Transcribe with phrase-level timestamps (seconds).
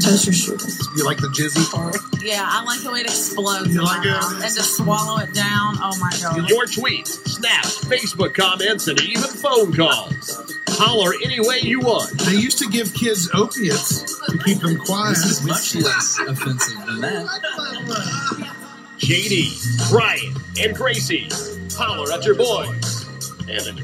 [0.00, 0.80] Toaster strudels.
[0.96, 1.96] You like the jizzy part?
[2.22, 4.10] yeah, I like the way it explodes You in like my it?
[4.10, 4.32] mouth.
[4.44, 5.76] and to swallow it down.
[5.80, 6.48] Oh my god!
[6.48, 10.56] Your tweets, snaps, Facebook comments, and even phone calls.
[10.70, 12.10] Holler any way you want.
[12.20, 15.16] They used to give kids opiates to keep them quiet.
[15.16, 17.26] This is much less offensive than that.
[18.98, 21.28] JD, Brian, and Gracie.
[21.76, 23.06] Holler at your boys
[23.48, 23.82] and.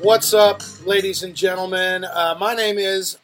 [0.00, 2.04] What's up, ladies and gentlemen?
[2.04, 3.18] Uh, my name is.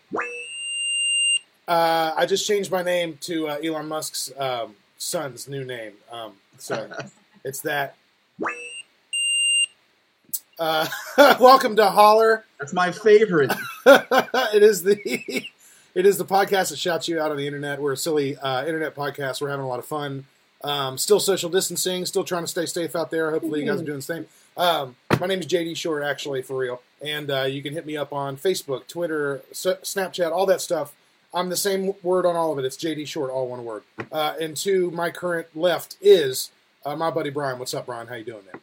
[1.69, 5.92] Uh, I just changed my name to uh, Elon Musk's um, son's new name.
[6.12, 6.91] Um, so
[7.45, 7.96] it's that.
[10.59, 10.87] Uh,
[11.40, 12.45] welcome to Holler.
[12.59, 13.52] That's my favorite.
[13.87, 15.46] it is the
[15.95, 17.80] it is the podcast that shouts you out on the internet.
[17.80, 19.41] We're a silly uh, internet podcast.
[19.41, 20.26] We're having a lot of fun.
[20.63, 22.07] Um, still social distancing.
[22.07, 23.30] Still trying to stay safe out there.
[23.30, 24.26] Hopefully, you guys are doing the same.
[24.57, 26.80] Um, my name is JD Short, actually, for real.
[27.02, 30.95] And uh, you can hit me up on Facebook, Twitter, Snapchat, all that stuff.
[31.35, 32.65] I'm the same word on all of it.
[32.65, 33.83] It's JD Short, all one word.
[34.11, 36.51] Uh, and to my current left is
[36.85, 37.59] uh, my buddy Brian.
[37.59, 38.07] What's up, Brian?
[38.07, 38.61] How you doing, man?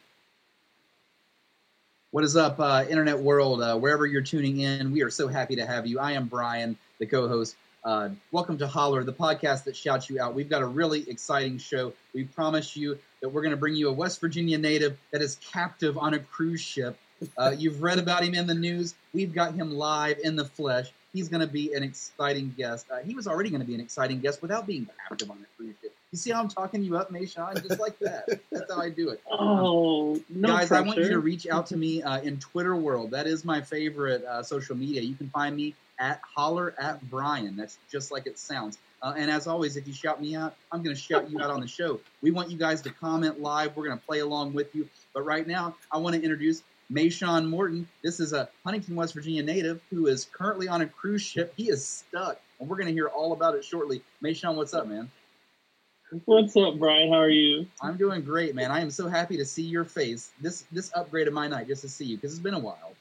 [2.10, 3.60] What is up, uh, internet world?
[3.60, 5.98] Uh, wherever you're tuning in, we are so happy to have you.
[5.98, 7.56] I am Brian, the co-host.
[7.84, 10.34] Uh, welcome to Holler, the podcast that shouts you out.
[10.34, 11.92] We've got a really exciting show.
[12.14, 15.36] We promise you that we're going to bring you a West Virginia native that is
[15.52, 16.96] captive on a cruise ship.
[17.36, 18.94] Uh, you've read about him in the news.
[19.12, 20.90] We've got him live in the flesh.
[21.12, 22.86] He's going to be an exciting guest.
[22.90, 25.56] Uh, he was already going to be an exciting guest without being captive on a
[25.56, 25.94] cruise ship.
[26.10, 27.66] You see how I'm talking you up, Mayshawn?
[27.66, 28.28] Just like that.
[28.50, 29.20] That's how I do it.
[29.30, 30.84] Oh, no Guys, pressure.
[30.84, 33.12] I want you to reach out to me uh, in Twitter world.
[33.12, 35.02] That is my favorite uh, social media.
[35.02, 37.56] You can find me at holler at Brian.
[37.56, 38.78] That's just like it sounds.
[39.02, 41.50] Uh, and as always, if you shout me out, I'm going to shout you out
[41.50, 42.00] on the show.
[42.22, 43.76] We want you guys to comment live.
[43.76, 44.88] We're going to play along with you.
[45.12, 47.88] But right now, I want to introduce Mayshawn Morton.
[48.02, 51.52] This is a Huntington, West Virginia native who is currently on a cruise ship.
[51.56, 54.02] He is stuck, and we're going to hear all about it shortly.
[54.22, 55.10] Mayshawn, what's up, man?
[56.26, 57.10] What's up, Brian?
[57.10, 57.66] How are you?
[57.80, 58.70] I'm doing great, man.
[58.70, 60.30] I am so happy to see your face.
[60.40, 62.92] This this upgraded my night just to see you because it's been a while.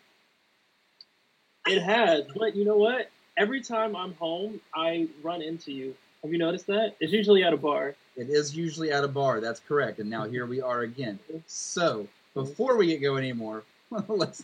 [1.67, 3.09] It has, but you know what?
[3.37, 5.95] Every time I'm home, I run into you.
[6.23, 6.95] Have you noticed that?
[6.99, 7.95] It's usually at a bar.
[8.15, 9.41] It is usually at a bar.
[9.41, 9.99] That's correct.
[9.99, 11.19] And now here we are again.
[11.29, 11.39] Mm-hmm.
[11.47, 13.63] So before we get going anymore,
[14.07, 14.43] let's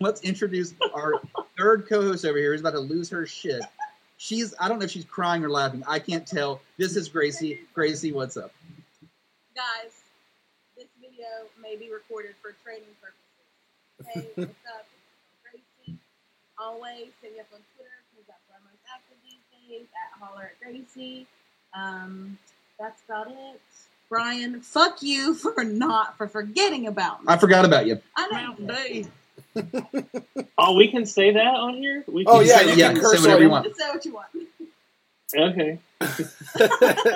[0.00, 1.14] let's introduce our
[1.56, 3.62] third co-host over here who's about to lose her shit.
[4.16, 5.82] She's I don't know if she's crying or laughing.
[5.86, 6.60] I can't tell.
[6.76, 7.60] This is Gracie.
[7.74, 8.52] Gracie, what's up?
[9.54, 10.02] Guys,
[10.76, 11.26] this video
[11.60, 14.14] may be recorded for training purposes.
[14.14, 14.86] Hey, what's up?
[15.42, 15.98] Gracie.
[16.58, 20.18] Always hit me up on Twitter because that's where I'm most active these days at
[20.18, 21.26] holler at Gracie.
[21.74, 22.38] Um,
[22.78, 23.60] that's about it.
[24.08, 27.26] Brian, fuck you for not for forgetting about me.
[27.28, 28.00] I forgot about you.
[28.16, 29.04] I know.
[30.60, 32.04] Oh, we can say that on here.
[32.06, 33.76] We Oh, can yeah, say you yeah, can say curse whatever you you want.
[33.76, 34.28] Say what you want.
[35.36, 35.78] Okay,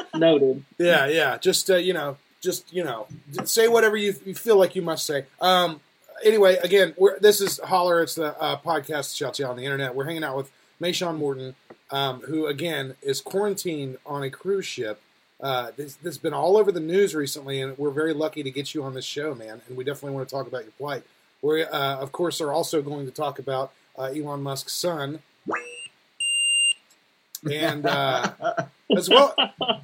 [0.15, 0.65] noted.
[0.79, 1.39] Yeah, yeah.
[1.39, 3.07] Just uh, you know, just you know,
[3.45, 5.25] say whatever you, you feel like you must say.
[5.41, 5.81] Um,
[6.25, 8.03] anyway, again, we're, this is Holler.
[8.03, 9.95] It's the uh, podcast that shouts you out on the internet.
[9.95, 10.51] We're hanging out with
[10.81, 11.55] Mayshawn Morton,
[11.91, 15.01] um, who again is quarantined on a cruise ship.
[15.43, 18.51] Uh, this, this has been all over the news recently, and we're very lucky to
[18.51, 19.61] get you on this show, man.
[19.67, 21.03] And we definitely want to talk about your plight.
[21.43, 25.19] We, uh, of course, are also going to talk about uh, Elon Musk's son,
[27.51, 28.31] and uh,
[28.97, 29.35] as well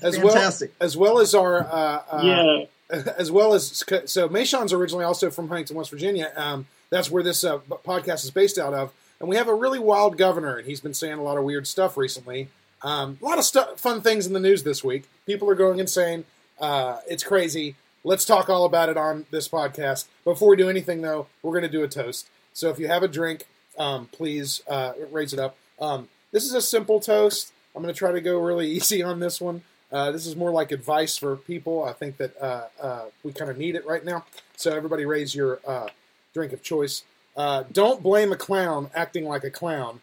[0.01, 2.65] as well as well as our uh, uh, yeah,
[3.19, 6.33] as well as so Mayshawn's originally also from Huntington, West Virginia.
[6.37, 9.81] Um, that's where this uh, podcast is based out of, and we have a really
[9.81, 12.49] wild governor, and he's been saying a lot of weird stuff recently.
[12.83, 15.09] Um, a lot of stu- fun things in the news this week.
[15.27, 16.25] People are going insane.
[16.61, 17.77] Uh, it's crazy.
[18.05, 20.07] Let's talk all about it on this podcast.
[20.25, 22.29] Before we do anything, though, we're going to do a toast.
[22.53, 23.47] So if you have a drink,
[23.79, 25.57] um, please uh, raise it up.
[25.81, 27.53] Um, this is a simple toast.
[27.75, 29.63] I'm going to try to go really easy on this one.
[29.91, 31.83] Uh, this is more like advice for people.
[31.83, 34.25] I think that uh, uh, we kind of need it right now.
[34.57, 35.89] So everybody, raise your uh,
[36.35, 37.05] drink of choice.
[37.37, 40.01] Don't blame a clown acting like a clown.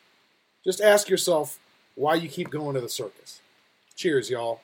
[0.63, 1.59] Just ask yourself
[1.95, 3.41] why you keep going to the circus.
[3.95, 4.61] Cheers, y'all.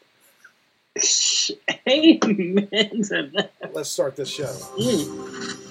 [1.90, 3.52] amen to that.
[3.74, 4.44] Let's start this show.
[4.46, 5.71] Mm.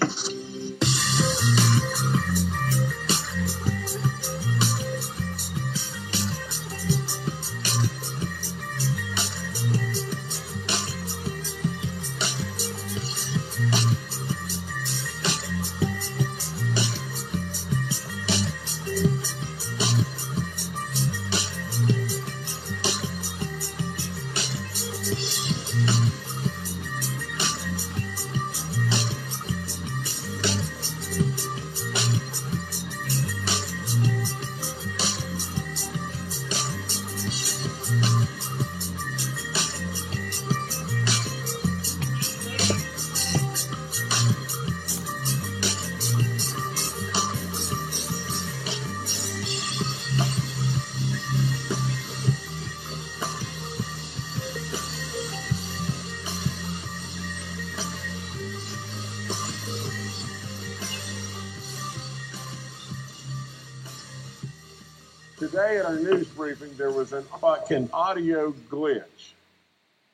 [65.41, 69.33] Today at our news briefing, there was an fucking audio glitch.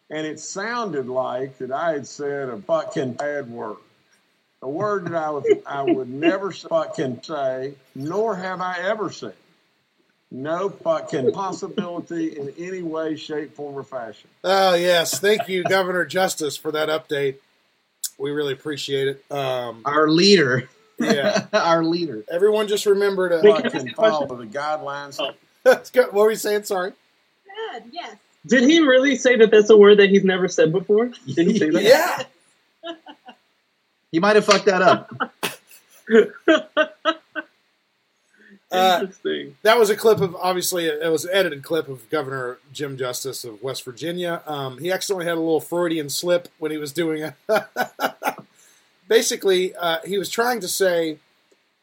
[0.08, 3.78] And it sounded like that I had said a fucking bad word.
[4.62, 9.34] A word that I, was, I would never fucking say, nor have I ever said.
[10.30, 14.30] No fucking possibility in any way, shape, form, or fashion.
[14.44, 17.38] Oh yes, thank you, Governor Justice, for that update.
[18.16, 19.24] We really appreciate it.
[19.32, 20.68] Um, Our leader.
[20.98, 22.24] Yeah, Our leader.
[22.30, 23.40] everyone just remember to.
[23.42, 25.18] Wait, can Fucking you a follow the guidelines.
[25.20, 25.32] Oh.
[25.94, 26.62] What were you saying?
[26.62, 26.92] Sorry.
[27.72, 28.16] Good, yes.
[28.46, 31.10] Did he really say that that's a word that he's never said before?
[31.26, 31.82] Did he say that?
[31.82, 32.22] Yeah.
[34.12, 35.10] He might have fucked that up.
[38.68, 39.56] Uh, Interesting.
[39.62, 43.44] that was a clip of obviously it was an edited clip of Governor Jim Justice
[43.44, 44.42] of West Virginia.
[44.44, 47.34] Um, he accidentally had a little Freudian slip when he was doing it.
[49.08, 51.18] Basically, uh, he was trying to say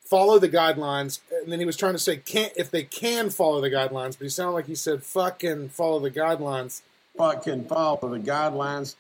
[0.04, 3.62] follow the guidelines, and then he was trying to say can't if they can follow
[3.62, 6.82] the guidelines, but he sounded like he said fucking follow the guidelines.
[7.18, 8.96] Fucking follow the guidelines.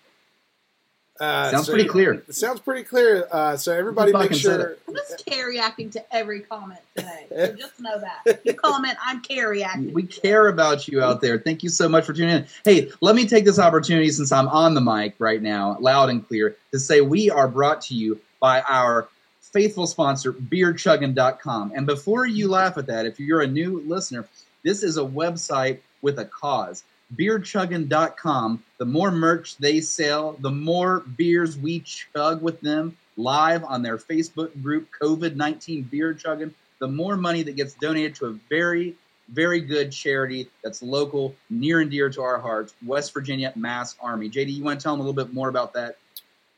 [1.23, 2.13] Uh, Sounds so- pretty clear.
[2.27, 3.27] It sounds pretty clear.
[3.31, 4.61] Uh, so everybody make sure.
[4.61, 4.79] it?
[4.87, 7.27] I'm just carry acting to every comment today.
[7.29, 8.19] So just know that.
[8.25, 9.93] If you comment, I'm carry acting.
[9.93, 11.39] We care about you out there.
[11.39, 12.47] Thank you so much for tuning in.
[12.65, 16.27] Hey, let me take this opportunity since I'm on the mic right now, loud and
[16.27, 19.07] clear, to say we are brought to you by our
[19.39, 21.71] faithful sponsor, beerchuggin.com.
[21.73, 24.27] And before you laugh at that, if you're a new listener,
[24.63, 26.83] this is a website with a cause.
[27.15, 28.63] Beerchuggin.com.
[28.77, 33.97] The more merch they sell, the more beers we chug with them live on their
[33.97, 38.95] Facebook group, COVID 19 Beer Chuggin, the more money that gets donated to a very,
[39.29, 44.29] very good charity that's local, near and dear to our hearts, West Virginia Mask Army.
[44.29, 45.97] JD, you want to tell them a little bit more about that?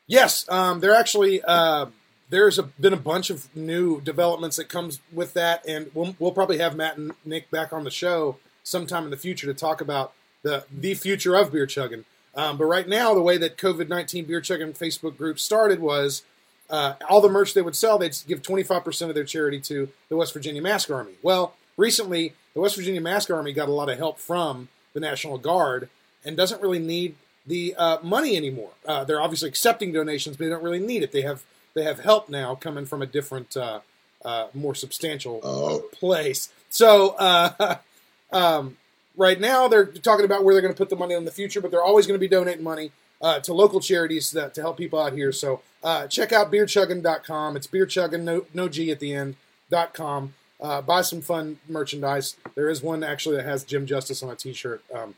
[0.06, 1.86] Yes, um, there actually uh,
[2.28, 6.32] there's a, been a bunch of new developments that comes with that, and we'll, we'll
[6.32, 9.80] probably have Matt and Nick back on the show sometime in the future to talk
[9.80, 10.12] about
[10.46, 12.04] the the future of beer chugging.
[12.34, 16.22] Um, but right now, the way that COVID nineteen beer chugging Facebook group started was
[16.70, 19.60] uh, all the merch they would sell, they'd give twenty five percent of their charity
[19.62, 21.12] to the West Virginia Mask Army.
[21.22, 25.36] Well, recently, the West Virginia Mask Army got a lot of help from the National
[25.36, 25.88] Guard
[26.24, 28.70] and doesn't really need the uh, money anymore.
[28.86, 31.10] Uh, they're obviously accepting donations, but they don't really need it.
[31.10, 31.42] They have
[31.74, 33.80] they have help now coming from a different, uh,
[34.24, 36.50] uh, more substantial place.
[36.70, 37.76] So uh,
[38.32, 38.76] um,
[39.16, 41.60] right now they're talking about where they're going to put the money in the future,
[41.60, 42.90] but they're always going to be donating money
[43.22, 45.32] uh, to local charities that, to help people out here.
[45.32, 47.56] So uh, check out beerchuggin.com.
[47.56, 49.36] It's beerchuggin, no, no G at the end,
[49.70, 50.34] dot com.
[50.60, 52.36] Uh, buy some fun merchandise.
[52.54, 54.82] There is one actually that has Jim Justice on a t-shirt.
[54.94, 55.14] Um,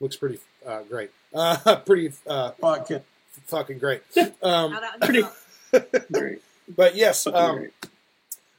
[0.00, 1.10] looks pretty uh, great.
[1.32, 3.02] Uh, pretty uh, Fucking
[3.46, 4.02] fucking great.
[4.42, 5.24] Um, Pretty-
[6.12, 6.42] Great.
[6.74, 7.70] but yes, um, great.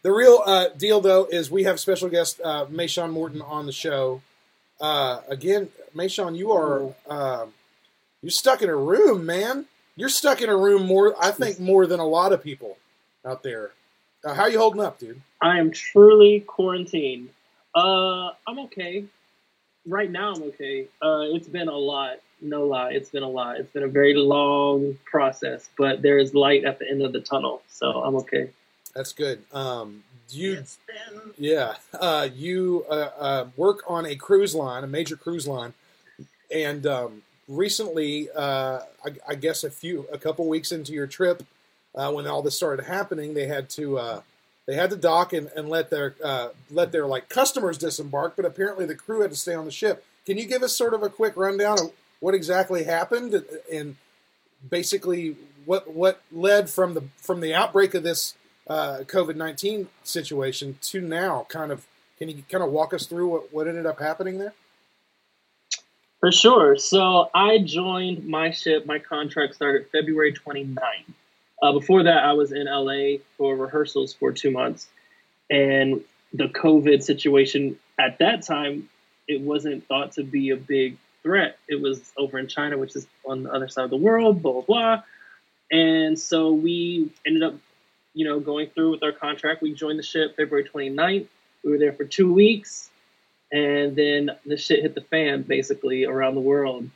[0.03, 3.71] the real uh, deal though is we have special guest uh, Mayshawn Morton on the
[3.71, 4.21] show.
[4.81, 7.53] Uh, again, Mayshawn, you are um
[8.21, 9.65] you're stuck in a room, man.
[9.95, 12.77] You're stuck in a room more, I think, more than a lot of people
[13.25, 13.71] out there.
[14.23, 15.21] Uh, how you holding up, dude?
[15.41, 17.29] I am truly quarantined.
[17.75, 19.05] Uh, I'm okay.
[19.87, 20.87] Right now, I'm okay.
[21.01, 22.17] Uh, it's been a lot.
[22.41, 23.59] No lie, it's been a lot.
[23.59, 27.21] It's been a very long process, but there is light at the end of the
[27.21, 28.49] tunnel, so I'm okay.
[28.95, 29.43] That's good.
[29.53, 30.03] Um,
[30.35, 35.15] you, it's been yeah, uh, you uh, uh, work on a cruise line, a major
[35.15, 35.73] cruise line,
[36.53, 41.43] and um, recently, uh, I, I guess a few, a couple weeks into your trip,
[41.95, 44.21] uh, when all this started happening, they had to uh,
[44.65, 48.45] they had to dock and, and let their uh, let their like customers disembark, but
[48.45, 50.05] apparently the crew had to stay on the ship.
[50.25, 53.95] Can you give us sort of a quick rundown of what exactly happened and
[54.69, 55.35] basically
[55.65, 58.35] what what led from the from the outbreak of this
[58.67, 61.45] uh, COVID nineteen situation to now?
[61.49, 61.85] Kind of,
[62.17, 64.53] can you kind of walk us through what, what ended up happening there?
[66.19, 66.77] For sure.
[66.77, 68.85] So I joined my ship.
[68.85, 70.77] My contract started February 29th.
[71.61, 74.87] Uh, before that, I was in LA for rehearsals for two months.
[75.49, 76.01] And
[76.31, 78.89] the COVID situation at that time,
[79.27, 81.57] it wasn't thought to be a big threat.
[81.67, 84.53] It was over in China, which is on the other side of the world, blah,
[84.53, 85.03] blah, blah.
[85.71, 87.55] And so we ended up,
[88.13, 89.61] you know, going through with our contract.
[89.61, 91.27] We joined the ship February 29th.
[91.63, 92.89] We were there for two weeks.
[93.51, 96.89] And then the shit hit the fan basically around the world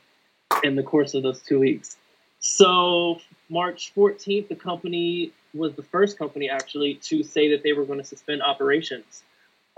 [0.63, 1.98] in the course of those two weeks.
[2.39, 3.19] So
[3.50, 8.00] March 14th, the company was the first company actually to say that they were going
[8.00, 9.24] to suspend operations.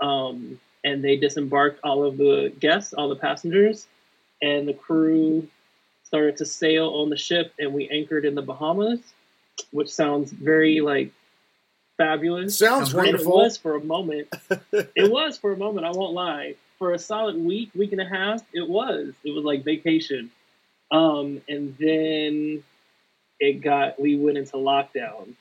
[0.00, 3.88] Um, and they disembarked all of the guests, all the passengers,
[4.40, 5.48] and the crew
[6.04, 7.52] started to sail on the ship.
[7.58, 9.00] And we anchored in the Bahamas,
[9.72, 11.12] which sounds very like
[11.98, 12.56] fabulous.
[12.58, 14.28] Sounds And it was for a moment.
[14.72, 15.86] it was for a moment.
[15.86, 16.54] I won't lie.
[16.78, 19.12] For a solid week, week and a half, it was.
[19.24, 20.30] It was like vacation.
[20.90, 22.64] Um, and then
[23.40, 24.00] it got.
[24.00, 25.34] We went into lockdown.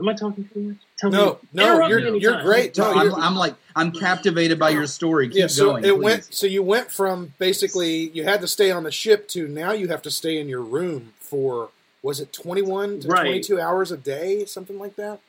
[0.00, 0.76] Am I talking too much?
[0.98, 1.48] Tell No, me.
[1.52, 2.78] no, you're- you're great.
[2.78, 5.28] No, I'm, I'm like I'm captivated by your story.
[5.28, 5.84] Keep yeah, so going.
[5.84, 6.02] it please.
[6.02, 6.24] went.
[6.34, 9.88] So you went from basically you had to stay on the ship to now you
[9.88, 11.70] have to stay in your room for
[12.02, 13.22] was it twenty one to Right.
[13.22, 15.20] twenty two hours a day, something like that.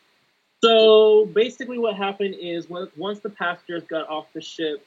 [0.64, 4.86] So basically, what happened is once the passengers got off the ship,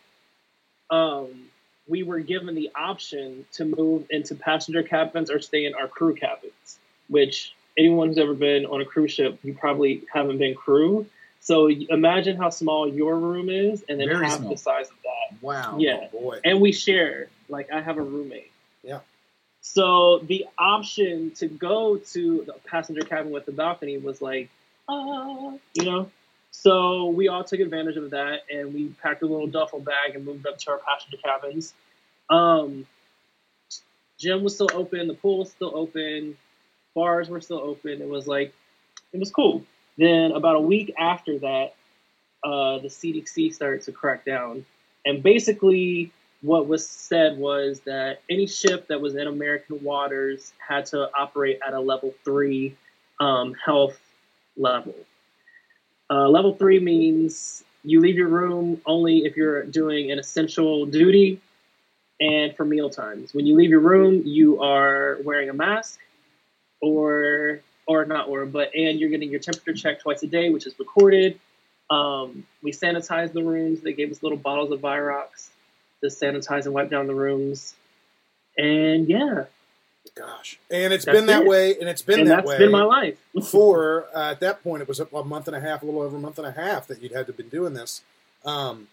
[0.91, 1.49] um,
[1.89, 6.15] we were given the option to move into passenger cabins or stay in our crew
[6.15, 6.79] cabins.
[7.09, 11.07] Which anyone who's ever been on a cruise ship, you probably haven't been crew.
[11.41, 14.53] So imagine how small your room is, and then Very half small.
[14.53, 15.43] the size of that.
[15.43, 15.77] wow.
[15.79, 16.07] Yeah.
[16.15, 16.41] Oh boy.
[16.45, 17.29] and we share.
[17.51, 18.51] Like I have a roommate.
[18.83, 19.01] Yeah.
[19.61, 24.49] So the option to go to the passenger cabin with the balcony was like,
[24.89, 26.11] you know.
[26.51, 30.25] So we all took advantage of that, and we packed a little duffel bag and
[30.25, 31.75] moved up to our passenger cabins.
[32.31, 32.87] Um,
[34.19, 36.37] gym was still open, the pool was still open,
[36.95, 38.01] bars were still open.
[38.01, 38.55] It was like,
[39.13, 39.65] it was cool.
[39.99, 41.75] Then about a week after that,
[42.45, 44.65] uh, the CDC started to crack down,
[45.05, 46.13] and basically
[46.45, 51.59] what was said was that any ship that was in American waters had to operate
[51.67, 52.77] at a level three
[53.19, 53.99] um, health
[54.57, 54.95] level.
[56.11, 61.41] Uh, level three means you leave your room only if you're doing an essential duty
[62.21, 63.35] and for meal times.
[63.35, 66.01] When you leave your room, you are wearing a mask
[66.81, 70.67] or or not or but and you're getting your temperature checked twice a day, which
[70.67, 71.39] is recorded.
[71.91, 73.81] Um, we sanitized the rooms.
[73.81, 75.49] They gave us little bottles of Virox
[76.03, 77.75] to sanitize and wipe down the rooms.
[78.57, 79.45] And yeah,
[80.15, 81.49] Gosh, and it's That's been that it.
[81.49, 83.19] way, and it's been and that that's way been my life.
[83.51, 86.17] for uh, at that point it was a month and a half, a little over
[86.17, 88.03] a month and a half that you'd had to been doing this.
[88.45, 88.87] Um,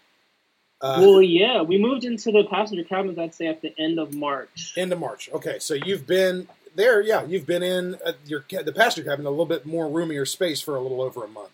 [0.82, 3.20] uh, well, yeah, we moved into the passenger cabins.
[3.20, 4.74] I'd say at the end of March.
[4.76, 5.30] End of March.
[5.32, 7.02] Okay, so you've been there.
[7.02, 10.60] Yeah, you've been in uh, your the passenger cabin, a little bit more roomier space
[10.60, 11.52] for a little over a month.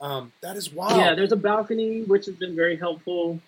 [0.00, 0.96] Um, that is wild.
[0.96, 3.40] Yeah, there's a balcony, which has been very helpful.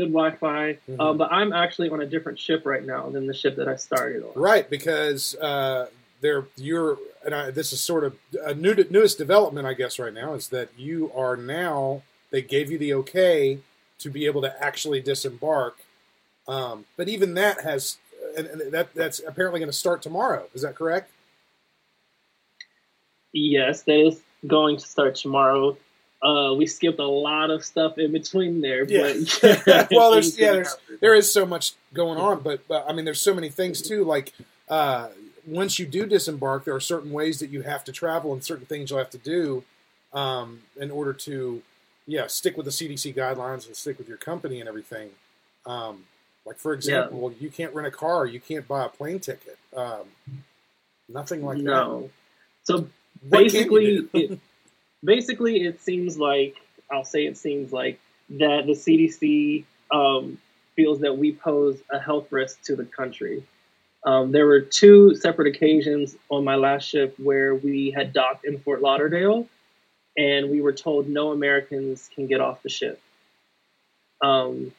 [0.00, 0.96] Good Wi-Fi, Mhm.
[0.98, 3.76] uh, but I'm actually on a different ship right now than the ship that I
[3.76, 4.32] started on.
[4.34, 5.88] right because uh,
[6.22, 10.14] they're you're and I, this is sort of a new newest development, I guess, right
[10.14, 13.58] now is that you are now they gave you the okay
[13.98, 15.76] to be able to actually disembark.
[16.48, 17.98] Um, but even that has
[18.38, 20.48] and, and that that's apparently going to start tomorrow.
[20.54, 21.10] Is that correct?
[23.32, 25.76] Yes, that is going to start tomorrow.
[26.22, 29.14] Uh, we skipped a lot of stuff in between there, Yeah.
[29.42, 33.04] but Well, there's- yeah, there's- there is so much going on, but, but I mean,
[33.06, 34.04] there's so many things too.
[34.04, 34.32] Like
[34.68, 35.08] uh,
[35.46, 38.66] once you do disembark, there are certain ways that you have to travel and certain
[38.66, 39.64] things you'll have to do
[40.12, 41.62] um, in order to,
[42.06, 45.10] yeah, stick with the CDC guidelines and stick with your company and everything.
[45.64, 46.04] Um,
[46.44, 50.04] like for example, you can't rent a car, you can't buy a plane ticket, um,
[51.08, 51.64] nothing like that.
[51.64, 52.10] no.
[52.64, 54.08] So can you basically,
[55.02, 56.56] basically, it seems like
[56.90, 60.38] I'll say it seems like that the CDC um,
[60.76, 63.44] feels that we pose a health risk to the country.
[64.04, 68.58] Um, there were two separate occasions on my last ship where we had docked in
[68.58, 69.46] Fort Lauderdale,
[70.16, 73.00] and we were told no Americans can get off the ship.
[74.22, 74.72] Um,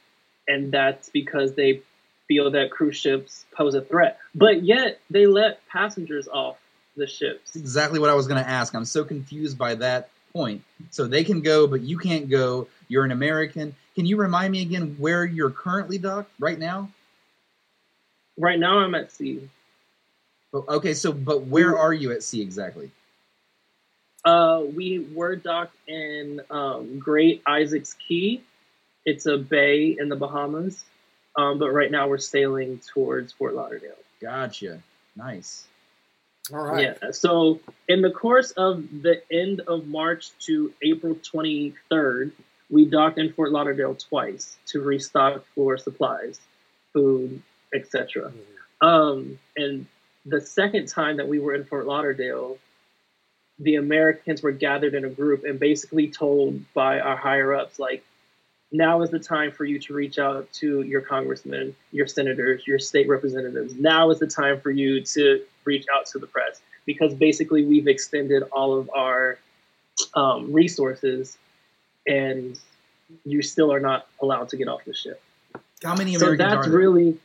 [0.47, 1.81] and that's because they
[2.27, 4.17] feel that cruise ships pose a threat.
[4.33, 6.57] But yet they let passengers off
[6.95, 7.51] the ships.
[7.51, 8.73] That's exactly what I was going to ask.
[8.73, 10.63] I'm so confused by that point.
[10.89, 12.67] So they can go, but you can't go.
[12.87, 13.75] You're an American.
[13.95, 16.89] Can you remind me again where you're currently docked right now?
[18.37, 19.49] Right now I'm at sea.
[20.53, 22.91] Oh, Okay, so but where are you at sea exactly?
[24.23, 28.41] Uh, we were docked in um, Great Isaacs Cay.
[29.05, 30.83] It's a bay in the Bahamas.
[31.35, 33.95] Um, but right now we're sailing towards Fort Lauderdale.
[34.21, 34.81] Gotcha.
[35.15, 35.65] Nice.
[36.53, 36.95] All right.
[37.01, 37.11] Yeah.
[37.11, 42.31] So in the course of the end of March to April 23rd,
[42.69, 46.39] we docked in Fort Lauderdale twice to restock for supplies,
[46.93, 47.41] food,
[47.73, 48.31] etc.
[48.81, 49.85] Um, and
[50.25, 52.57] the second time that we were in Fort Lauderdale,
[53.59, 58.03] the Americans were gathered in a group and basically told by our higher ups, like,
[58.71, 62.79] now is the time for you to reach out to your congressmen, your senators, your
[62.79, 63.75] state representatives.
[63.75, 67.87] Now is the time for you to reach out to the press because basically we've
[67.87, 69.37] extended all of our
[70.13, 71.37] um, resources
[72.07, 72.57] and
[73.25, 75.21] you still are not allowed to get off the ship.
[75.83, 77.17] How many Americans So that's really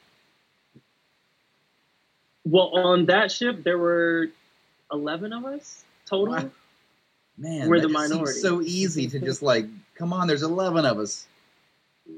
[2.44, 3.62] well on that ship.
[3.62, 4.28] There were
[4.90, 6.34] eleven of us total.
[6.34, 6.50] Wow.
[7.38, 8.40] Man, we're the minority.
[8.40, 11.26] so easy to just like, come on, there's 11 of us.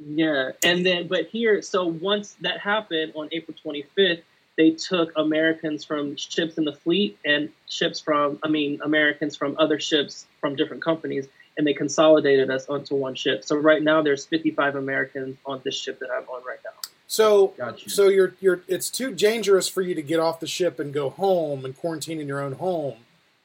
[0.06, 4.22] Yeah, and then but here, so once that happened on April 25th,
[4.56, 9.56] they took Americans from ships in the fleet and ships from, I mean, Americans from
[9.58, 13.44] other ships from different companies, and they consolidated us onto one ship.
[13.44, 16.72] So right now, there's 55 Americans on this ship that I'm on right now.
[17.06, 17.88] So, Gotcha.
[17.88, 21.08] so you're you're it's too dangerous for you to get off the ship and go
[21.08, 22.96] home and quarantine in your own home,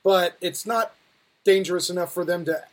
[0.04, 0.96] but it's not
[1.46, 2.64] dangerous enough for them to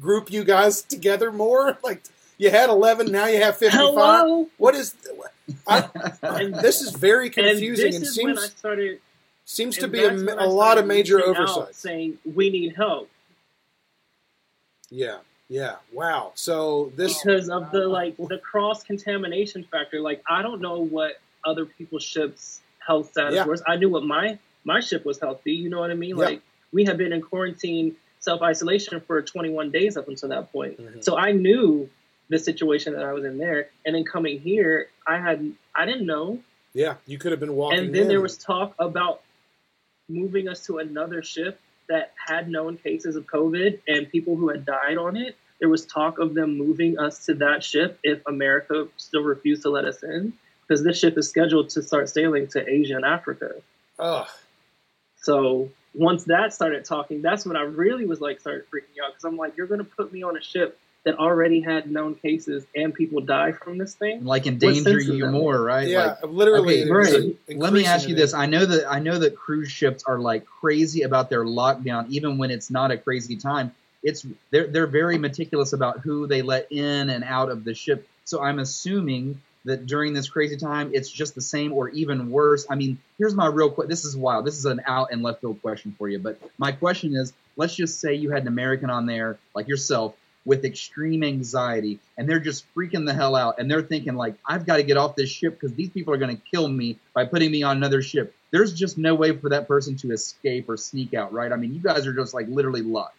[0.00, 1.78] group you guys together more.
[1.84, 2.02] Like
[2.38, 3.86] you had eleven, now you have fifty five.
[3.86, 4.48] Hello.
[4.56, 4.94] What is?
[5.66, 5.88] I,
[6.22, 9.00] And- this is very And confusing and, I seems started.
[9.44, 11.78] seems to and be a, that's ma- when I a lot of major oversights.
[11.78, 13.08] saying we need help
[14.90, 15.18] Yeah,
[15.48, 15.76] yeah.
[15.92, 16.32] Wow.
[16.34, 20.00] So this because of the like the cross contamination factor.
[20.00, 23.44] Like I don't know what other people's ships health status Yeah.
[23.46, 23.62] was.
[23.66, 25.52] I knew what my my ship was healthy.
[25.52, 26.16] You know what I mean?
[26.16, 26.24] Yeah.
[26.24, 26.42] Like
[26.72, 30.78] we had been in quarantine self isolation for 21 days up until that point.
[30.78, 31.02] Mhm.
[31.04, 31.88] So I knew
[32.28, 36.06] the situation that I was in there, and then coming here, I had I didn't
[36.06, 36.40] know.
[36.74, 37.78] yeah, you could have been walking.
[37.78, 38.08] and then in.
[38.08, 39.22] there was talk about
[40.08, 44.64] moving us to another ship that had known cases of COVID and people who had
[44.64, 45.36] died on it.
[45.60, 49.70] There was talk of them moving us to that ship if America still refused to
[49.70, 50.34] let us in,
[50.66, 53.54] because this ship is scheduled to start sailing to Asia and Africa.
[53.98, 54.28] Ugh.
[55.16, 59.24] So once that started talking, that's when I really was like started freaking out because
[59.24, 62.64] I'm like, you're going to put me on a ship that already had known cases
[62.74, 64.24] and people die from this thing.
[64.24, 65.32] like What endanger you that?
[65.32, 65.88] more, right?
[65.88, 66.82] Yeah, Like, literally.
[66.82, 67.58] Okay, right.
[67.58, 68.34] let me ask you this.
[68.34, 72.38] I know that I know that cruise ships are like crazy about their lockdown, even
[72.38, 73.72] when it's not a crazy time.
[74.02, 78.08] It's they're they're very meticulous about who they let in and out of the ship.
[78.24, 82.66] So I'm assuming that during this crazy time, it's just the same or even worse.
[82.70, 83.88] I mean, here's my real question.
[83.88, 84.44] This is wild.
[84.44, 87.74] This is an out and left field question for you, but my question is: Let's
[87.74, 90.14] just say you had an American on there like yourself
[90.48, 94.64] with extreme anxiety and they're just freaking the hell out and they're thinking like i've
[94.66, 97.24] got to get off this ship because these people are going to kill me by
[97.24, 100.76] putting me on another ship there's just no way for that person to escape or
[100.76, 103.14] sneak out right i mean you guys are just like literally locked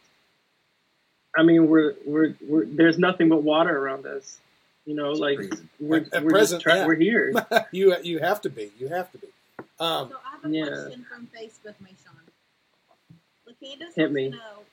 [1.37, 4.39] I mean, we're, we're, we're there's nothing but water around us.
[4.87, 5.63] You know, like crazy.
[5.79, 6.87] we're, At- at we're present, just try- yeah.
[6.87, 7.31] we're here.
[7.71, 8.71] you you have to be.
[8.79, 9.27] You have to be.
[9.79, 10.65] Um, So I have a Yeah.
[10.65, 12.25] question from Facebook, Mayshawn.
[13.47, 14.31] LaCandace Hit me.
[14.31, 14.63] to know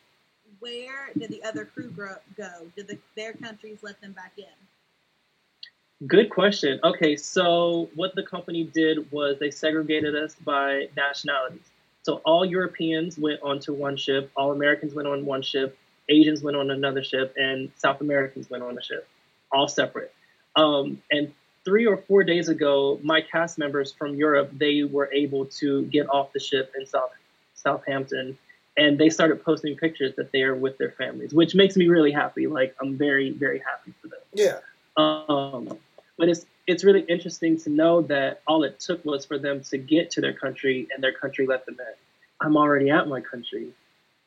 [0.67, 2.51] where did the other crew gro- go?
[2.75, 6.07] Did the, their countries let them back in?
[6.09, 6.81] Good question.
[6.83, 11.71] Okay, so what the company did was they segregated us by nationalities.
[12.03, 16.57] So all Europeans went onto one ship, all Americans went on one ship, Asians went
[16.57, 19.09] on another ship, and South Americans went on a ship,
[19.53, 20.13] all separate.
[20.57, 21.33] Um, and
[21.65, 26.09] three or four days ago, my cast members from Europe they were able to get
[26.11, 27.11] off the ship in South
[27.55, 28.37] Southampton,
[28.77, 32.13] and they started posting pictures that they are with their families, which makes me really
[32.13, 32.47] happy.
[32.47, 34.21] Like I'm very very happy for them.
[34.33, 34.59] yeah.
[34.97, 35.79] Um,
[36.19, 39.79] but it's it's really interesting to know that all it took was for them to
[39.79, 41.95] get to their country, and their country let them in.
[42.41, 43.69] I'm already at my country.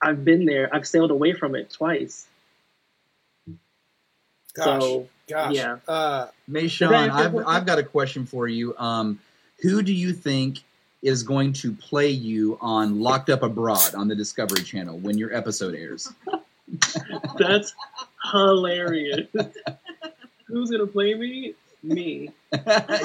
[0.01, 0.73] I've been there.
[0.73, 2.27] I've sailed away from it twice.
[4.53, 4.81] Gosh.
[4.81, 5.53] So gosh.
[5.53, 5.77] yeah.
[5.87, 9.19] Uh, Mayshawn, I've, I've got a question for you um,
[9.61, 10.63] who do you think
[11.01, 15.33] is going to play you on locked up abroad on the discovery channel when your
[15.35, 16.11] episode airs
[17.39, 17.73] that's
[18.31, 19.27] hilarious.
[20.47, 21.55] Who's gonna play me?
[21.81, 22.29] Me.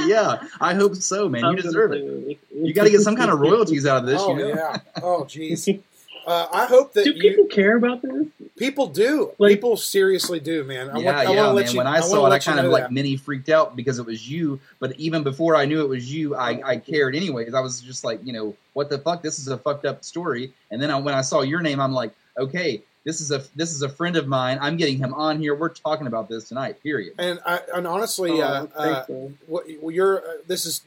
[0.07, 3.30] yeah i hope so man I'm you deserve it you got to get some kind
[3.30, 4.78] of royalties out of this oh you know yeah.
[5.02, 5.80] Oh jeez.
[6.26, 8.26] Uh, I hope that Do you people care about this?
[8.56, 9.32] people do.
[9.38, 10.90] Like- people seriously do, man.
[10.90, 11.72] I yeah, want, yeah, want to let man.
[11.74, 11.78] you.
[11.78, 12.92] when I wanna saw it, I kind of like that.
[12.92, 14.60] mini freaked out because it was you.
[14.78, 17.54] But even before I knew it was you, I, I cared anyways.
[17.54, 19.22] I was just like, you know, what the fuck?
[19.22, 20.52] This is a fucked up story.
[20.70, 23.72] And then I, when I saw your name, I'm like, okay, this is a this
[23.72, 24.58] is a friend of mine.
[24.62, 25.54] I'm getting him on here.
[25.54, 26.82] We're talking about this tonight.
[26.82, 27.12] Period.
[27.18, 29.04] And I, and honestly, Oh, uh, uh,
[29.46, 30.80] what well, you're uh, this is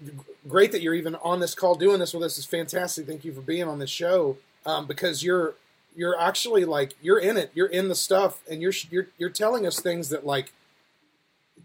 [0.48, 3.06] great that you're even on this call doing this with us is fantastic.
[3.06, 5.56] Thank you for being on this show um, because you're
[5.96, 7.50] you're actually like you're in it.
[7.56, 10.54] You're in the stuff, and you're you're you're telling us things that like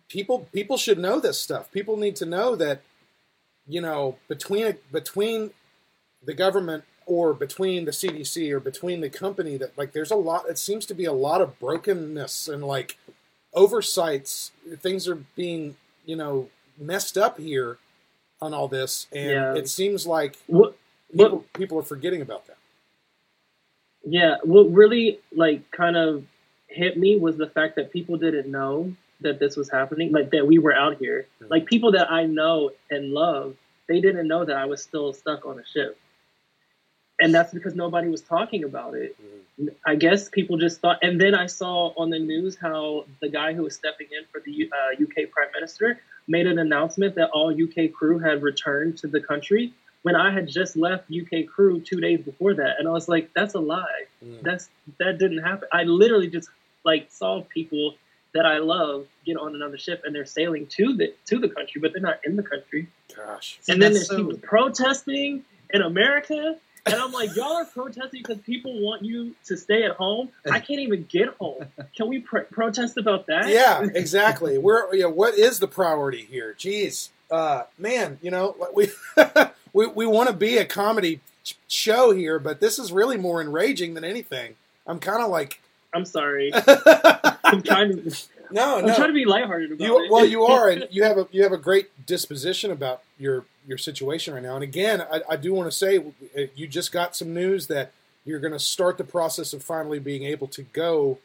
[0.09, 1.71] people people should know this stuff.
[1.71, 2.81] People need to know that
[3.67, 5.51] you know, between between
[6.25, 10.49] the government or between the CDC or between the company that like there's a lot.
[10.49, 12.97] It seems to be a lot of brokenness and like
[13.55, 14.53] oversights.
[14.79, 17.79] Things are being you know messed up here
[18.41, 19.55] on all this, and Yeah.
[19.55, 20.75] it seems like What,
[21.55, 22.57] people, are forgetting about that.
[24.05, 26.25] Yeah, what really like kind of
[26.69, 30.47] hit me was the fact that people didn't know that this was happening, like that
[30.47, 31.27] we were out here.
[31.41, 31.51] Mhm.
[31.51, 35.47] Like people that I know and love, they didn't know that I was still stuck
[35.47, 35.97] on a ship.
[37.21, 39.17] And that's because nobody was talking about it.
[39.87, 40.99] I guess people just thought.
[41.03, 44.41] And then I saw on the news how the guy who was stepping in for
[44.41, 49.07] the uh, UK Prime Minister made an announcement that all UK crew had returned to
[49.07, 52.77] the country when I had just left UK crew two days before that.
[52.79, 54.05] And I was like, that's a lie.
[54.25, 54.43] Mm.
[54.43, 55.69] That's that didn't happen.
[55.73, 56.49] I literally just
[56.85, 57.95] like saw people
[58.35, 61.81] that I love get on another ship and they're sailing to the to the country,
[61.81, 62.89] but they're not in the country.
[63.15, 66.57] Gosh, and then that's there's so- people protesting in America.
[66.85, 70.31] And I'm like, y'all are protesting because people want you to stay at home.
[70.51, 71.67] I can't even get home.
[71.97, 73.49] Can we pr- protest about that?
[73.49, 74.59] yeah, exactly.
[74.59, 75.07] We're yeah.
[75.07, 76.57] What is the priority here?
[76.59, 78.19] Jeez, uh, man.
[78.23, 78.91] You know, we
[79.73, 83.41] we we want to be a comedy ch- show here, but this is really more
[83.41, 84.55] enraging than anything.
[84.87, 85.61] I'm kind of like,
[85.95, 86.53] I'm sorry.
[87.45, 88.17] I'm trying to.
[88.55, 88.95] I'm no.
[88.95, 90.11] trying to be lighthearted about You, it.
[90.11, 93.79] well, you are, and you have a you have a great disposition about your your
[93.79, 94.55] situation right now.
[94.55, 97.93] And again, I, I do want to say uh, you just got some news that
[98.25, 101.19] you're going to start the process of finally being able to go,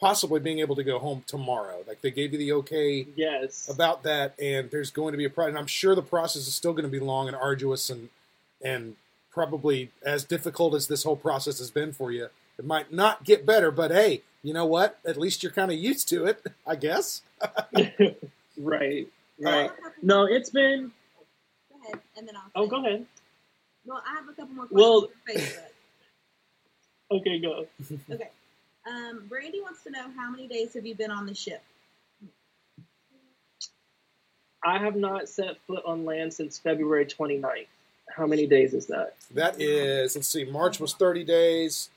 [0.00, 1.82] possibly being able to go home tomorrow.
[1.86, 3.68] Like they gave you the okay yes.
[3.68, 5.50] about that, and there's going to be a process.
[5.50, 8.08] And I'm sure the process is still going to be long and arduous, and
[8.62, 8.96] and
[9.30, 12.28] probably as difficult as this whole process has been for you.
[12.58, 14.98] It might not get better, but hey, you know what?
[15.04, 17.22] At least you're kind of used to it, I guess.
[18.58, 19.06] right.
[19.44, 19.70] Uh, Right.
[20.00, 20.90] No, it's been.
[21.70, 22.64] Go ahead, and then I'll.
[22.64, 23.04] Oh, go ahead.
[23.84, 25.62] Well, I have a couple more questions Well- for Facebook.
[27.08, 27.66] Okay, go.
[28.10, 28.30] Okay.
[28.86, 31.62] Um, Brandy wants to know how many days have you been on the ship?
[34.64, 37.66] I have not set foot on land since February 29th.
[38.14, 39.14] How many days is that?
[39.32, 41.90] That is, let's see, March was 30 days,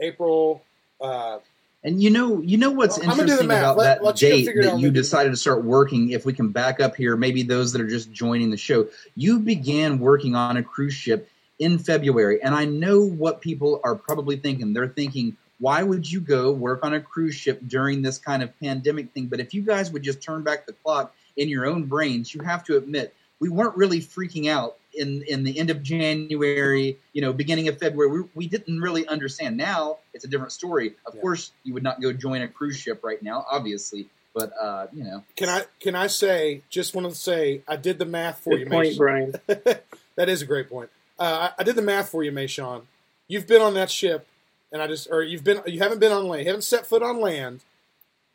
[0.00, 0.62] April.
[1.00, 1.38] Uh,
[1.82, 4.04] And you know, you know what's Well, I'm gonna do the interesting about Let- that
[4.04, 6.10] let date figure that you then do the decided to start working.
[6.10, 9.38] If we can back up here, maybe those that are just joining the show, you
[9.38, 14.36] began working on a cruise ship in February, and I know what people are probably
[14.36, 14.72] thinking.
[14.72, 18.58] They're thinking, why would you go work on a cruise ship during this kind of
[18.58, 19.26] pandemic thing?
[19.26, 22.42] But if you guys would just turn back the clock in your own brains, you
[22.42, 27.22] have to admit we weren't really freaking out in in the end of January, you
[27.22, 28.22] know, beginning of February.
[28.22, 29.56] We, we didn't really understand.
[29.56, 30.94] Now it's a different story.
[31.06, 31.20] Of Yeah.
[31.20, 35.04] course, you would not go join a cruise ship right now, obviously, but uh, you
[35.04, 38.50] know, can I can I say, just want to say, I did the math for
[38.50, 38.98] Good you, point, Mayshawn.
[38.98, 39.32] Brian.
[40.16, 40.90] that is a great point.
[41.18, 42.82] Uh, I, I did the math for you, Mayshawn.
[43.28, 44.26] You've been on that ship,
[44.72, 47.02] and I just, or you've been, you haven't been on land, you haven't set foot
[47.02, 47.60] on land,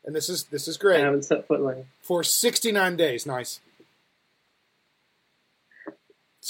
[0.05, 1.85] and this is this is I great haven't set foot land.
[2.01, 3.25] for 69 days.
[3.25, 3.59] Nice.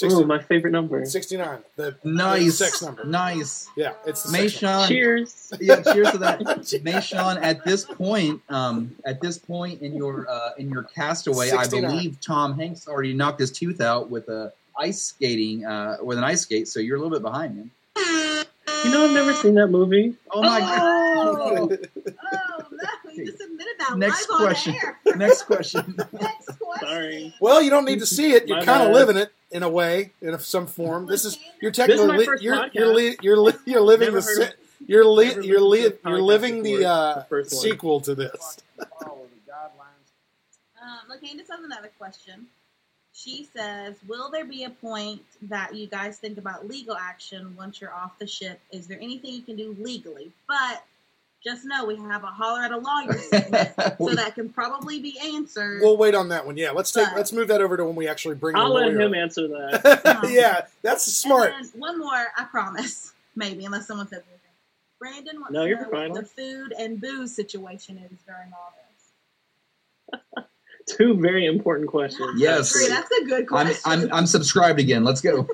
[0.04, 1.02] Ooh, my favorite number.
[1.06, 1.60] 69.
[1.76, 3.04] The nice, sex number.
[3.04, 3.70] nice.
[3.76, 4.84] Yeah, it's the sex number.
[4.84, 5.52] Mayshawn, Cheers.
[5.58, 6.40] yeah, cheers to that.
[6.84, 11.66] Mayshawn, at this point, um, at this point in your uh, in your castaway, I
[11.66, 16.24] believe Tom Hanks already knocked his tooth out with a ice skating uh, with an
[16.24, 17.70] ice skate, so you're a little bit behind him.
[18.86, 20.14] You know, I've never seen that movie.
[20.30, 20.78] Oh my god!
[21.18, 24.74] Oh, oh no, you just admitted that Next live question.
[24.74, 24.98] on air.
[25.16, 25.94] Next question.
[26.12, 26.80] Next question.
[26.80, 27.34] Sorry.
[27.40, 28.46] Well, you don't need to see it.
[28.46, 31.06] You're kind of living it in a way, in some form.
[31.06, 34.08] This is you're This is my technically first you're you're li- you're li- you're living
[34.08, 34.52] Never the si-
[34.86, 38.58] you're li- you're li- you're living the uh, The sequel to this.
[39.00, 40.06] Follow the guidelines.
[40.80, 41.18] Um,
[41.48, 42.46] has another question.
[43.16, 47.80] She says, "Will there be a point that you guys think about legal action once
[47.80, 48.60] you're off the ship?
[48.70, 50.32] Is there anything you can do legally?
[50.46, 50.84] But
[51.42, 53.18] just know we have a holler at a lawyer
[53.98, 55.80] so that can probably be answered.
[55.80, 56.58] We'll wait on that one.
[56.58, 58.54] Yeah, let's take But- let's move that over to when we actually bring.
[58.54, 60.26] I'll the let him answer that.
[60.30, 61.52] yeah, that's smart.
[61.54, 63.14] And then one more, I promise.
[63.34, 64.40] Maybe, unless someone says anything.
[64.98, 66.10] Brandon wants No, to you're know fine.
[66.10, 68.74] what the food and booze situation is during all
[70.32, 70.44] this.
[70.88, 72.40] Two very important questions.
[72.40, 72.74] Yes.
[72.74, 73.80] Agree, that's a good I'm, question.
[73.84, 75.02] I'm I'm subscribed again.
[75.02, 75.48] Let's go.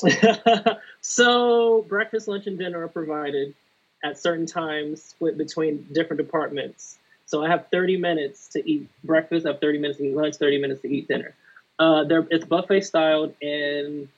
[1.00, 3.54] so breakfast, lunch, and dinner are provided
[4.02, 6.98] at certain times, split between different departments.
[7.26, 9.46] So I have 30 minutes to eat breakfast.
[9.46, 10.36] I have 30 minutes to eat lunch.
[10.36, 11.34] 30 minutes to eat dinner.
[11.78, 14.08] Uh, there, it's buffet styled, and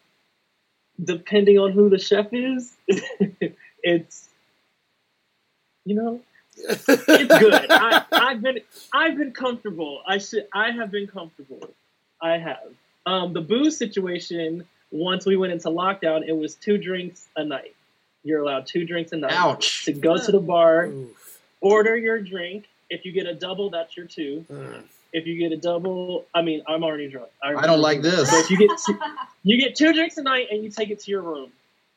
[1.02, 2.74] depending on who the chef is,
[3.82, 4.28] it's
[5.84, 6.20] you know
[6.68, 7.66] it's good.
[7.70, 8.58] I, I've been
[8.92, 10.02] I've been comfortable.
[10.06, 11.70] I should I have been comfortable.
[12.22, 12.72] I have.
[13.06, 14.66] Um, the booze situation.
[14.92, 17.76] Once we went into lockdown, it was two drinks a night.
[18.24, 19.32] You're allowed two drinks a night.
[19.32, 19.84] Ouch.
[19.84, 21.40] To go to the bar, Oof.
[21.60, 22.66] order your drink.
[22.90, 24.44] If you get a double, that's your two.
[25.12, 27.30] If you get a double, I mean, I'm already drunk.
[27.42, 28.30] I don't like this.
[28.30, 28.98] So if you get two,
[29.44, 31.52] you get two drinks a night and you take it to your room.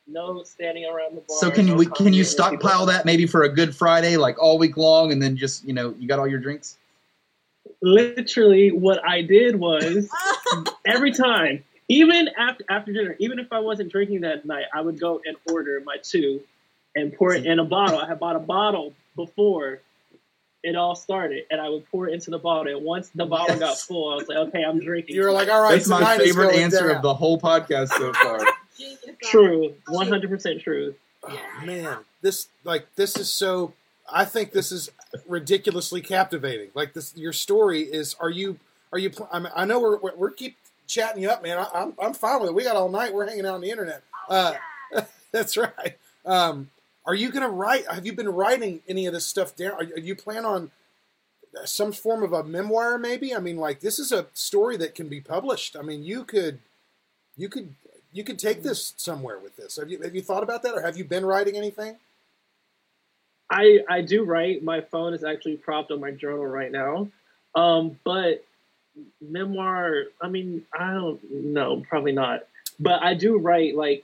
[0.07, 1.37] No standing around the bar.
[1.37, 2.69] So can you no we, can you conversating with people.
[2.69, 5.73] stockpile that maybe for a Good Friday, like all week long, and then just you
[5.73, 6.77] know you got all your drinks?
[7.81, 10.09] Literally, what I did was
[10.85, 14.99] every time, even after after dinner, even if I wasn't drinking that night, I would
[14.99, 16.41] go and order my two
[16.95, 17.97] and pour it in a bottle.
[17.97, 19.79] I had bought a bottle before
[20.63, 22.75] it all started, and I would pour it into the bottle.
[22.75, 25.15] And once the bottle got full, I was like, okay, I'm drinking.
[25.15, 26.97] You were like, all right, That's my favorite answer down.
[26.97, 28.39] of the whole podcast so far.
[28.77, 28.99] Genius.
[29.23, 30.95] true, 100 percent true.
[31.27, 33.73] Oh, man, this like this is so.
[34.12, 34.89] I think this is
[35.27, 36.69] ridiculously captivating.
[36.73, 38.15] Like this, your story is.
[38.19, 38.59] Are you?
[38.91, 39.09] Are you?
[39.09, 40.57] pl- I, mean, I know we're, we're we're keep
[40.88, 41.57] chatting you up, man.
[41.59, 42.55] I, I'm I'm fine with it.
[42.55, 43.13] We got all night.
[43.13, 44.03] We're hanging out on the internet.
[44.27, 44.53] Uh,
[45.31, 45.97] that's right.
[46.25, 46.69] Um,
[47.05, 47.86] are you gonna write?
[47.89, 49.71] Have you been writing any of this stuff down?
[49.71, 50.71] Are, you- are you plan on
[51.65, 52.97] some form of a memoir?
[52.97, 53.33] Maybe.
[53.33, 55.75] I mean, like this is a story that can be published.
[55.77, 56.59] I mean, you could,
[57.38, 57.75] you could,
[58.13, 59.78] you could take this somewhere with this.
[59.78, 61.97] Have you have you thought about that, or have you been writing anything?
[63.49, 64.63] I I do write.
[64.63, 67.10] My phone is actually propped on my journal right now.
[67.56, 68.45] Um, but
[69.21, 72.47] memoir, I mean, I don't know, probably not.
[72.80, 74.04] But I do write like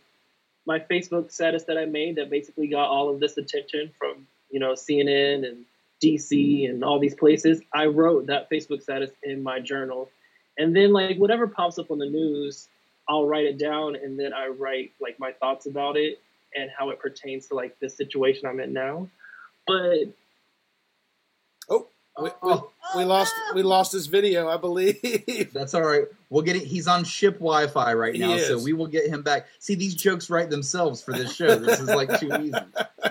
[0.66, 4.60] my Facebook status that I made that basically got all of this attention from you
[4.60, 5.66] know CNN and
[6.04, 7.62] DC and all these places.
[7.74, 10.10] I wrote that Facebook status in my journal,
[10.58, 12.68] and then like whatever pops up on the news,
[13.10, 16.22] I'll write it down, and then I write like my thoughts about it
[16.56, 19.08] and how it pertains to like the situation I'm in now.
[19.68, 20.06] But
[21.70, 21.78] We,
[22.26, 22.70] we, Oh.
[22.98, 25.50] we lost we lost his video, I believe.
[25.54, 26.04] That's all right.
[26.30, 26.64] We'll get it.
[26.64, 29.48] He's on ship Wi-Fi right now, so we will get him back.
[29.60, 31.56] See, these jokes write themselves for this show.
[31.56, 32.54] This is like too easy.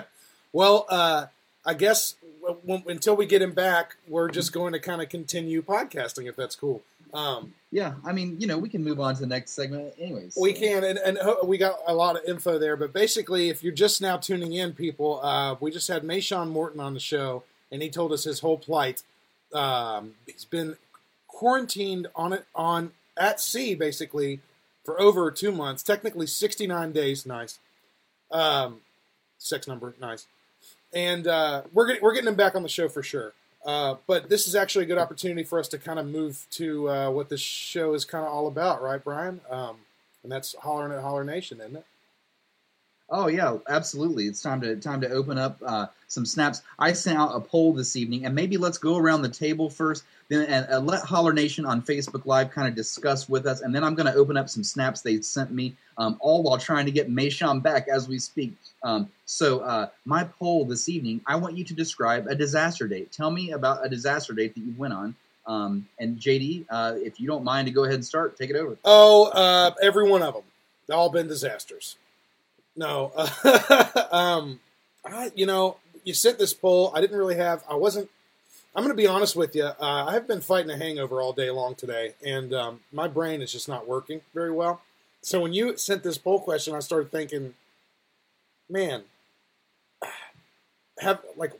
[0.53, 1.25] well, uh,
[1.65, 5.09] I guess w- w- until we get him back, we're just going to kind of
[5.09, 6.83] continue podcasting if that's cool.
[7.13, 10.37] Um, Yeah, I mean, you know, we can move on to the next segment, anyways.
[10.39, 10.59] we so.
[10.59, 12.75] can, and, and ho- we got a lot of info there.
[12.75, 16.79] But basically, if you're just now tuning in, people, uh, we just had Mayshawn Morton
[16.79, 19.03] on the show, and he told us his whole plight.
[19.53, 20.77] Um, he's been
[21.27, 24.39] quarantined on it on at sea basically
[24.83, 27.25] for over two months, technically 69 days.
[27.25, 27.59] Nice,
[28.31, 28.81] um,
[29.37, 30.27] sex number, nice.
[30.93, 33.33] And uh, we're getting we're getting him back on the show for sure.
[33.69, 36.89] Uh, but this is actually a good opportunity for us to kind of move to
[36.89, 39.41] uh, what this show is kind of all about, right, Brian?
[39.47, 39.75] Um,
[40.23, 41.85] and that's hollering at Holler Nation, isn't it?
[43.11, 44.25] Oh yeah, absolutely.
[44.25, 46.61] It's time to time to open up uh, some snaps.
[46.77, 50.03] I sent out a poll this evening, and maybe let's go around the table first,
[50.27, 53.73] then and, uh, let Holler Nation on Facebook Live kind of discuss with us, and
[53.73, 56.85] then I'm going to open up some snaps they sent me, um, all while trying
[56.85, 58.53] to get Mayshawn back as we speak.
[58.83, 63.11] Um, so uh, my poll this evening, I want you to describe a disaster date.
[63.11, 65.15] Tell me about a disaster date that you went on.
[65.47, 68.55] Um, and JD, uh, if you don't mind to go ahead and start, take it
[68.55, 68.77] over.
[68.85, 70.43] Oh, uh, every one of them.
[70.85, 71.95] They've all been disasters.
[72.79, 73.11] No,
[74.11, 74.61] um,
[75.05, 76.93] I, you know, you sent this poll.
[76.95, 77.61] I didn't really have.
[77.69, 78.09] I wasn't.
[78.73, 79.65] I'm going to be honest with you.
[79.65, 79.73] Uh,
[80.07, 83.67] I've been fighting a hangover all day long today, and um, my brain is just
[83.67, 84.81] not working very well.
[85.21, 87.53] So when you sent this poll question, I started thinking,
[88.69, 89.03] man,
[90.99, 91.51] have like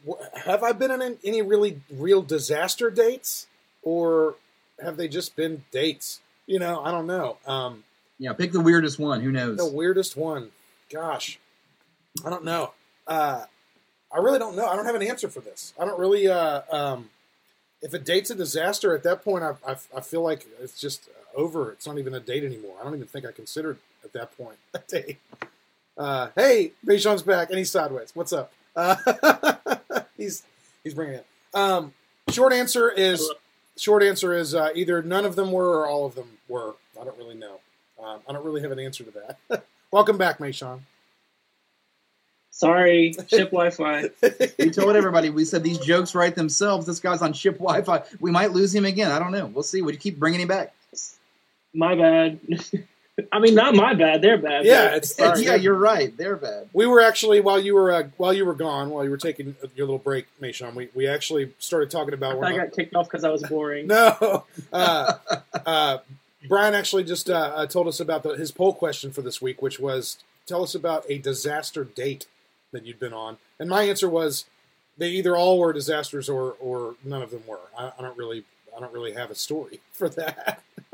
[0.45, 3.47] have I been in any really real disaster dates,
[3.83, 4.35] or
[4.81, 6.21] have they just been dates?
[6.47, 7.35] You know, I don't know.
[7.45, 7.83] Um,
[8.19, 9.19] Yeah, pick the weirdest one.
[9.19, 9.57] Who knows?
[9.57, 10.51] the weirdest one.
[10.91, 11.39] Gosh,
[12.25, 12.73] I don't know.
[13.07, 13.43] Uh,
[14.11, 14.67] I really don't know.
[14.67, 15.73] I don't have an answer for this.
[15.79, 16.27] I don't really.
[16.27, 17.09] Uh, um,
[17.81, 21.07] if a date's a disaster, at that point, I, I, I feel like it's just
[21.35, 21.71] over.
[21.71, 22.75] It's not even a date anymore.
[22.79, 25.17] I don't even think I considered at that point a date.
[25.97, 28.11] Uh, hey, Mayshawn's back and he's sideways.
[28.13, 28.51] What's up?
[28.75, 28.95] Uh,
[30.17, 30.43] he's
[30.83, 31.25] he's bringing it.
[31.53, 31.93] Um,
[32.29, 33.29] short answer is
[33.77, 36.75] short answer is uh, either none of them were or all of them were.
[36.99, 37.59] I don't really know.
[38.01, 39.65] Um, I don't really have an answer to that.
[39.91, 40.81] Welcome back, Mayshawn.
[42.51, 44.09] sorry, ship Wi-Fi.
[44.59, 45.29] We told everybody.
[45.29, 46.85] We said these jokes write themselves.
[46.85, 48.03] This guy's on ship Wi-Fi.
[48.19, 49.11] We might lose him again.
[49.11, 49.47] I don't know.
[49.47, 49.81] We'll see.
[49.81, 50.73] Would you keep bringing him back?
[51.73, 52.39] My bad.
[53.33, 54.21] I mean, not my bad.
[54.21, 54.63] They're bad.
[54.65, 55.43] Yeah, but it's- sorry.
[55.43, 56.15] yeah, you're right.
[56.15, 56.69] They're bad.
[56.71, 59.55] We were actually while you were uh, while you were gone, while you were taking
[59.75, 60.73] your little break, Mayshawn.
[60.73, 62.33] We we actually started talking about.
[62.35, 63.87] thought we're I got kicked off because I was boring.
[63.87, 64.45] No.
[64.71, 65.13] Uh,
[65.65, 65.97] uh,
[66.47, 69.61] Brian actually just uh, uh, told us about the, his poll question for this week,
[69.61, 72.27] which was tell us about a disaster date
[72.71, 73.37] that you'd been on.
[73.59, 74.45] And my answer was
[74.97, 77.59] they either all were disasters or, or none of them were.
[77.77, 80.61] I, I don't really I don't really have a story for that.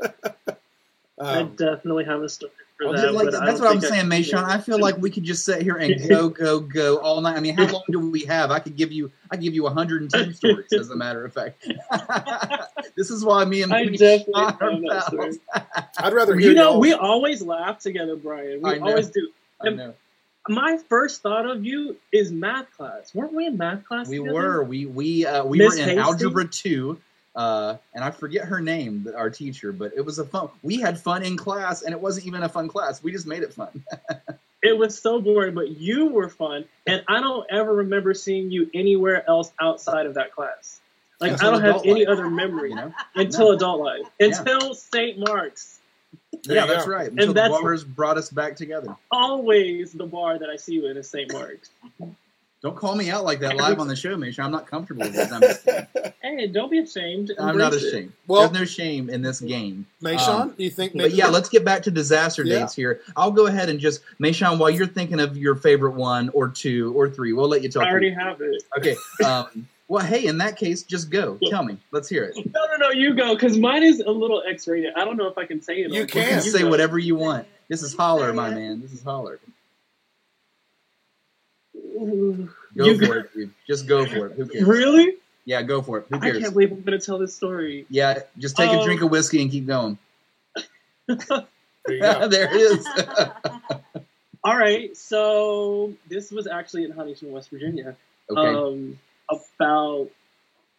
[1.20, 3.14] I Um, definitely have a story for I'll that.
[3.14, 4.44] Like, but that's what I'm think I saying, can Mayshawn.
[4.44, 7.36] I feel like we could just sit here and go, go, go all night.
[7.36, 8.50] I mean, how long do we have?
[8.50, 11.66] I could give you, I could give you 110 stories, as a matter of fact.
[12.96, 15.06] this is why me and I me definitely are have that pals.
[15.06, 15.32] story.
[15.98, 18.60] I'd rather hear You know, y'all- we always laugh together, Brian.
[18.62, 18.86] We I know.
[18.88, 19.30] always do.
[19.60, 19.94] I know.
[20.48, 23.12] My first thought of you is math class.
[23.14, 24.06] Weren't we in math class?
[24.08, 24.34] We together?
[24.34, 25.98] were, we we uh, we Miss were in Hasty?
[26.00, 27.00] algebra two,
[27.36, 29.70] uh, and I forget her name, our teacher.
[29.70, 30.48] But it was a fun.
[30.62, 33.02] We had fun in class, and it wasn't even a fun class.
[33.02, 33.84] We just made it fun.
[34.62, 38.68] It was so boring, but you were fun, and I don't ever remember seeing you
[38.74, 40.80] anywhere else outside of that class.
[41.20, 42.08] Like Until I don't have any life.
[42.18, 42.92] other memory You know?
[43.14, 43.52] until No.
[43.52, 44.26] adult life, Yeah.
[44.38, 45.18] until St.
[45.20, 45.78] Mark's.
[46.44, 46.90] There yeah, that's go.
[46.90, 47.10] right.
[47.10, 48.96] Until the that's- bars brought us back together.
[49.12, 51.32] Always the bar that I see you in is St.
[51.32, 51.70] Mark's.
[52.62, 54.42] Don't call me out like that live on the show, Misha.
[54.42, 55.30] I'm not comfortable with this.
[55.30, 55.86] I'm, just kidding.
[56.22, 57.30] Hey, don't be ashamed.
[57.38, 57.86] I'm not Embrace it.
[57.94, 58.12] ashamed.
[58.26, 59.86] Well- There's no shame in this game.
[60.02, 60.92] Mayshawn, Um, do you think?
[60.94, 62.60] But yeah, let's get back to disaster Yeah.
[62.60, 63.00] dates here.
[63.16, 66.92] I'll go ahead and just, Mayshawn, while you're thinking of your favorite one or two
[66.96, 67.84] or three, we'll let you talk.
[67.84, 68.22] I already three.
[68.24, 68.62] have it.
[68.78, 68.96] Okay.
[69.24, 71.38] Um, well, hey, in that case, just go.
[71.48, 71.78] Tell me.
[71.92, 72.34] Let's hear it.
[72.52, 74.94] No, no, no, you go, because mine is a little X-rated.
[74.96, 75.92] I don't know if I can say it.
[75.92, 76.34] You on- can.
[76.44, 76.68] You say go.
[76.70, 77.46] whatever you want.
[77.68, 78.80] This is holler, my man.
[78.80, 79.38] This is holler.
[81.96, 82.50] Ooh.
[82.76, 83.50] Go You for go- it, dude.
[83.66, 84.32] Just go for it.
[84.36, 84.64] Who cares?
[84.64, 85.14] Really?
[85.44, 86.06] Yeah, go for it.
[86.10, 86.22] Who cares?
[86.22, 86.42] I cares?
[86.42, 87.86] can't believe I'm going to tell this story.
[87.88, 89.98] Yeah, just take a Um, drink of whiskey and keep going.
[91.08, 92.26] There you go.
[92.28, 92.86] there it is.
[94.44, 97.96] All right, so this was actually in Huntington, West Virginia.
[98.28, 98.40] okay.
[98.58, 98.98] Um,
[99.30, 100.08] about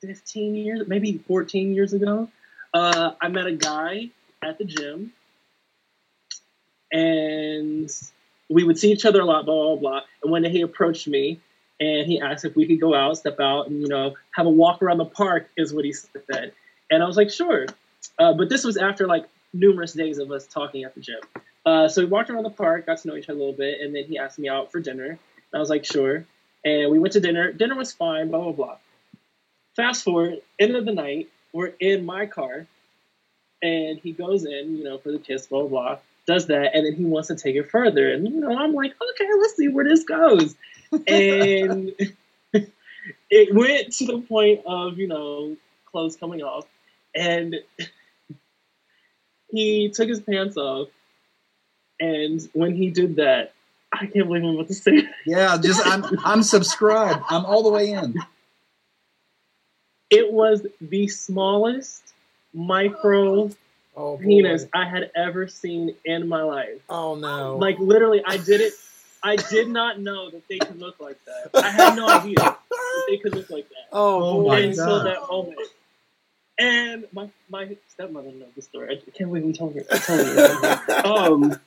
[0.01, 2.27] 15 years, maybe 14 years ago.
[2.73, 4.09] Uh, I met a guy
[4.43, 5.13] at the gym,
[6.91, 7.89] and
[8.49, 10.01] we would see each other a lot, blah, blah, blah.
[10.23, 11.39] And one day he approached me,
[11.79, 14.49] and he asked if we could go out, step out, and, you know, have a
[14.49, 16.53] walk around the park, is what he said.
[16.89, 17.65] And I was like, sure.
[18.17, 21.19] Uh, but this was after, like, numerous days of us talking at the gym.
[21.65, 23.81] Uh, so we walked around the park, got to know each other a little bit,
[23.81, 25.05] and then he asked me out for dinner.
[25.07, 25.19] And
[25.53, 26.25] I was like, sure.
[26.63, 27.51] And we went to dinner.
[27.51, 28.77] Dinner was fine, blah, blah, blah.
[29.75, 32.65] Fast forward, end of the night, we're in my car,
[33.61, 36.85] and he goes in, you know, for the kiss, blah, blah, blah, does that, and
[36.85, 38.11] then he wants to take it further.
[38.11, 40.55] And, you know, I'm like, okay, let's see where this goes.
[41.07, 41.93] And
[43.29, 46.65] it went to the point of, you know, clothes coming off,
[47.15, 47.55] and
[49.49, 50.89] he took his pants off,
[51.99, 53.53] and when he did that,
[53.93, 55.05] I can't believe I'm about to say it.
[55.25, 57.23] yeah, just I'm I'm subscribed.
[57.29, 58.15] I'm all the way in.
[60.09, 62.13] It was the smallest
[62.53, 63.49] micro
[63.99, 66.79] Oh, penis I had ever seen in my life.
[66.87, 67.57] Oh no.
[67.57, 68.73] Like literally, I did it.
[69.23, 71.49] I did not know that they could look like that.
[71.63, 72.59] I had no idea that
[73.09, 74.47] they could look like that oh, Oh boy.
[74.49, 75.05] my until God.
[75.07, 75.57] that moment.
[76.59, 79.01] And my my stepmother knows the story.
[79.07, 79.81] I can't believe we told her.
[79.91, 81.01] I told her.
[81.05, 81.59] Um,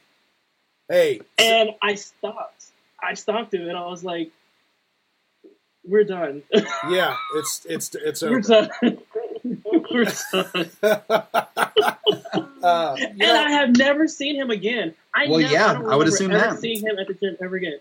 [0.89, 2.65] Hey, and I stopped.
[3.01, 4.33] I stopped him, and I was like,
[5.87, 6.43] "We're done.
[6.91, 8.69] yeah, it's it's it's We're over.
[8.83, 8.99] done.
[9.93, 11.97] We're done."
[12.63, 14.95] Uh, you And know, I have never seen him again.
[15.15, 16.59] I Well, never, yeah, I, I would assume ever that.
[16.61, 17.79] seeing him at the gym ever again.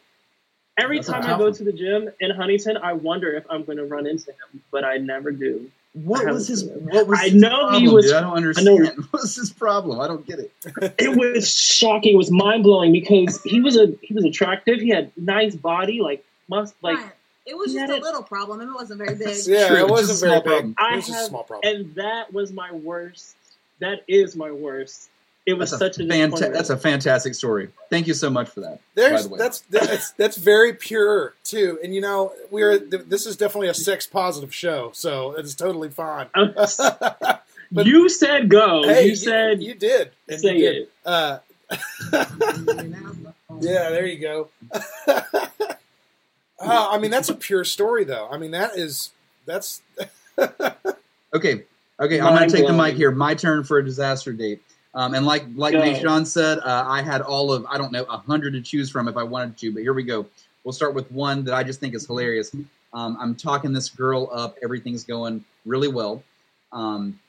[0.78, 3.78] Every That's time I go to the gym in Huntington, I wonder if I'm going
[3.80, 5.70] to run into him, but I never do.
[5.94, 6.64] What was his?
[6.66, 7.20] What was?
[7.20, 8.14] I his know he problem, was- dude?
[8.16, 8.66] I don't I understand.
[8.84, 10.00] know- What was his problem?
[10.00, 10.52] I don't get it.
[11.00, 12.14] It was shocking.
[12.14, 14.80] It was mind blowing because he was a he was attractive.
[14.80, 17.00] He had nice body, like must like,
[17.46, 18.62] it was just a it- little problem.
[18.62, 19.36] and It wasn't very big.
[19.48, 20.46] yeah, True, it wasn't a very big.
[20.46, 20.76] problem.
[20.78, 21.76] I It was just a small problem.
[21.76, 23.36] and that was my worst.
[23.80, 25.10] That is my worst.
[25.46, 27.70] It was That's such a fanta- that's a fantastic story.
[27.90, 28.74] Thank you so much for that.
[28.76, 29.38] by There's the way.
[29.40, 34.06] that's that's that's very pure too, and you know we're this is definitely a sex
[34.06, 36.28] positive show, so it's totally fine.
[37.72, 38.82] But- you said go.
[38.84, 40.76] hey, you said you did, and say you did.
[40.78, 40.92] it.
[41.06, 41.38] Uh,
[43.62, 44.50] yeah, there you go.
[46.62, 48.28] Uh, I mean, that's a pure story, though.
[48.30, 49.12] I mean, that is
[49.46, 49.82] that's
[51.34, 51.64] Okay,
[52.00, 52.20] okay.
[52.20, 53.12] I'm going to take the mic here.
[53.12, 54.62] My turn for a disaster date.
[54.96, 56.24] Um, and like like Go.
[56.24, 59.18] Said, uh, I had all of I don't know a hundred to choose from if
[59.18, 59.72] I wanted to.
[59.72, 60.26] But here we go.
[60.64, 62.56] We'll start with one that I just think is hilarious.
[62.94, 64.58] Um, I'm talking this girl up.
[64.64, 66.24] Everything's going really well,
[66.72, 67.20] um,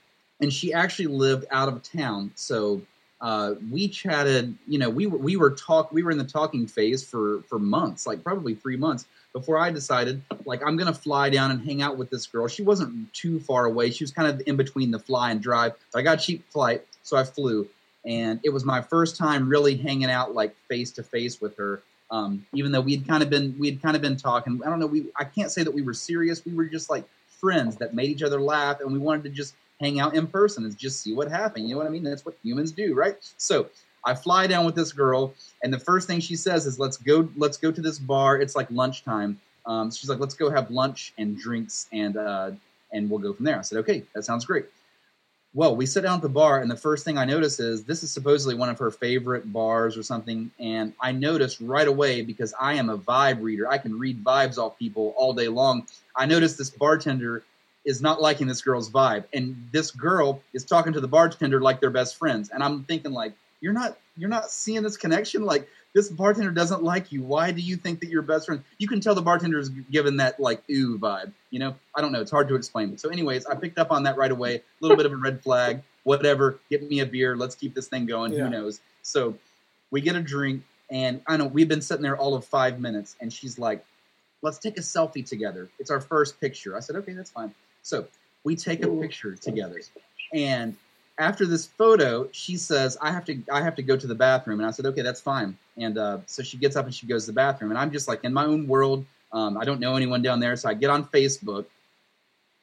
[0.41, 2.33] and she actually lived out of town.
[2.35, 2.81] So
[3.21, 4.57] uh, we chatted.
[4.67, 7.59] You know, we were we were talk we were in the talking phase for for
[7.59, 11.83] months, like probably three months before I decided like I'm gonna fly down and hang
[11.83, 12.49] out with this girl.
[12.49, 13.91] She wasn't too far away.
[13.91, 15.75] She was kind of in between the fly and drive.
[15.95, 17.69] I got cheap flight, so I flew,
[18.07, 21.83] and it was my first time really hanging out like face to face with her.
[22.11, 24.61] Um, even though we had kind of been we had kind of been talking.
[24.65, 24.87] I don't know.
[24.87, 26.45] We I can't say that we were serious.
[26.45, 27.05] We were just like
[27.39, 30.65] friends that made each other laugh, and we wanted to just hang out in person
[30.65, 31.69] and just see what happened.
[31.69, 32.05] You know what I mean?
[32.05, 33.17] That's what humans do, right?
[33.39, 33.69] So
[34.05, 37.29] I fly down with this girl, and the first thing she says is, "Let's go,
[37.37, 38.39] let's go to this bar.
[38.39, 42.53] It's like lunchtime." Um, she's like, "Let's go have lunch and drinks, and uh,
[42.93, 44.67] and we'll go from there." I said, "Okay, that sounds great."
[45.53, 48.05] Well, we sit down at the bar, and the first thing I notice is this
[48.05, 50.49] is supposedly one of her favorite bars or something.
[50.61, 53.69] And I noticed right away because I am a vibe reader.
[53.69, 55.89] I can read vibes off people all day long.
[56.15, 57.43] I noticed this bartender
[57.85, 61.81] is not liking this girl's vibe, and this girl is talking to the bartender like
[61.81, 62.51] they're best friends.
[62.51, 65.45] And I'm thinking, like, you're not you're not seeing this connection.
[65.45, 67.23] Like, this bartender doesn't like you.
[67.23, 68.63] Why do you think that you're best friends?
[68.79, 71.33] You can tell the bartender's given that like ooh vibe.
[71.51, 72.21] You know, I don't know.
[72.21, 72.93] It's hard to explain.
[72.93, 73.01] It.
[73.01, 74.57] So, anyways, I picked up on that right away.
[74.57, 75.83] A little bit of a red flag.
[76.05, 76.59] Whatever.
[76.71, 77.37] Get me a beer.
[77.37, 78.33] Let's keep this thing going.
[78.33, 78.45] Yeah.
[78.45, 78.81] Who knows?
[79.03, 79.37] So,
[79.91, 83.17] we get a drink, and I know we've been sitting there all of five minutes,
[83.21, 83.85] and she's like,
[84.43, 85.71] "Let's take a selfie together.
[85.79, 88.07] It's our first picture." I said, "Okay, that's fine." So
[88.45, 89.81] we take a picture together,
[90.33, 90.77] and
[91.21, 94.59] after this photo, she says, "I have to, I have to go to the bathroom."
[94.59, 97.27] And I said, "Okay, that's fine." And uh, so she gets up and she goes
[97.27, 99.05] to the bathroom, and I'm just like in my own world.
[99.33, 101.67] Um, I don't know anyone down there, so I get on Facebook.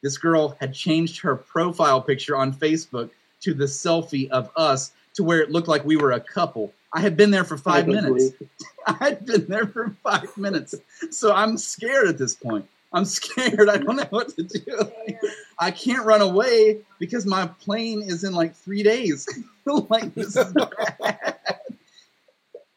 [0.03, 3.09] This girl had changed her profile picture on Facebook
[3.41, 6.73] to the selfie of us, to where it looked like we were a couple.
[6.93, 8.31] I had been there for five I minutes.
[8.87, 10.73] I had been there for five minutes,
[11.11, 12.67] so I'm scared at this point.
[12.93, 13.69] I'm scared.
[13.69, 14.61] I don't know what to do.
[15.07, 15.17] Yeah.
[15.59, 19.27] I can't run away because my plane is in like three days.
[19.89, 20.53] like this is
[20.99, 21.35] bad.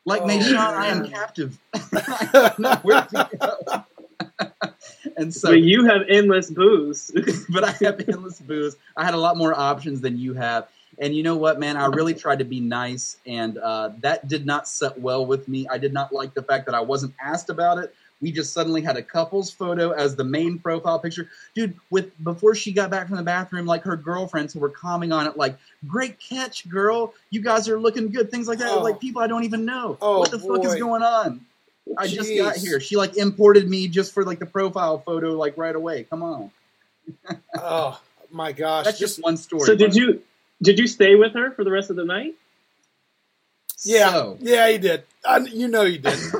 [0.07, 1.59] Like Oh, Mayshawn, I am captive.
[1.75, 3.85] I don't know where to go.
[5.17, 7.11] and so, but you have endless booze.
[7.51, 8.77] but I have endless booze.
[8.97, 10.69] I had a lot more options than you have.
[10.99, 11.77] And you know what, man?
[11.77, 15.67] I really tried to be nice, and uh, that did not set well with me.
[15.69, 17.95] I did not like the fact that I wasn't asked about it.
[18.21, 21.75] We just suddenly had a couple's photo as the main profile picture, dude.
[21.91, 25.27] With before she got back from the bathroom, like her girlfriends who were commenting on
[25.27, 25.57] it, like
[25.87, 27.15] "Great catch, girl!
[27.31, 28.71] You guys are looking good." Things like that.
[28.71, 28.83] Oh.
[28.83, 29.97] Like people I don't even know.
[30.03, 31.41] Oh, what the fuck is going on?
[31.97, 32.79] I just got here.
[32.81, 36.05] She like imported me just for like the profile photo, like right away.
[36.05, 36.51] Come on,
[37.57, 38.01] oh
[38.31, 38.85] my gosh!
[38.85, 39.65] that's just one story.
[39.65, 40.23] so did you
[40.63, 42.35] did you stay with her for the rest of the night?
[43.85, 45.05] Yeah, So- yeah, he did.
[45.27, 46.19] I, you know he did.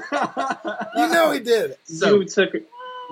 [0.97, 1.77] You know he did.
[1.85, 2.51] So you took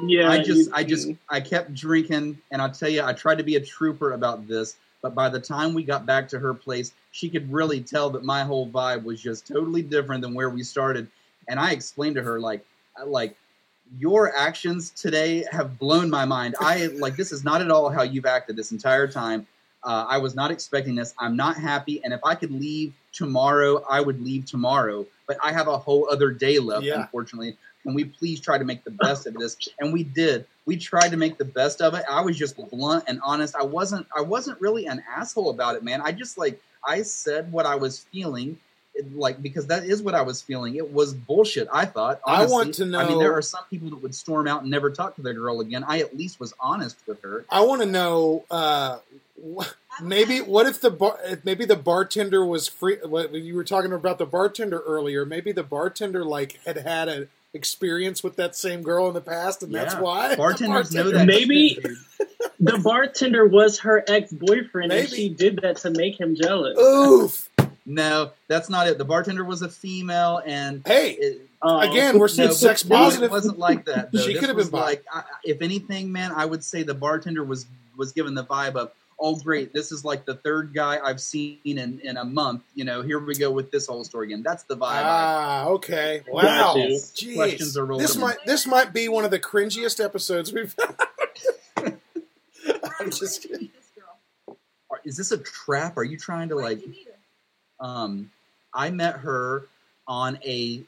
[0.02, 0.30] yeah.
[0.30, 3.44] I just, you- I just, I kept drinking, and I'll tell you, I tried to
[3.44, 6.92] be a trooper about this, but by the time we got back to her place,
[7.12, 10.62] she could really tell that my whole vibe was just totally different than where we
[10.62, 11.08] started.
[11.48, 12.64] And I explained to her, like,
[13.06, 13.34] like
[13.98, 16.56] your actions today have blown my mind.
[16.60, 19.46] I like this is not at all how you've acted this entire time.
[19.84, 21.14] Uh, I was not expecting this.
[21.18, 25.06] I'm not happy, and if I could leave tomorrow, I would leave tomorrow.
[25.26, 27.00] But I have a whole other day left, Yeah.
[27.00, 27.56] unfortunately.
[27.84, 29.56] Can we please try to make the best of this?
[29.78, 30.46] And we did.
[30.66, 32.04] We tried to make the best of it.
[32.10, 33.54] I was just blunt and honest.
[33.54, 34.06] I wasn't.
[34.14, 36.02] I wasn't really an asshole about it, man.
[36.02, 38.58] I just like I said what I was feeling,
[39.14, 40.74] like because that is what I was feeling.
[40.74, 41.68] It was bullshit.
[41.72, 42.20] I thought.
[42.26, 42.98] I want to know.
[42.98, 45.34] I mean, there are some people that would storm out and never talk to their
[45.34, 45.84] girl again.
[45.86, 47.44] I at least was honest with her.
[47.48, 48.44] I want to know.
[48.50, 48.98] Uh,
[50.02, 51.18] maybe what if the bar?
[51.44, 52.98] Maybe the bartender was free.
[53.04, 55.24] What you were talking about the bartender earlier.
[55.24, 59.62] Maybe the bartender like had had an experience with that same girl in the past,
[59.62, 61.26] and that's why the Bartenders know bartender- that.
[61.26, 61.78] Maybe-
[62.60, 66.78] the bartender was her ex boyfriend, and she did that to make him jealous.
[66.78, 67.48] Oof.
[67.86, 68.98] No, that's not it.
[68.98, 71.80] The bartender was a female, and Hey, it, Oh.
[71.80, 73.24] again, we're no, sex positive.
[73.24, 74.12] It wasn't like that.
[74.12, 74.20] Though.
[74.20, 74.80] She could have been bi.
[74.80, 77.66] like, I, I- if anything, man, I would say the bartender was
[77.96, 81.58] was given the vibe of, oh, great, this is like the third guy I've seen
[81.64, 82.62] in in a month.
[82.74, 84.42] You know, here we go with this whole story again.
[84.42, 85.02] That's the vibe.
[85.04, 86.22] Ah, okay.
[86.26, 86.74] Got Wow.
[86.76, 86.88] you.
[86.96, 87.34] Jeez.
[87.34, 90.74] Questions are rolling This might this might be one of the cringiest episodes we've.
[93.00, 93.70] I'm just kidding.
[93.76, 94.56] this girl?
[95.04, 95.96] Is this a trap?
[95.96, 96.78] Are you trying to Where like?
[96.78, 97.86] did you meet her?
[97.86, 98.30] Um,
[98.74, 99.66] I met her
[100.06, 100.78] on a.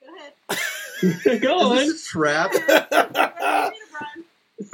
[0.00, 0.32] Go ahead.
[1.42, 2.52] Go Is on, this a trap?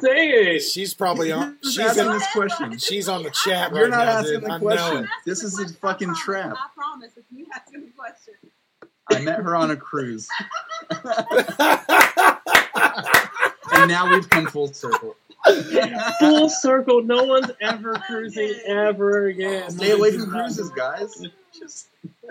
[0.00, 0.50] Where did you meet her, Brian?
[0.50, 0.60] say it.
[0.60, 1.58] She's probably on.
[1.62, 2.12] She's asking in.
[2.12, 2.78] this question?
[2.78, 4.50] She's on the chat You're right not now, asking dude.
[4.50, 5.08] the question.
[5.24, 6.56] This is a question, I fucking trap.
[6.56, 7.10] I promise.
[7.16, 8.34] It's me asking the question.
[9.10, 10.28] I met her on a cruise,
[13.72, 15.16] and now we've come full circle.
[16.20, 17.02] Full circle.
[17.02, 19.70] No one's ever cruising ever again.
[19.70, 21.24] Stay away from cruises, guys.
[21.58, 21.88] Just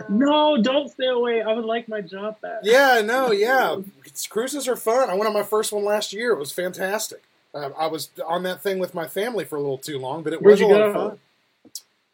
[0.07, 1.41] No, don't stay away.
[1.41, 2.59] I would like my job back.
[2.63, 3.77] Yeah, no, yeah.
[4.05, 5.09] It's, cruises are fun.
[5.09, 6.31] I went on my first one last year.
[6.31, 7.23] It was fantastic.
[7.53, 10.33] Uh, I was on that thing with my family for a little too long, but
[10.33, 11.19] it Where'd was a lot of fun.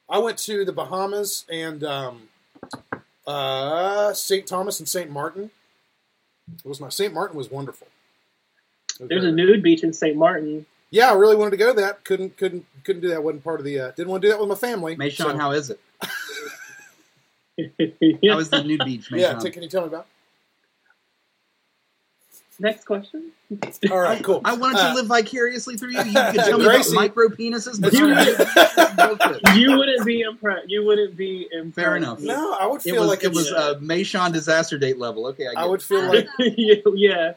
[0.09, 2.23] I went to the Bahamas and um,
[3.25, 4.45] uh, St.
[4.45, 5.09] Thomas and St.
[5.09, 5.49] Martin.
[6.63, 7.13] It was my St.
[7.13, 7.87] Martin was wonderful.
[8.95, 10.15] It was There's a nude beach in St.
[10.15, 10.65] Martin.
[10.91, 12.03] yeah, I really wanted to go to that.
[12.03, 13.23] Couldn't couldn't couldn't do that.
[13.23, 13.79] wasn't part of the.
[13.79, 14.95] Uh, didn't want to do that with my family.
[14.95, 15.79] Mayshawn, so- how is it?
[17.57, 17.67] Yeah.
[18.33, 19.19] How is the nude beach, Mayshawn?
[19.19, 20.07] Yeah, t- can you tell me about?
[22.59, 23.31] Next question.
[23.91, 24.39] All right, cool.
[24.45, 25.97] I wanted Uh, to live vicariously through you.
[25.97, 28.07] You could tell me Gracie- about micro penises, but You-
[29.55, 30.69] you You wouldn't be impressed.
[30.69, 31.75] You wouldn't be impressed.
[31.75, 32.19] Fair enough.
[32.19, 35.25] No, I would it feel was like it was it's- uh, Mayshawn disaster date level.
[35.27, 35.83] Okay, I, get I would it.
[35.83, 37.33] feel like yeah.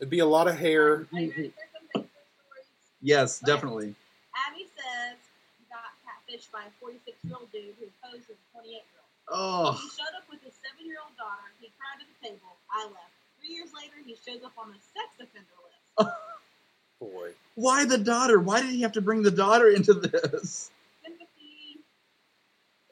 [0.00, 0.92] it'd be a lot of hair.
[0.92, 2.66] Are you ready for some Facebook stories?
[3.00, 3.94] yes, definitely.
[4.34, 5.16] Abby says
[5.58, 8.82] he got catfished by a 46 year old dude who posed as a 28 year
[8.98, 9.06] old.
[9.30, 11.48] Oh, He showed up with his seven year old daughter.
[11.60, 12.56] He cried at the table.
[12.74, 13.14] I left.
[13.48, 16.14] Three years later, he shows up on the sex offender list.
[17.00, 18.38] Boy, why the daughter?
[18.40, 20.70] Why did he have to bring the daughter into this?
[21.02, 21.80] Sympathy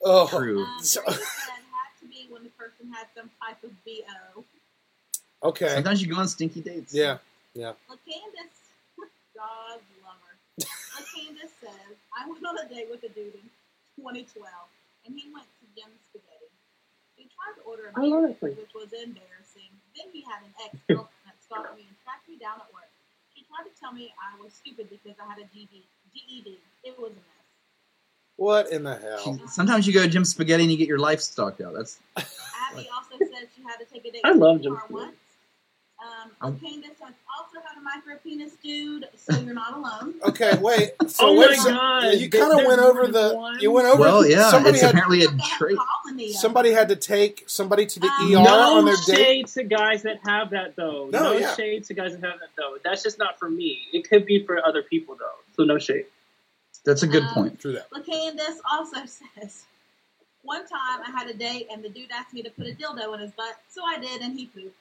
[0.03, 0.65] oh, True.
[0.65, 1.21] um, So- had
[2.01, 4.45] to be when the person had some type of BO.
[5.43, 6.95] okay, Sometimes you go on stinky dates.
[6.95, 7.19] yeah.
[7.53, 7.73] yeah.
[7.91, 8.57] LaCandace,
[9.37, 10.33] dog lover.
[10.97, 13.51] LaCandace says, I went on a date with a dude in
[14.01, 14.47] 2012,
[15.05, 16.49] and he went to Jim Spaghetti.
[17.17, 19.46] He tried to order a love beer, which was embarrassing.
[19.97, 22.91] Then he had an ex-girlfriend that stalked me and tracked me down at work.
[23.35, 25.83] She tried to tell me I was stupid because I had a GD,
[26.15, 26.59] GED.
[26.85, 27.23] It was a mess.
[28.37, 29.41] What in the hell?
[29.49, 31.73] Sometimes you go to Jim Spaghetti and you get your life stalked out.
[31.73, 34.75] That's Abby also said she had to take a date I to love the Jim
[34.75, 35.07] bar Spaghetti.
[35.07, 35.17] once.
[35.99, 40.15] Um, I'm- LaCandace has also had a micro penis dude, so you're not alone.
[40.29, 40.91] Okay, wait.
[41.09, 43.35] So Oh wait my a sec- God, yeah, You kind of went over the.
[43.35, 43.59] one?
[43.61, 44.01] You went over.
[44.01, 44.51] well, yeah.
[44.51, 45.79] Somebody It's had apparently a trait.
[46.35, 49.09] somebody had to take somebody to the Um, ER on their date.
[49.09, 51.09] No shade to guys that have that though.
[51.11, 51.55] No, No, yeah.
[51.55, 52.77] shade to guys that have that though.
[52.85, 53.79] That's just not for me.
[53.95, 55.39] It could be for other people though.
[55.57, 56.05] So no shade.
[56.85, 57.59] That's a good Um, point.
[57.59, 57.91] True that.
[57.91, 59.65] LaCandace also says,
[60.43, 63.15] one time I had a date and the dude asked me to put a dildo
[63.15, 64.77] in his butt, so I did, and he pooped.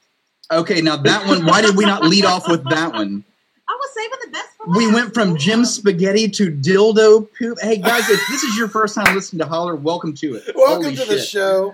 [0.51, 1.45] Okay, now that one.
[1.45, 3.23] Why did we not lead off with that one?
[3.67, 4.93] I was saving the best for We last.
[4.93, 7.57] went from Jim Spaghetti to dildo poop.
[7.59, 10.55] Hey guys, if this is your first time listening to Holler, welcome to it.
[10.55, 11.73] Welcome Holy to the show,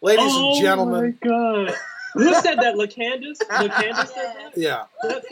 [0.00, 1.18] ladies oh and gentlemen.
[1.24, 1.76] Oh my god.
[2.14, 2.74] Who said that?
[2.74, 3.38] LaCandace?
[3.48, 4.52] LaCandace said that?
[4.56, 5.26] Yeah, That's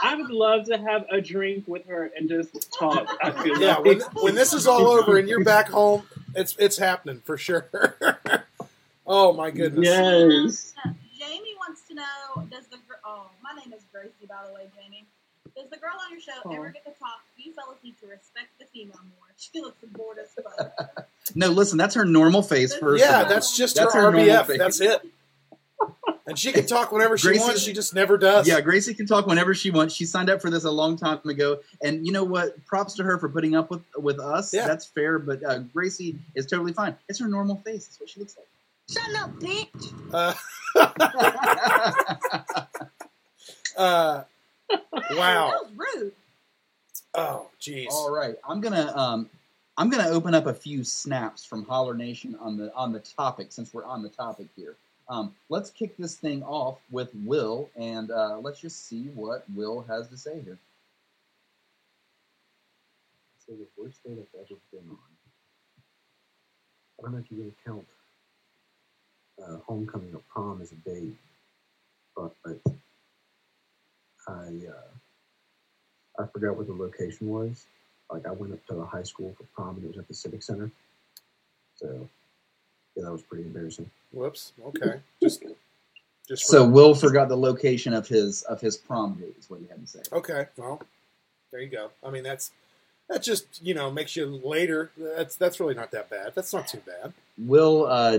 [0.00, 3.08] I would love to have a drink with her and just talk.
[3.20, 3.78] I feel yeah.
[3.78, 4.14] like.
[4.14, 6.04] When, when this is all over and you're back home,
[6.36, 7.68] it's it's happening for sure.
[9.08, 9.84] oh my goodness.
[9.84, 10.74] Yes.
[11.70, 14.62] Jamie wants to know, does the gr- oh, my name is Gracie, by the way,
[14.80, 15.04] Jamie.
[15.56, 16.52] Does the girl on your show Aw.
[16.54, 17.20] ever get to talk?
[17.36, 19.26] You fellas need to respect the female more.
[19.40, 21.06] She looks bored as fuck.
[21.34, 23.02] No, listen, that's her normal face first.
[23.02, 24.46] Yeah, of that's just That's her, her RBF.
[24.46, 24.58] face.
[24.58, 25.00] That's it.
[26.26, 27.62] And she can talk whenever she Gracie- wants.
[27.62, 28.46] She just never does.
[28.46, 29.94] Yeah, Gracie can talk whenever she wants.
[29.94, 32.62] She signed up for this a long time ago, and you know what?
[32.66, 34.52] Props to her for putting up with with us.
[34.52, 34.66] Yeah.
[34.66, 36.96] That's fair, but uh, Gracie is totally fine.
[37.08, 37.86] It's her normal face.
[37.86, 38.34] That's what she looks
[38.90, 39.92] Shut up, bitch.
[40.12, 40.34] Uh,
[43.76, 44.24] uh,
[45.12, 45.50] wow.
[45.50, 46.12] That was rude.
[47.14, 47.88] Oh, jeez.
[47.90, 49.30] All right, I'm gonna um,
[49.76, 53.48] I'm gonna open up a few snaps from Holler Nation on the on the topic
[53.50, 54.76] since we're on the topic here.
[55.08, 59.82] Um, let's kick this thing off with Will, and uh, let's just see what Will
[59.88, 60.58] has to say here.
[63.50, 64.98] say the worst date I've ever been on.
[66.98, 67.86] I don't know if you're going to count
[69.44, 71.14] uh, homecoming or prom as a date,
[72.16, 72.58] but, but
[74.28, 74.32] I
[74.68, 77.66] uh, I forgot what the location was.
[78.10, 80.14] Like I went up to the high school for prom and it was at the
[80.14, 80.70] civic center.
[81.76, 82.08] So
[82.96, 83.90] yeah, that was pretty embarrassing.
[84.12, 84.52] Whoops.
[84.66, 85.00] Okay.
[85.22, 85.44] Just,
[86.28, 89.34] just for- So Will forgot the location of his of his prom date.
[89.38, 90.00] Is what you had to say.
[90.12, 90.46] Okay.
[90.56, 90.82] Well,
[91.52, 91.90] there you go.
[92.04, 92.50] I mean, that's
[93.08, 94.90] that just you know makes you later.
[94.96, 96.32] That's that's really not that bad.
[96.34, 97.12] That's not too bad.
[97.38, 98.18] Will, uh,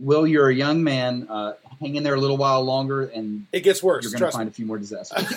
[0.00, 1.26] Will, you're a young man.
[1.28, 4.04] Uh, hang in there a little while longer, and It gets worse.
[4.04, 4.50] you're going to find me.
[4.50, 5.24] a few more disasters.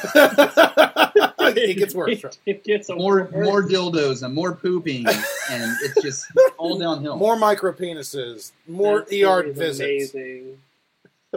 [1.55, 2.19] it gets worse.
[2.19, 3.45] trust- It gets more worse.
[3.45, 6.25] more dildos and more pooping, and it's just
[6.57, 7.17] all downhill.
[7.17, 8.51] More micro penises.
[8.67, 10.13] More That ER story is visits.
[10.13, 10.57] Amazing.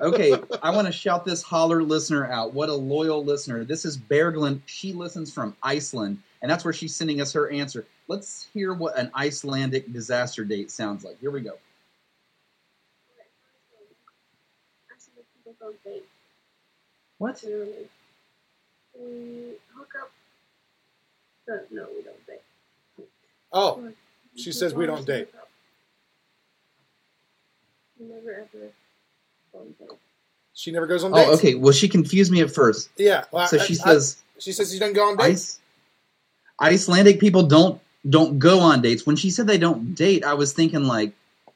[0.01, 2.53] okay, I want to shout this holler listener out.
[2.55, 3.65] What a loyal listener.
[3.65, 4.61] This is Berglind.
[4.67, 7.87] She listens from Iceland, and that's where she's sending us her answer.
[8.09, 11.19] Let's hear what an Icelandic disaster date sounds like.
[11.21, 11.55] Here we go.
[15.69, 16.03] Actually, people don't.
[17.19, 17.43] What?
[17.43, 17.89] Literally.
[18.99, 20.11] We mm, hook up.
[21.47, 22.41] But no, we don't date.
[23.53, 23.95] Oh, Like,
[24.37, 25.29] She says we don't date.
[27.99, 28.73] We Never ever
[29.53, 29.95] go on dates.
[30.55, 31.29] she never goes on oh, dates.
[31.31, 31.55] Oh, okay.
[31.55, 32.91] Well, she confused me at first.
[32.97, 33.25] Yeah.
[33.31, 35.61] well, So I- she I- says she says she doesn't go on dates.
[36.59, 39.07] Ice, Icelandic people don't don't go on dates.
[39.07, 41.13] When she said they don't date, I was thinking like,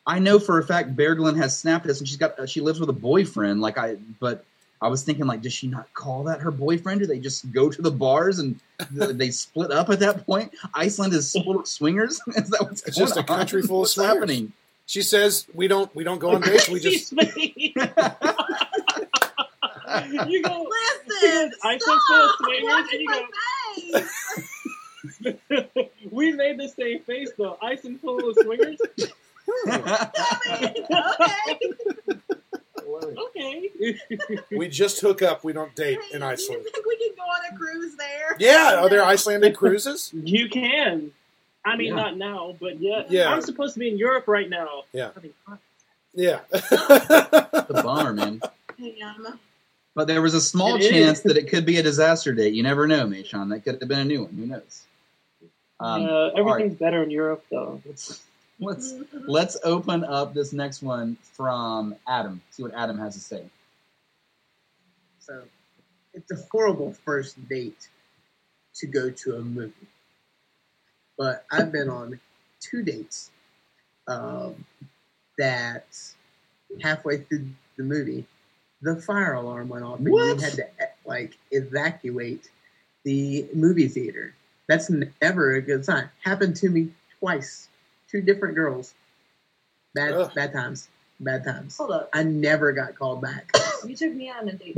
[0.07, 2.80] I know for a fact Berglind has snapped us, and she's got uh, she lives
[2.80, 3.61] with a boyfriend.
[3.61, 4.44] Like I, but
[4.82, 7.01] I was thinking, like, does she not call that her boyfriend?
[7.01, 8.59] Do they just go to the bars and
[8.90, 10.53] they split up at that point?
[10.74, 12.20] Iceland is full of swingers.
[12.28, 14.14] is that what's It's going just a country full of What's swingers.
[14.14, 14.53] happening?
[14.86, 16.68] She says we don't we don't go on dates.
[16.68, 17.72] We just you
[20.42, 20.66] go.
[20.66, 21.80] Listen, I stop!
[21.80, 23.22] said full of swingers, and you my
[24.01, 25.90] face.
[26.11, 27.57] we made the same face though.
[27.62, 28.80] Ice and full of swingers.
[29.66, 30.11] I
[30.61, 30.84] mean,
[33.18, 33.70] okay.
[33.80, 34.38] Okay.
[34.57, 35.44] we just hook up.
[35.44, 36.62] We don't date Hey, in Do Iceland.
[36.64, 38.36] you think we can go on a cruise there?
[38.38, 40.11] Yeah, are there Icelandic cruises?
[40.12, 41.12] you can.
[41.64, 41.94] I mean, Yeah.
[41.96, 43.05] not now, but yeah.
[43.09, 43.30] Yeah.
[43.32, 44.84] I'm supposed to be in Europe right now.
[44.92, 45.11] Yeah.
[45.14, 45.59] Having fun.
[46.14, 46.40] Yeah.
[46.53, 48.40] the bummer, man.
[48.78, 49.38] Damn.
[49.94, 50.88] But there was a small It is.
[50.90, 52.55] chance that it could be a disaster date.
[52.55, 53.51] You never know, Mayshawn.
[53.51, 54.32] That could have been a new one.
[54.34, 54.82] Who knows?
[55.80, 57.80] Um, uh, everything's better in Europe though.
[57.86, 58.22] let's
[58.66, 58.94] let's
[59.26, 62.40] let's open up this next one from Adam.
[62.50, 63.44] See what Adam has to say.
[65.18, 65.42] So
[66.14, 67.88] it's a horrible first date
[68.76, 69.72] to go to a movie.
[71.18, 72.18] But I've been on
[72.61, 73.30] two dates
[74.08, 74.64] um,
[75.38, 75.86] that
[76.82, 78.26] halfway through the movie,
[78.82, 80.36] the fire alarm went off and What?
[80.36, 80.66] we had to
[81.04, 82.50] like evacuate
[83.04, 84.34] the movie theater.
[84.68, 84.90] That's
[85.20, 86.08] never a good sign.
[86.22, 87.68] Happened to me twice.
[88.11, 88.94] Two different girls.
[89.94, 90.32] Bad Ugh.
[90.34, 90.88] bad times.
[91.20, 91.76] Bad times.
[91.76, 92.08] Hold up.
[92.12, 93.50] I never got called back.
[93.86, 94.76] You took me on a date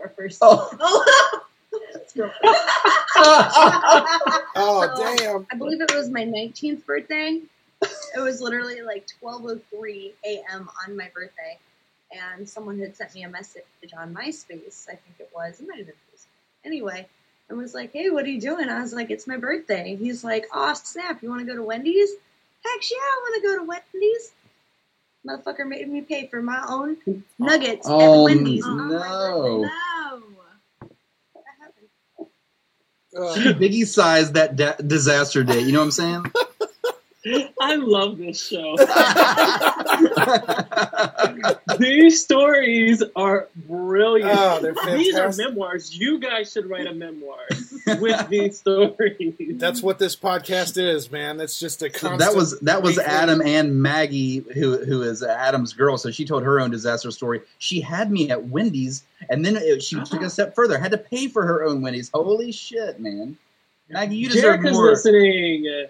[0.00, 0.38] our first.
[0.42, 1.40] Oh.
[2.18, 2.30] Oh,
[4.56, 5.46] Oh So, damn.
[5.52, 7.40] I believe it was my 19th birthday.
[7.82, 10.68] It was literally like 12:03 a.m.
[10.86, 11.58] on my birthday,
[12.10, 13.64] and someone had sent me a message
[13.96, 14.88] on MySpace.
[14.88, 15.60] I think it was.
[15.60, 16.26] It might have been Facebook.
[16.64, 17.06] Anyway,
[17.48, 20.22] and was like, "Hey, what are you doing?" I was like, "It's my birthday." He's
[20.24, 21.22] like, "Oh snap!
[21.22, 22.10] You want to go to Wendy's?"
[22.64, 24.32] Heck yeah, I want to go to Wendy's.
[25.26, 26.96] Motherfucker made me pay for my own
[27.38, 28.64] nuggets Oh, at Wendy's.
[28.66, 28.74] no.
[28.88, 29.62] no.
[29.62, 29.72] That.
[33.14, 35.60] Uh, Biggie sized that da- disaster day.
[35.60, 36.24] You know what I'm saying?
[37.60, 38.76] I love this show.
[41.78, 44.30] These stories are brilliant.
[44.32, 45.94] oh, These are memoirs.
[45.96, 47.38] You guys should write a memoir
[47.86, 49.34] with these stories.
[49.54, 51.36] That's what this podcast is, man.
[51.36, 52.20] That's just a constant.
[52.20, 55.96] that was that was weekly- Adam and Maggie, who who is Adam's girl.
[55.98, 57.40] So she told her own disaster story.
[57.58, 60.78] She had me at Wendy's, and then it, she took a step further.
[60.78, 62.10] Had to pay for her own Wendy's.
[62.12, 63.36] Holy shit, man!
[63.88, 64.86] Maggie, you deserve Jerica's more.
[64.90, 65.86] listening.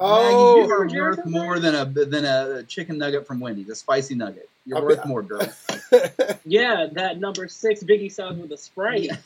[0.00, 3.68] Oh, Maggie, you are Jerica worth more than a than a chicken nugget from Wendy's,
[3.68, 4.48] a spicy nugget.
[4.66, 5.46] You're I'll worth be- more, girl.
[6.46, 9.02] Yeah, that number six Biggie sounds with a Sprite.
[9.02, 9.16] Yeah.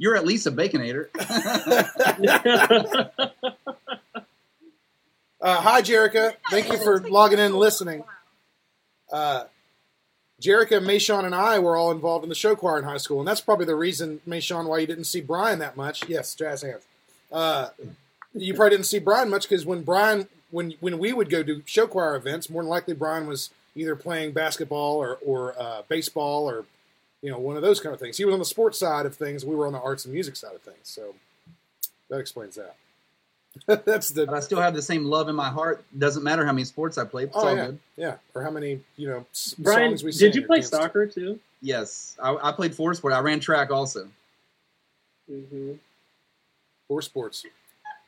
[0.00, 1.08] You're at least a baconator.
[5.42, 6.34] Uh, hi, Jerica.
[6.50, 8.04] Thank you for logging in and listening.
[9.10, 9.44] Uh,
[10.38, 13.28] Jerica, Mayshawn, and I were all involved in the show choir in high school, and
[13.28, 16.06] that's probably the reason, Mayshawn, why you didn't see Brian that much.
[16.10, 16.82] Yes, jazz hands.
[17.32, 17.70] Uh,
[18.34, 21.62] you probably didn't see Brian much because when Brian, when when we would go do
[21.64, 26.50] show choir events, more than likely Brian was either playing basketball or or uh, baseball
[26.50, 26.66] or
[27.22, 28.16] you know one of those kind of things.
[28.16, 29.44] He was on the sports side of things.
[29.44, 30.78] We were on the arts and music side of things.
[30.84, 31.14] So
[32.08, 32.76] that explains that.
[33.84, 35.84] that's the but I still have the same love in my heart.
[35.98, 37.28] Doesn't matter how many sports I played.
[37.28, 37.78] It's Oh all yeah, good.
[37.96, 38.16] yeah.
[38.34, 40.76] Or how many you know s- Brian, songs we sang did you play danced to.
[40.76, 41.38] soccer too?
[41.62, 43.14] Yes, I, I played four sports.
[43.14, 44.08] I ran track also.
[45.28, 45.72] hmm
[46.88, 47.44] or sports?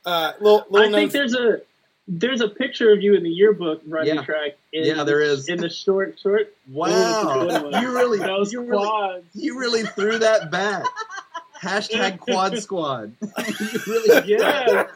[0.05, 1.61] Uh, little, little I known think there's a
[2.09, 4.25] there's a picture of you in the yearbook running Yeah.
[4.25, 4.57] track.
[4.73, 5.49] In, Yeah, there is.
[5.49, 6.55] in the short short.
[6.71, 6.91] Wow, Ooh,
[7.49, 7.83] that's a good one.
[7.83, 10.85] you really, Those you really, you really threw that back.
[11.61, 13.13] Hashtag Quad Squad.
[13.61, 14.89] you really, Yeah.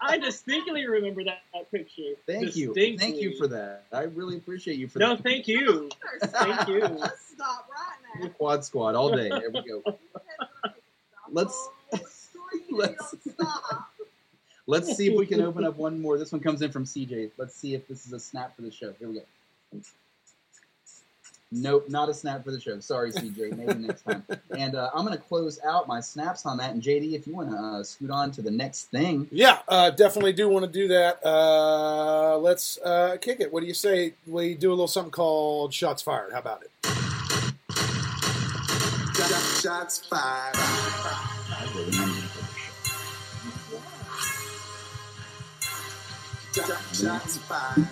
[0.00, 2.02] I distinctly remember that, that picture.
[2.26, 3.84] Thank you, thank you for that.
[3.92, 5.22] I really appreciate you for No, that.
[5.22, 5.88] thank you.
[6.22, 6.80] Thank you.
[6.80, 8.28] Let's stop right now.
[8.30, 9.28] Quad Squad all day.
[9.30, 9.98] There we go.
[11.30, 11.68] Let's-
[12.70, 13.88] let's- Stop.
[14.66, 16.18] Let's see if we can open up one more.
[16.18, 17.30] This one comes in from CJ.
[17.38, 18.92] Let's see if this is a snap for the show.
[18.98, 19.22] Here we go.
[21.52, 22.80] Nope, not a snap for the show.
[22.80, 23.56] Sorry, CJ.
[23.56, 24.24] Maybe next time.
[24.56, 26.72] And uh, I'm going to close out my snaps on that.
[26.72, 29.90] And JD, if you want to uh, scoot on to the next thing, Yeah, uh,
[29.90, 31.24] definitely do want to do that.
[31.24, 33.52] Uh, let's uh, kick it.
[33.52, 34.14] What do you say?
[34.26, 36.32] We do a little something called shots fired.
[36.32, 36.70] How about it?
[39.60, 40.54] Shots fired.
[46.56, 47.86] Shots fired.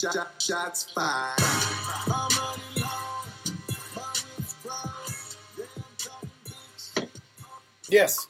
[0.00, 2.44] Shot- Shots fired.
[7.90, 8.26] Yes.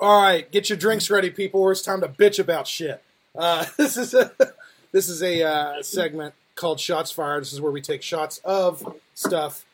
[0.00, 1.70] All right, get your drinks ready, people.
[1.70, 3.00] It's time to bitch about shit.
[3.36, 4.32] Uh, this is a
[4.90, 7.42] this is a uh, segment called Shots Fired.
[7.42, 9.64] This is where we take shots of stuff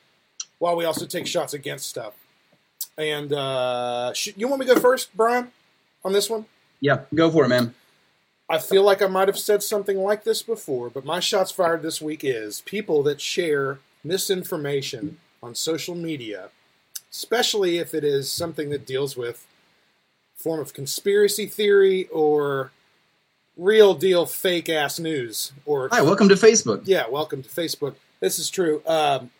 [0.59, 2.13] while we also take shots against stuff.
[2.97, 5.51] And uh, sh- you want me to go first, Brian,
[6.05, 6.47] on this one?
[6.81, 7.75] Yeah, go for it, man.
[8.49, 11.83] I feel like I might have said something like this before, but my shots fired
[11.83, 16.51] this week is people that share misinformation on social media,
[17.11, 19.47] especially if it is something that deals with
[20.37, 22.71] form of conspiracy theory or
[23.57, 26.83] real deal fake ass news or Hi, welcome to Facebook.
[26.85, 27.95] yeah, welcome to Facebook.
[28.21, 28.83] This is true.
[28.87, 29.31] Um,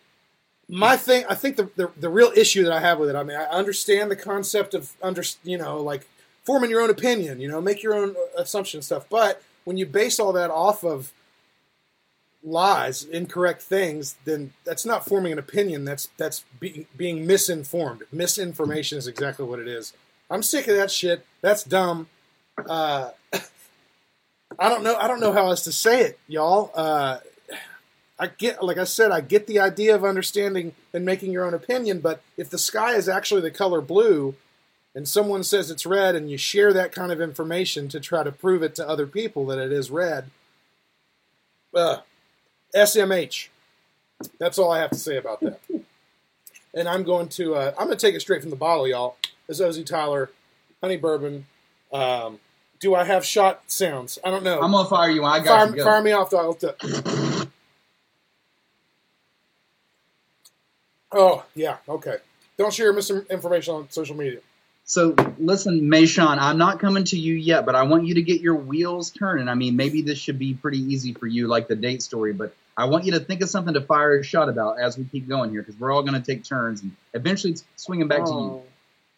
[0.67, 3.15] my thing, I think the, the the real issue that I have with it.
[3.15, 6.07] I mean, I understand the concept of under, you know, like
[6.43, 7.39] forming your own opinion.
[7.39, 9.05] You know, make your own assumption stuff.
[9.09, 11.13] But when you base all that off of
[12.43, 15.85] lies, incorrect things, then that's not forming an opinion.
[15.85, 18.03] That's that's be, being misinformed.
[18.11, 19.93] Misinformation is exactly what it is.
[20.29, 21.25] I'm sick of that shit.
[21.41, 22.07] That's dumb.
[22.57, 23.11] Uh,
[24.59, 24.95] I don't know.
[24.95, 26.71] I don't know how else to say it, y'all.
[26.73, 27.19] Uh,
[28.17, 31.53] I get, like I said, I get the idea of understanding and making your own
[31.53, 31.99] opinion.
[31.99, 34.35] But if the sky is actually the color blue,
[34.93, 38.31] and someone says it's red, and you share that kind of information to try to
[38.31, 40.31] prove it to other people that it is red,
[41.75, 41.97] uh,
[42.73, 43.49] SMH.
[44.39, 45.59] That's all I have to say about that.
[46.73, 49.17] and I'm going to uh, I'm going to take it straight from the bottle, y'all.
[49.47, 50.31] This is Ozzy Tyler,
[50.81, 51.47] honey bourbon.
[51.91, 52.39] Um,
[52.79, 54.19] do I have shot sounds?
[54.23, 54.59] I don't know.
[54.61, 55.23] I'm gonna fire you.
[55.23, 55.75] I got fire, you.
[55.77, 55.83] Go.
[55.85, 56.61] fire me off, dog.
[61.15, 62.17] oh yeah, okay.
[62.57, 64.39] Don't share misinformation on social media.
[64.87, 68.41] So listen, Mayshawn, I'm not coming to you yet, but I want you to get
[68.41, 69.49] your wheels turning.
[69.49, 72.55] I mean, maybe this should be pretty easy for you, like the date story, but
[72.77, 75.27] I want you to think of something to fire a shot about as we keep
[75.27, 78.31] going here, because we're all going to take turns, and eventually it's swinging back to
[78.31, 78.37] you.
[78.37, 78.63] Oh,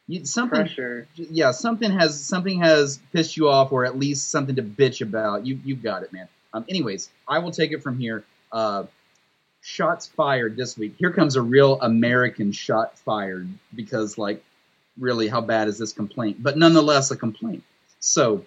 [0.08, 0.26] you.
[0.26, 1.08] Something, pressure.
[1.16, 5.46] yeah, something has something has pissed you off, or at least something to bitch about.
[5.46, 6.28] You you've got it, man.
[6.54, 8.24] Um, anyways, I will take it from here.
[8.52, 8.84] Uh,
[9.68, 10.96] shots fired this week.
[10.98, 14.42] Here comes a real American shot fired because, like,
[14.98, 16.42] really, how bad is this complaint?
[16.42, 17.64] But nonetheless, a complaint.
[18.00, 18.46] So,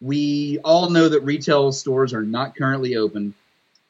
[0.00, 3.32] we all know that retail stores are not currently open.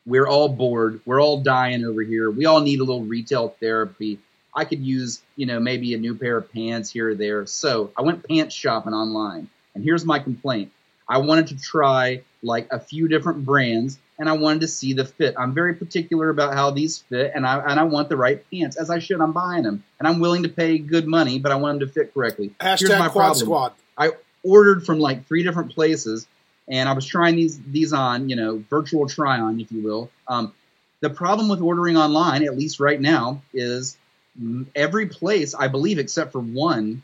[0.04, 1.00] We're all bored.
[1.06, 2.30] We're all dying over here.
[2.30, 4.18] We all need a little retail therapy.
[4.54, 7.46] I could use, you know, maybe a new pair of pants here or there.
[7.46, 9.48] So I went pants shopping online.
[9.74, 10.72] And here's my complaint.
[11.08, 15.04] I wanted to try like a few different brands and I wanted to see the
[15.04, 15.34] fit.
[15.38, 18.76] I'm very particular about how these fit and I and I want the right pants.
[18.76, 19.84] As I should, I'm buying them.
[19.98, 22.52] And I'm willing to pay good money, but I want them to fit correctly.
[22.60, 23.46] Here's Hashtag my Quad problem.
[23.46, 23.72] Squad.
[23.98, 24.10] I
[24.42, 26.26] ordered from like three different places,
[26.68, 30.10] and I was trying these these on, you know, virtual try on, if you will.
[30.28, 30.52] Um,
[31.00, 33.96] the problem with ordering online, at least right now, is
[34.74, 37.02] every place, I believe, except for one.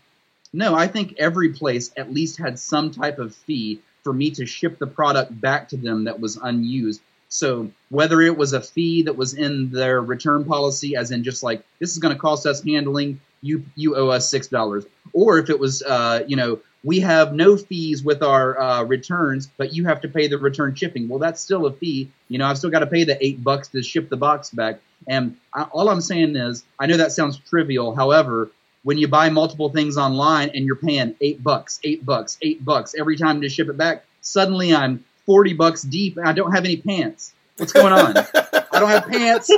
[0.52, 4.46] No, I think every place at least had some type of fee for me to
[4.46, 7.00] ship the product back to them that was unused.
[7.28, 11.42] So whether it was a fee that was in their return policy, as in just
[11.42, 15.38] like this is going to cost us handling, you you owe us six dollars, or
[15.38, 19.72] if it was uh, you know we have no fees with our uh, returns, but
[19.72, 21.08] you have to pay the return shipping.
[21.08, 22.10] Well, that's still a fee.
[22.28, 24.80] You know, I've still got to pay the eight bucks to ship the box back.
[25.06, 27.94] And I, all I'm saying is, I know that sounds trivial.
[27.94, 28.50] However,
[28.82, 32.94] when you buy multiple things online and you're paying eight bucks, eight bucks, eight bucks
[32.98, 36.64] every time to ship it back, suddenly I'm 40 bucks deep and I don't have
[36.64, 37.32] any pants.
[37.58, 38.16] What's going on?
[38.16, 39.50] I don't have pants.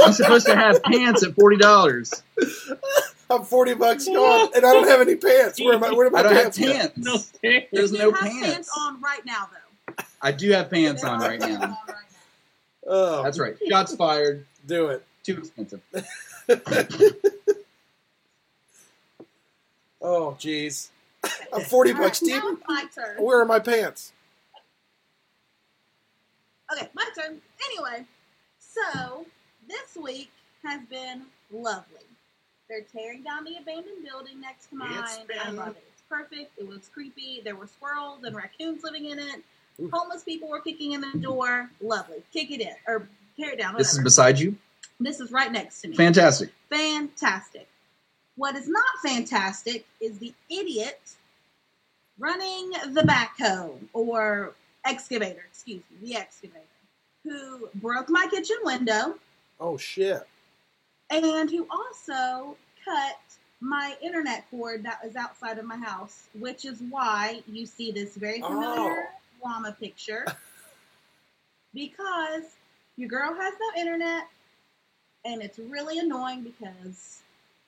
[0.00, 2.22] I'm supposed to have pants at $40.
[3.28, 5.60] I'm 40 bucks gone, and I don't have any pants.
[5.60, 5.90] Where am I?
[5.92, 6.20] Where am I?
[6.20, 6.72] I don't have pants go?
[6.72, 6.96] pants.
[6.96, 7.12] No
[7.42, 7.66] pants.
[7.72, 8.70] There's you no have pants.
[8.78, 10.04] on right now, though.
[10.22, 11.46] I do have pants on right now.
[11.46, 11.78] on right now.
[12.86, 13.56] Oh, That's right.
[13.68, 14.46] Shots fired.
[14.64, 15.04] Do it.
[15.24, 15.82] Too expensive.
[20.06, 20.88] oh, jeez.
[21.52, 22.42] I'm 40 All bucks right, deep.
[22.42, 23.22] Now it's my turn.
[23.22, 24.12] Where are my pants?
[26.72, 27.40] Okay, my turn.
[27.70, 28.04] Anyway,
[28.58, 29.24] so
[29.68, 30.30] this week
[30.64, 32.00] has been lovely.
[32.68, 34.90] They're tearing down the abandoned building next to mine.
[34.98, 35.84] It's I been- love it.
[35.92, 36.58] It's perfect.
[36.58, 37.40] It was creepy.
[37.44, 39.42] There were squirrels and raccoons living in it.
[39.80, 39.90] Ooh.
[39.92, 41.70] Homeless people were kicking in the door.
[41.80, 42.22] Lovely.
[42.32, 43.06] Kick it in or
[43.38, 43.76] tear it down.
[43.76, 44.56] This is beside you.
[44.98, 45.96] This is right next to me.
[45.96, 46.50] Fantastic.
[46.70, 47.68] Fantastic.
[48.36, 51.00] What is not fantastic is the idiot
[52.18, 56.60] running the backhoe or excavator, excuse me, the excavator,
[57.24, 59.14] who broke my kitchen window
[59.58, 60.26] Oh, shit.
[61.10, 63.18] and who also cut
[63.60, 68.16] my internet cord that was outside of my house, which is why you see this
[68.16, 68.48] very oh.
[68.48, 69.08] familiar
[69.42, 70.26] llama picture.
[71.74, 72.42] because
[72.96, 74.28] your girl has no internet,
[75.24, 77.22] and it's really annoying because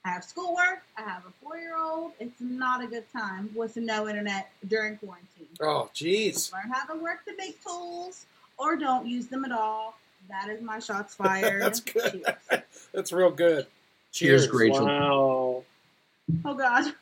[0.09, 0.85] I have schoolwork.
[0.97, 2.13] I have a four-year-old.
[2.19, 5.47] It's not a good time with no internet during quarantine.
[5.61, 6.51] Oh, jeez.
[6.51, 8.25] Learn how to work the big tools,
[8.57, 9.99] or don't use them at all.
[10.31, 11.61] That is my shots fired.
[11.63, 12.25] That's good.
[12.25, 12.89] Cheers.
[12.95, 13.67] That's real good.
[14.13, 14.55] Cheers, Cheers.
[14.55, 14.87] Rachel.
[14.87, 15.65] Wow.
[16.47, 16.95] Oh God.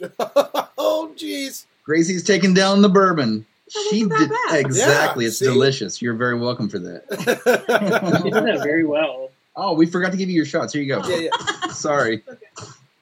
[0.78, 1.64] oh, jeez.
[1.84, 3.44] Gracie's taking down the bourbon.
[3.74, 4.60] That She did bad.
[4.60, 5.24] exactly.
[5.24, 5.46] Yeah, it's see?
[5.46, 6.00] delicious.
[6.00, 7.02] You're very welcome for that.
[8.22, 9.30] She did that very well.
[9.54, 10.72] Oh, we forgot to give you your shots.
[10.72, 11.06] Here you go.
[11.08, 11.68] yeah, yeah.
[11.72, 12.22] Sorry.
[12.28, 12.38] Okay.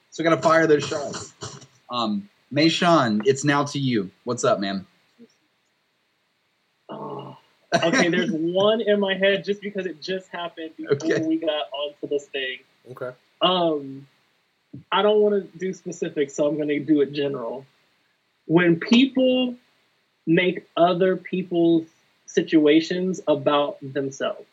[0.09, 1.33] So I gotta fire those shots.
[1.89, 4.11] Um, Mayshawn, it's now to you.
[4.25, 4.85] What's up, man?
[6.89, 7.37] Oh.
[7.83, 11.21] Okay, there's one in my head just because it just happened before Okay.
[11.25, 12.57] we got onto this thing.
[12.91, 13.11] Okay.
[13.41, 14.05] Um,
[14.91, 17.65] I don't want to do specifics, so I'm going to do it general.
[18.45, 19.55] When people
[20.27, 21.87] make other people's
[22.25, 24.43] situations about themselves,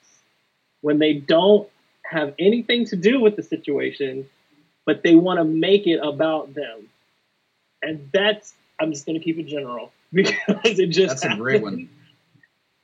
[0.82, 1.68] when they don't
[2.11, 4.28] have anything to do with the situation,
[4.86, 6.88] but they want to make it about them,
[7.82, 11.62] and that's I'm just going to keep it general because it just That's a great
[11.62, 11.88] one.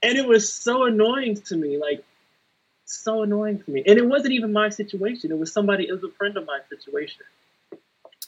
[0.03, 2.05] and it was so annoying to me like
[2.85, 6.05] so annoying to me and it wasn't even my situation it was somebody it was
[6.05, 7.23] a friend of my situation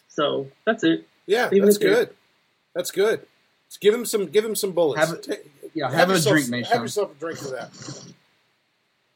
[0.09, 1.90] so that's it Yeah, Leave it that's there.
[1.94, 2.11] good.
[2.74, 3.26] That's good.
[3.68, 4.26] Just give him some.
[4.26, 5.01] Give him some bullets.
[5.01, 5.34] Have a- Ta-
[5.74, 7.51] Yeah, have, a yourself- drink, May Have yourself a drink for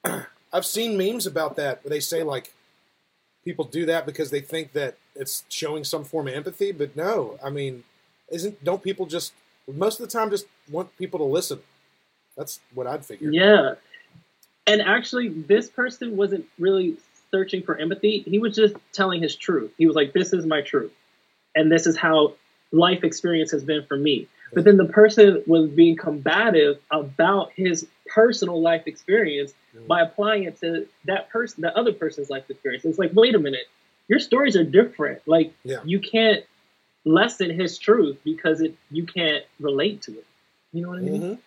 [0.04, 0.26] that.
[0.52, 2.52] I've seen memes about that where they say like
[3.44, 7.38] people do that because they think that it's showing some form of empathy, but no.
[7.44, 7.84] I mean,
[8.30, 9.32] isn't don't people just
[9.72, 11.60] most of the time just want people to listen?
[12.36, 13.30] That's what I'd figure.
[13.30, 13.74] yeah
[14.66, 16.96] and actually this person wasn't really
[17.30, 20.60] searching for empathy he was just telling his truth he was like this is my
[20.60, 20.92] truth
[21.54, 22.32] and this is how
[22.72, 27.86] life experience has been for me but then the person was being combative about his
[28.14, 29.86] personal life experience Mm.
[29.86, 32.84] by applying it to that person, the other person's life experience.
[32.84, 33.68] It's like, wait a minute,
[34.08, 35.20] your stories are different.
[35.26, 35.78] Like, Yeah.
[35.84, 36.44] you can't
[37.04, 40.26] lessen his truth because it you can't relate to it.
[40.72, 41.22] You know what I mean?
[41.22, 41.38] Mhm.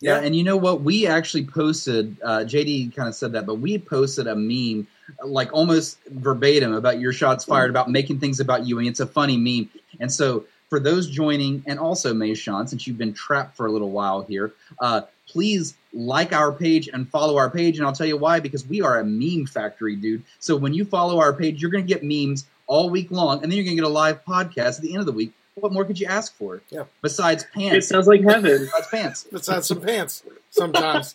[0.00, 0.82] Yeah, and you know what?
[0.82, 2.16] We actually posted.
[2.22, 4.86] Uh, JD kind of said that, but we posted a meme,
[5.24, 9.06] like almost verbatim, about your shots fired, about making things about you, and it's a
[9.06, 9.68] funny meme.
[9.98, 13.90] And so, for those joining, and also Mayshawn, since you've been trapped for a little
[13.90, 17.78] while here, uh, please like our page and follow our page.
[17.78, 20.22] And I'll tell you why, because we are a meme factory, dude.
[20.40, 23.50] So when you follow our page, you're going to get memes all week long, and
[23.50, 25.32] then you're going to get a live podcast at the end of the week.
[25.54, 26.62] What more could you ask for?
[26.70, 26.84] Yeah.
[27.02, 27.86] Besides pants.
[27.86, 28.60] It sounds like heaven.
[28.60, 29.26] Besides pants.
[29.32, 31.14] Besides some pants, sometimes,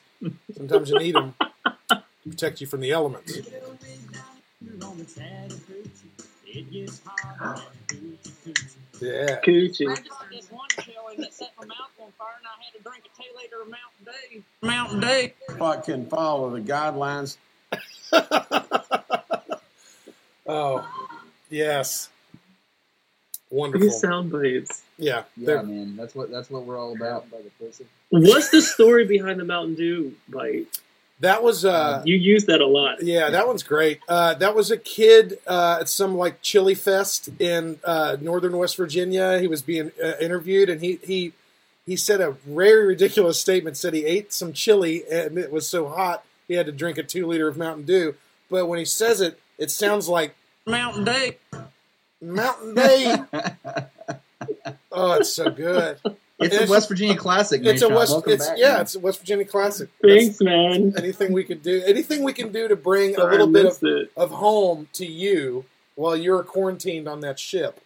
[0.55, 1.33] sometimes you need them
[1.89, 3.39] to protect you from the elements.
[8.99, 9.39] Yeah.
[9.41, 10.07] Coochie.
[11.13, 12.83] I got this one showing that set my mouth on fire, and I had to
[12.83, 14.43] drink a two liter of Mountain Dew.
[14.61, 15.29] Mountain Dew.
[15.55, 17.37] If I can follow the guidelines
[20.45, 20.85] Oh,
[21.49, 22.09] yes.
[23.49, 23.89] These Wonderful.
[23.91, 24.81] sound bites.
[24.97, 25.23] Yeah.
[25.37, 27.29] Yeah, man, that's what that's what we're all about.
[27.31, 27.85] by the pussy.
[28.09, 30.65] What's the story behind the Mountain Dew bite?
[31.23, 33.01] That was uh You use that a lot.
[33.01, 34.01] yeah, that one's great.
[34.09, 38.75] Uh that was a kid uh at some like chili fest in uh northern West
[38.75, 39.39] Virginia.
[39.39, 41.31] He was being uh, interviewed and he he
[41.85, 45.87] he said a very ridiculous statement said he ate some chili and it was so
[45.87, 48.15] hot he had to drink a 2 liter of Mountain Dew.
[48.49, 51.31] But when he says it, it sounds like Mountain Dew.
[52.21, 53.27] Mountain Dew.
[54.91, 55.99] oh, it's so good.
[56.39, 57.63] It's And a West Virginia classic.
[57.63, 58.11] It's a West.
[58.11, 58.73] Welcome It's back, yeah.
[58.73, 58.81] man.
[58.81, 59.89] It's a West Virginia classic.
[60.01, 60.93] That's- Thanks, man.
[60.97, 64.11] anything we could do, anything we can do to bring a little bit of, it.
[64.17, 65.65] of home to you
[65.95, 67.79] while you're quarantined on that ship.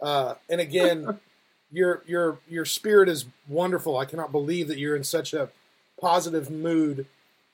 [0.00, 1.18] Uh, and again,
[1.72, 3.96] your your your spirit is wonderful.
[3.98, 5.48] I cannot believe that you're in such a
[6.00, 7.06] positive mood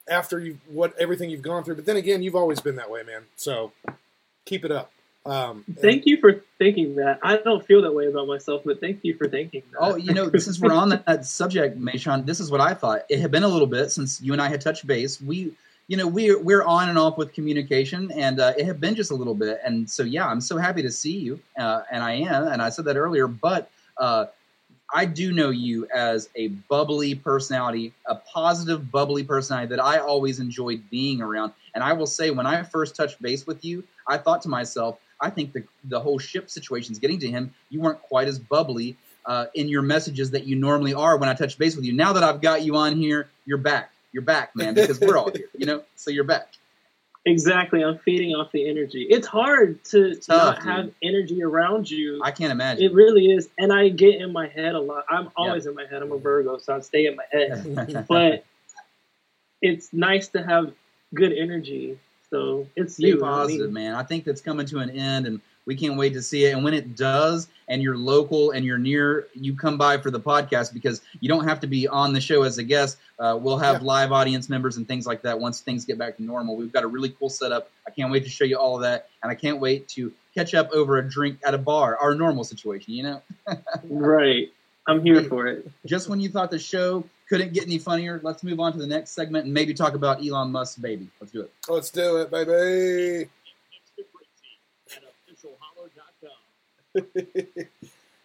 [0.09, 1.77] after you what everything you've gone through.
[1.77, 3.23] But then again, you've always been that way, man.
[3.37, 3.73] So
[4.45, 4.91] keep it up.
[5.27, 7.19] Um, and- Thank you for thinking that.
[7.23, 9.79] I don't feel that way about myself, but thank you for thinking that.
[9.81, 13.03] Oh, you know, since we're on that, that subject, Mayshawn, this is what I thought.
[13.09, 15.21] It had been a little bit since you and I had touched base.
[15.21, 15.53] We,
[15.87, 19.11] you know, we're we're on and off with communication, and uh, it had been just
[19.11, 19.61] a little bit.
[19.65, 22.69] And so, yeah, I'm so happy to see you, uh, and I am, and I
[22.71, 23.27] said that earlier.
[23.27, 24.27] But uh,
[24.95, 30.41] I do know you as a bubbly personality, a positive, bubbly personality that I always
[30.41, 31.53] enjoyed being around.
[31.75, 34.99] And I will say, when I first touched base with you, I thought to myself,
[35.21, 37.53] I think the the whole ship situation is getting to him.
[37.71, 38.97] You weren't quite as bubbly
[39.27, 41.93] uh, in your messages that you normally are when I touch base with you.
[41.93, 43.91] Now that I've got you on here, you're back.
[44.13, 45.83] You're back, man, because we're all here, you know.
[45.97, 46.55] So you're back.
[47.27, 47.85] Exactly.
[47.85, 49.07] I'm feeding off the energy.
[49.11, 50.67] It's hard to Tough, not dude.
[50.67, 52.21] have energy around you.
[52.25, 52.85] I can't imagine.
[52.85, 53.51] It really is.
[53.59, 55.05] And I get in my head a lot.
[55.11, 56.03] I'm always in my head.
[56.03, 58.07] I'm a Virgo, so I stay in my head.
[58.09, 58.45] but
[59.61, 60.73] it's nice to have
[61.15, 61.99] good energy
[62.31, 63.19] So it's Stay you.
[63.19, 63.95] positive, man.
[63.95, 66.55] I think that's coming to an end, and we can't wait to see it.
[66.55, 70.21] And when it does, and you're local and you're near, you come by for the
[70.21, 72.99] podcast because you don't have to be on the show as a guest.
[73.19, 76.23] Uh, we'll have live audience members and things like that once things get back to
[76.23, 76.57] normal.
[76.57, 77.71] We've got a really cool setup.
[77.87, 80.55] I can't wait to show you all of that, and I can't wait to catch
[80.55, 83.23] up over a drink at a bar, our normal situation, you know.
[83.85, 84.53] Right.
[84.87, 85.71] I'm here for it.
[85.85, 88.87] Just when you thought the show couldn't get any funnier, let's move on to the
[88.87, 91.09] next segment and maybe talk about Elon Musk's baby.
[91.21, 91.53] Let's do it.
[91.69, 93.29] Let's do it, baby.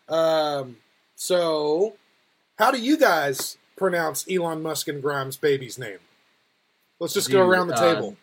[0.10, 0.78] um,
[1.16, 1.94] so,
[2.58, 6.00] how do you guys pronounce Elon Musk and Grimes' baby's name?
[7.00, 8.16] Let's just go around the uh, table.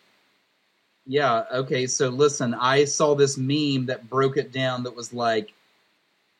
[1.05, 5.53] Yeah, okay, so listen, I saw this meme that broke it down that was like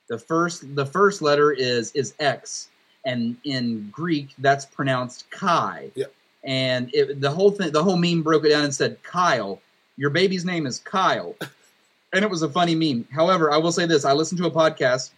[0.10, 2.70] the first the first letter is is X
[3.06, 5.92] and in Greek that's pronounced Kai.
[5.96, 6.14] Yep.
[6.44, 9.62] And it, the whole thing the whole meme broke it down and said Kyle,
[9.98, 11.36] your baby's name is Kyle.
[12.14, 13.08] and it was a funny meme.
[13.12, 15.12] However, I will say this, I listened to a podcast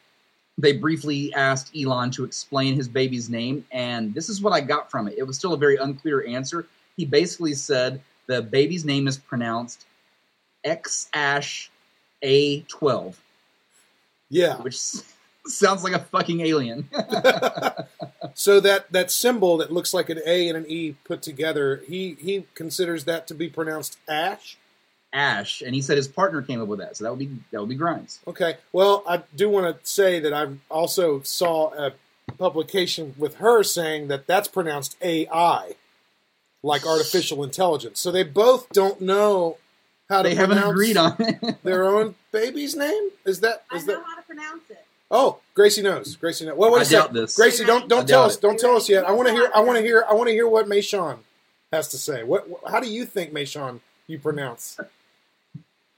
[0.57, 4.91] they briefly asked Elon to explain his baby's name, and this is what I got
[4.91, 5.15] from it.
[5.17, 6.67] It was still a very unclear answer.
[6.95, 9.85] He basically said the baby's name is pronounced
[10.63, 11.71] X Ash
[12.21, 13.19] A twelve,
[14.29, 14.57] Yeah.
[14.61, 14.77] which
[15.47, 16.89] sounds like a fucking alien.
[18.35, 22.17] So that that symbol that looks like an A and an E put together, he
[22.19, 24.57] he considers that to be pronounced ash.
[25.13, 27.59] Ash, and he said his partner came up with that, so that would be that
[27.59, 28.19] would be Grimes.
[28.25, 28.57] Okay.
[28.71, 31.93] Well, I do want to say that I also saw a
[32.39, 35.75] publication with her saying that that's pronounced AI,
[36.63, 37.99] like artificial intelligence.
[37.99, 39.57] So they both don't know
[40.09, 41.57] how to They haven't pronounce agreed on it.
[41.63, 43.09] their own baby's name.
[43.25, 44.03] Is that I know that?
[44.03, 44.83] how to pronounce it.
[45.15, 46.15] Oh, Gracie knows.
[46.15, 46.57] Gracie knows.
[46.57, 47.15] Well, wait a I second.
[47.15, 47.35] this.
[47.35, 48.35] Gracie, don't I don't tell us.
[48.35, 48.41] it.
[48.41, 49.05] Don't tell us yet.
[49.05, 49.49] I want to hear.
[49.55, 50.03] I want to hear.
[50.09, 51.19] I want to hear what Mayshawn
[51.71, 52.23] has to say.
[52.23, 52.47] What?
[52.67, 54.79] How do you think Mayshawn you pronounce?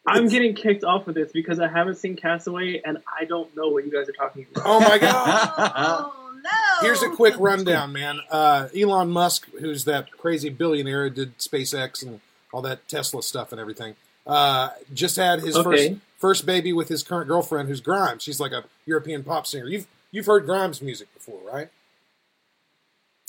[0.08, 3.70] I'm getting kicked off of this because I haven't seen Castaway and I don't know
[3.70, 4.64] what you guys are talking about.
[4.68, 6.12] Oh my god.
[6.28, 6.82] Oh no!
[6.88, 8.20] Here's a quick rundown, man.
[8.30, 12.20] Uh, Elon Musk, who's that crazy billionaire who did SpaceX and
[12.54, 13.96] all that Tesla stuff and everything,
[14.28, 15.64] uh, just had his Okay.
[15.90, 18.24] first first baby with his current girlfriend, who's Grimes.
[18.24, 19.68] She's like a European pop singer.
[19.68, 21.70] You've you've heard Grimes music before, right?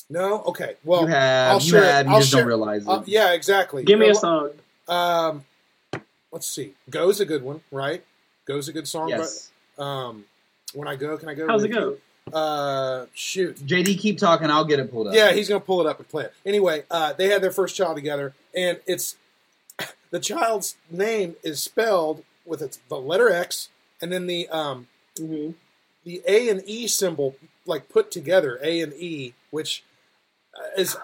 [0.09, 0.77] No, okay.
[0.83, 2.07] Well, you have, I'll you share it.
[2.07, 2.89] you I'll just share- don't realize it.
[2.89, 3.85] Uh, yeah, exactly.
[3.85, 4.51] Give me You a know song.
[4.89, 6.73] Um, let's see.
[6.89, 8.03] Go's a good one, right?
[8.47, 9.11] Go's a good song.
[9.11, 9.51] yes.
[9.77, 10.25] But, um,
[10.73, 11.47] when I go, can I go?
[11.47, 11.99] How's it go?
[12.33, 13.57] Uh, shoot.
[13.59, 14.51] JD, keep talking.
[14.51, 15.15] I'll get it pulled up.
[15.15, 16.33] Yeah, he's gonna pull it up and play it.
[16.47, 19.17] Anyway, uh, they had their first child together, and it's
[20.11, 23.69] the child's name is spelled with its, the letter X,
[24.01, 24.89] and then the um,
[25.19, 25.51] hmm
[26.05, 27.37] the A and E symbol
[27.67, 29.83] like put together, A and E, which
[30.57, 30.97] uh, is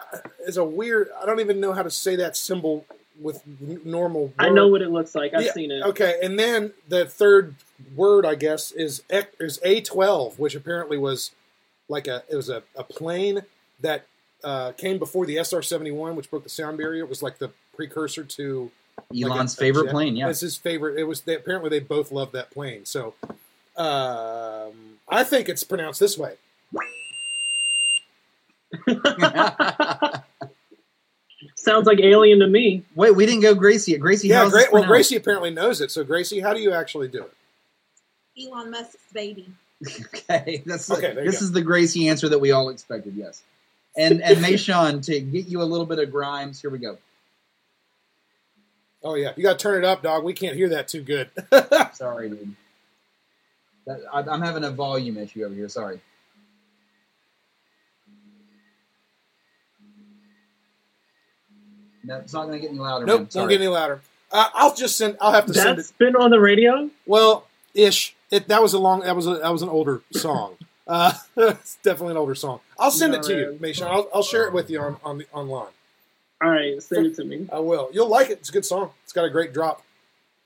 [0.46, 1.10] is a weird.
[1.20, 2.86] I don't even know how to say that symbol
[3.20, 3.42] with
[3.84, 4.32] normal.
[4.38, 5.34] I know what it looks like.
[5.34, 5.82] I've Yeah, seen it.
[5.82, 7.56] Okay, and then the third
[7.94, 9.02] word, I guess, is
[9.40, 11.32] is A twelve, which apparently was
[11.88, 13.42] like a it was a, a plane
[13.80, 14.06] that
[14.44, 17.02] uh, came before the SR seventy one, which broke the sound barrier.
[17.04, 18.70] It was like the precursor to
[19.14, 19.92] Elon's a- a favorite jet.
[19.92, 20.16] plane.
[20.16, 20.28] Yeah.
[20.28, 20.98] It's his favorite.
[20.98, 22.84] It was they, apparently they both loved that plane.
[22.84, 23.14] So
[23.76, 26.36] um, I think it's pronounced this way.
[31.56, 32.84] Sounds like Alien to me.
[32.94, 33.96] Wait, we didn't go Gracie.
[33.98, 34.64] Gracie, Yeah, how's great.
[34.66, 34.84] this Well.
[34.86, 35.90] Gracie apparently knows it.
[35.90, 38.46] So Gracie, how do you actually do it?
[38.48, 39.48] Elon Musk's baby.
[40.14, 41.44] Okay, that's Okay, there this go.
[41.46, 43.14] is the Gracie answer that we all expected.
[43.16, 43.42] Yes,
[43.96, 46.60] and and Mayshawn to get you a little bit of Grimes.
[46.60, 46.98] Here we go.
[49.04, 50.24] Oh yeah, you got to turn it up, dog.
[50.24, 51.30] We can't hear that too good.
[51.92, 52.54] Sorry, dude.
[53.86, 55.68] That, I, I'm having a volume issue over here.
[55.68, 56.00] Sorry.
[62.04, 63.06] No, it's not going to get any louder.
[63.06, 63.28] nope, man.
[63.34, 64.00] won't get any louder.
[64.30, 65.16] Uh, I'll just send.
[65.20, 65.76] I'll have to send it.
[65.76, 66.90] That's been on the radio.
[67.06, 68.14] Well, ish.
[68.30, 69.00] It that was a long.
[69.00, 70.56] That was a, that was an older song.
[70.86, 72.60] Uh, it's definitely an older song.
[72.78, 73.86] I'll send it to you, Mason.
[73.86, 75.68] I'll, I'll share it with you on on the online.
[76.42, 77.48] All right, send it to me.
[77.52, 77.88] I will.
[77.92, 78.38] You'll like it.
[78.38, 78.90] It's a good song.
[79.04, 79.82] It's got a great drop.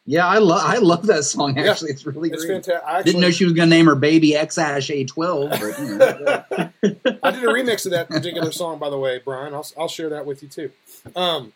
[0.08, 1.56] Yeah, I love I love that song.
[1.56, 1.70] Yeah.
[1.70, 2.64] Actually, it's really It's great.
[2.64, 2.86] fantastic.
[2.86, 5.50] I actually, Didn't know she was going to name her baby X Ash A twelve,
[5.50, 6.44] but you know.
[7.22, 9.52] I did a remix of that particular song, by the way, Brian.
[9.52, 10.70] I'll I'll share that with you too.
[11.16, 11.52] Um,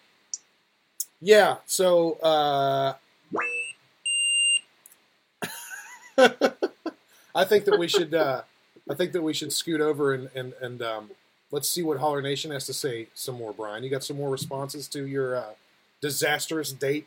[1.20, 1.58] yeah.
[1.66, 2.94] So uh,
[6.18, 8.14] I think that we should.
[8.14, 8.42] Uh,
[8.88, 11.10] I think that we should scoot over and and and um,
[11.50, 13.08] let's see what Holler Nation has to say.
[13.14, 13.82] Some more, Brian.
[13.84, 15.50] You got some more responses to your uh,
[16.00, 17.06] disastrous date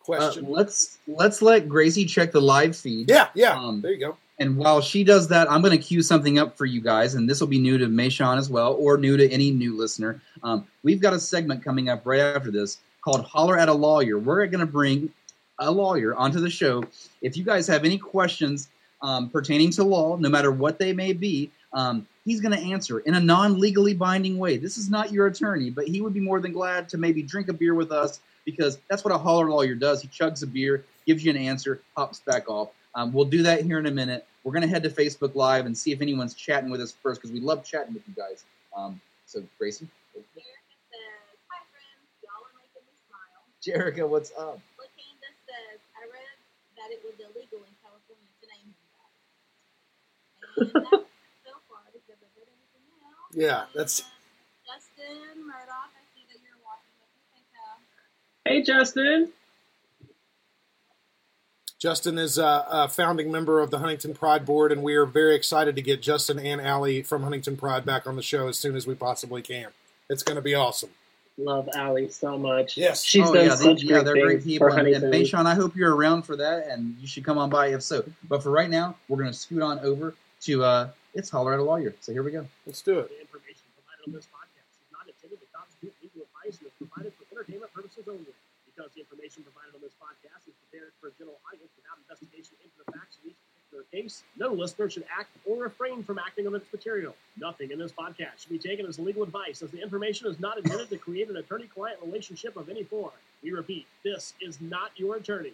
[0.00, 0.46] Uh, question?
[0.48, 3.08] let's let's let Gracie check the live feed.
[3.10, 3.58] yeah, yeah.
[3.58, 4.16] um, there you go.
[4.38, 7.28] And while she does that, I'm going to cue something up for you guys, and
[7.30, 10.20] this will be new to Mayshawn as well, or new to any new listener.
[10.42, 14.18] Um, we've got a segment coming up right after this called Holler at a Lawyer.
[14.18, 15.10] We're going to bring
[15.60, 16.82] a lawyer onto the show.
[17.20, 18.68] If you guys have any questions
[19.00, 23.00] um, pertaining to law, no matter what they may be, um, he's going to answer
[23.00, 24.56] in a non legally binding way.
[24.56, 27.48] This is not your attorney, but he would be more than glad to maybe drink
[27.48, 30.02] a beer with us because that's what a holler lawyer does.
[30.02, 32.70] He chugs a beer, gives you an answer, hops back off.
[32.94, 34.26] Um, we'll do that here in a minute.
[34.44, 37.20] We're going to head to Facebook Live and see if anyone's chatting with us first
[37.20, 38.44] because we love chatting with you guys.
[38.76, 39.88] Um, so, Grayson?
[40.12, 43.40] Jerica says, Hi friends, y'all are making me smile.
[43.62, 44.58] Jerica, what's up?
[44.76, 46.36] LaCanda says, I read
[46.76, 49.12] that it was illegal in California to name him that.
[50.58, 51.08] And that's
[51.46, 53.21] so far because I read everything else.
[53.34, 54.02] Yeah, that's
[54.66, 56.92] Justin Murdoch, I see that you're watching.
[56.98, 57.80] What do you think of?
[58.44, 59.32] Hey, Justin.
[61.78, 65.34] Justin is a, a founding member of the Huntington Pride Board, and we are very
[65.34, 68.76] excited to get Justin and Allie from Huntington Pride back on the show as soon
[68.76, 69.68] as we possibly can.
[70.08, 70.90] It's going to be awesome.
[71.38, 72.76] Love Allie so much.
[72.76, 73.02] Yes.
[73.02, 74.70] She's oh, done yeah, such they, great yeah, they're great people.
[74.70, 77.50] for And, and Mayshawn, I hope you're around for that, and you should come on
[77.50, 78.04] by if so.
[78.28, 81.60] But for right now, we're going to scoot on over to uh, It's Holler at
[81.60, 81.92] a Lawyer.
[82.00, 82.48] So here we go.
[82.64, 83.12] Let's do it.
[83.12, 86.76] The information provided on this podcast is not intended to constitute legal advice and is
[86.80, 88.32] provided for entertainment purposes only.
[88.64, 92.56] Because the information provided on this podcast is prepared for a general audience without investigation
[92.64, 96.48] into the facts of each particular case, no listener should act or refrain from acting
[96.48, 97.12] on its material.
[97.36, 100.56] Nothing in this podcast should be taken as legal advice, as the information is not
[100.56, 103.12] intended to create an attorney-client relationship of any form.
[103.44, 105.52] We repeat, this is not your attorney.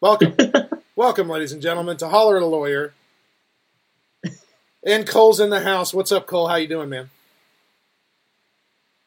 [0.00, 0.32] Welcome,
[0.96, 2.94] welcome, ladies and gentlemen, to Holler at a Lawyer.
[4.86, 5.92] And Cole's in the house.
[5.92, 6.46] What's up, Cole?
[6.46, 7.10] How you doing, man?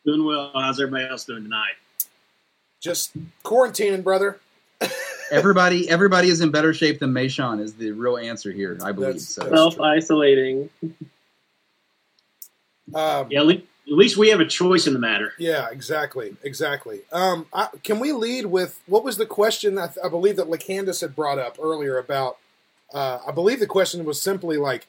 [0.06, 0.52] Doing well.
[0.54, 1.76] How's everybody else doing tonight?
[2.82, 3.14] Just
[3.44, 4.42] quarantining, brother.
[5.32, 7.62] everybody, everybody is in better shape than Mayshawn.
[7.62, 9.14] Is the real answer here, I believe.
[9.14, 9.50] That's- so.
[9.50, 10.70] Self isolating.
[12.94, 15.32] Um, Yeah, at least, at least we have a choice in the matter.
[15.38, 17.02] Yeah, exactly, exactly.
[17.14, 19.78] Um, I, can we lead with what was the question?
[19.78, 22.38] I, I believe that LaCandis had brought up earlier about.
[22.94, 24.88] Uh, I believe the question was simply like,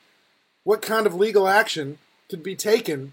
[0.71, 1.99] what kind of legal action
[2.29, 3.13] could be taken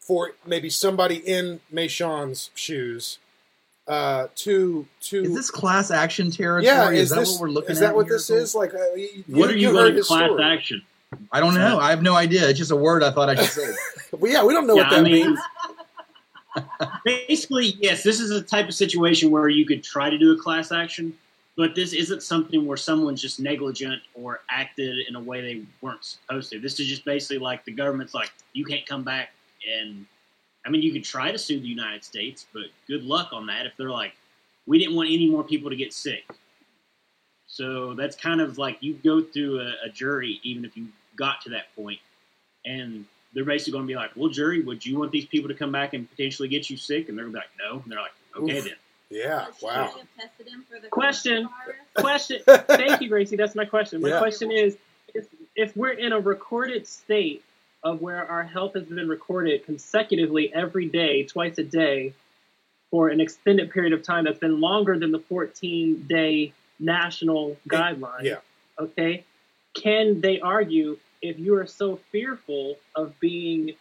[0.00, 3.18] for maybe somebody in Mayshawn's shoes
[3.86, 6.64] uh, to to Is this class action territory?
[6.64, 6.88] yeah?
[6.90, 7.88] is, Is, that this what we're looking is at?
[7.88, 8.54] that what here, this is?
[8.54, 10.42] Like, uh, you, What are you, heard learning his class story.
[10.44, 10.82] action?
[11.30, 11.78] I don't know.
[11.78, 12.48] I have no idea.
[12.48, 13.74] It's just a word I thought I should say.
[14.18, 15.38] Well, yeah, we don't know Yeah, what that I mean, means.
[17.04, 20.38] Basically, yes, this is a type of situation where you could try to do a
[20.38, 21.14] class action,
[21.56, 26.04] but this isn't something where someone's just negligent or acted in a way they weren't
[26.04, 26.60] supposed to.
[26.60, 29.30] This is just basically like the government's like, you can't come back
[29.70, 30.06] and.
[30.64, 33.66] I mean, you could try to sue the United States, but good luck on that
[33.66, 34.12] if they're like,
[34.64, 36.24] we didn't want any more people to get sick.
[37.46, 40.86] So that's kind of like you go through a, a jury, even if you
[41.16, 41.98] got to that point,
[42.64, 45.54] and they're basically going to be like, "Well, jury, would you want these people to
[45.54, 47.92] come back and potentially get you sick?" And they're going to be like, "No," and
[47.92, 48.64] they're like, "Okay Oof.
[48.64, 48.74] then."
[49.12, 49.90] Yeah, wow.
[49.94, 51.48] they have tested him for the Question.
[51.96, 52.40] Question.
[52.46, 53.36] Thank you, Gracie.
[53.36, 54.00] That's my question.
[54.00, 54.18] My Yeah.
[54.18, 54.76] question is
[55.14, 57.44] if, if we're in a recorded state
[57.84, 62.14] of where our health has been recorded consecutively every day, twice a day,
[62.90, 68.22] for an extended period of time that's been longer than the 14 day national guideline,
[68.22, 68.36] Yeah.
[68.78, 69.24] okay,
[69.74, 73.72] can they argue if you are so fearful of being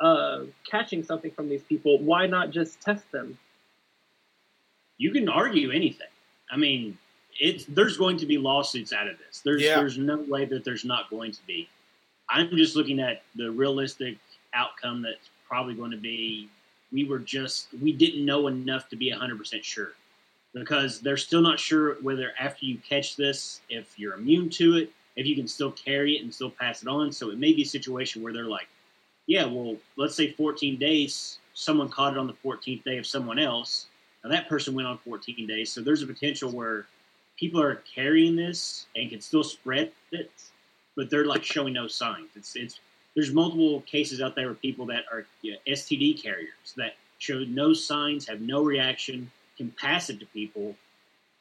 [0.00, 0.40] uh,
[0.70, 3.38] catching something from these people, why not just test them?
[4.98, 6.06] You can argue anything.
[6.50, 6.96] I mean,
[7.40, 9.40] it's there's going to be lawsuits out of this.
[9.40, 9.76] There's Yeah.
[9.76, 11.68] there's no way that there's not going to be.
[12.30, 14.16] I'm just looking at the realistic
[14.54, 16.48] outcome that's probably going to be.
[16.92, 19.92] We were just we didn't know enough to be 100 percent sure
[20.54, 24.92] because they're still not sure whether after you catch this if you're immune to it
[25.16, 27.62] if you can still carry it and still pass it on so it may be
[27.62, 28.68] a situation where they're like
[29.26, 33.38] yeah well let's say 14 days someone caught it on the 14th day of someone
[33.38, 33.86] else
[34.24, 36.86] now that person went on 14 days so there's a potential where
[37.38, 40.30] people are carrying this and can still spread it
[40.96, 42.30] but they're like showing no signs.
[42.36, 42.80] It's it's
[43.14, 47.72] there's multiple cases out there of people that are yeah, std carriers that show no
[47.72, 50.74] signs have no reaction can pass it to people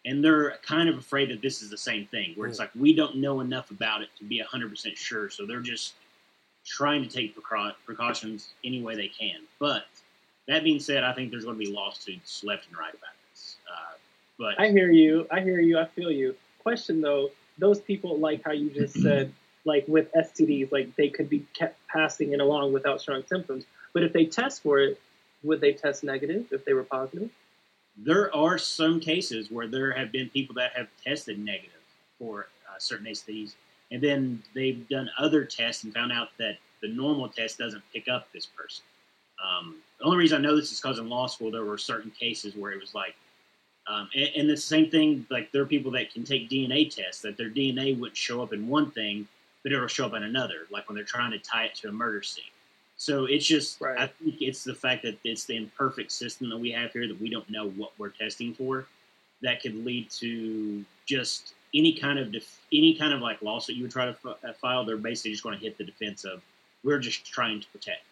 [0.06, 2.64] and they're kind of afraid that this is the same thing where it's hmm.
[2.64, 5.94] like we don't know enough about it to be 100% sure so they're just
[6.66, 7.36] trying to take
[7.86, 9.42] precautions any way they can.
[9.60, 9.86] But
[10.48, 13.58] that being said i think there's going to be lawsuits left and right about this
[13.72, 13.98] uh,
[14.40, 15.28] but I hear you.
[15.32, 15.78] I hear you.
[15.78, 16.36] I feel you.
[16.60, 17.30] Question though,
[17.60, 19.32] those people like how you just said,
[19.64, 23.66] like with STDs, like they could be kept passing it along without strong symptoms.
[23.94, 25.00] But if they test for it,
[25.44, 27.30] would they test negative if they were positive?
[27.96, 31.82] there are some cases where there have been people that have tested negative
[32.18, 33.54] for uh, certain STDs,
[33.92, 38.08] and then they've done other tests and found out that the normal test doesn't pick
[38.08, 38.84] up this person.
[39.44, 42.12] Um, the only reason I know this is because in law school there were certain
[42.12, 43.16] cases where it was like,
[43.88, 45.26] um, and, and the same thing.
[45.30, 48.54] Like there are people that can take DNA tests that their DNA wouldn't show up
[48.54, 49.28] in one thing,
[49.64, 50.68] but it'll show up in another.
[50.72, 52.46] Like when they're trying to tie it to a murder scene.
[52.96, 56.72] So it's just, I think it's the fact that it's the imperfect system that we
[56.72, 58.88] have here that we don't know what we're testing for,
[59.42, 63.84] that could lead to just any kind of def- any kind of like lawsuit you
[63.84, 64.86] would try to f- uh, file.
[64.86, 66.42] They're basically just going to hit the defense of
[66.84, 68.04] we're just trying to protect.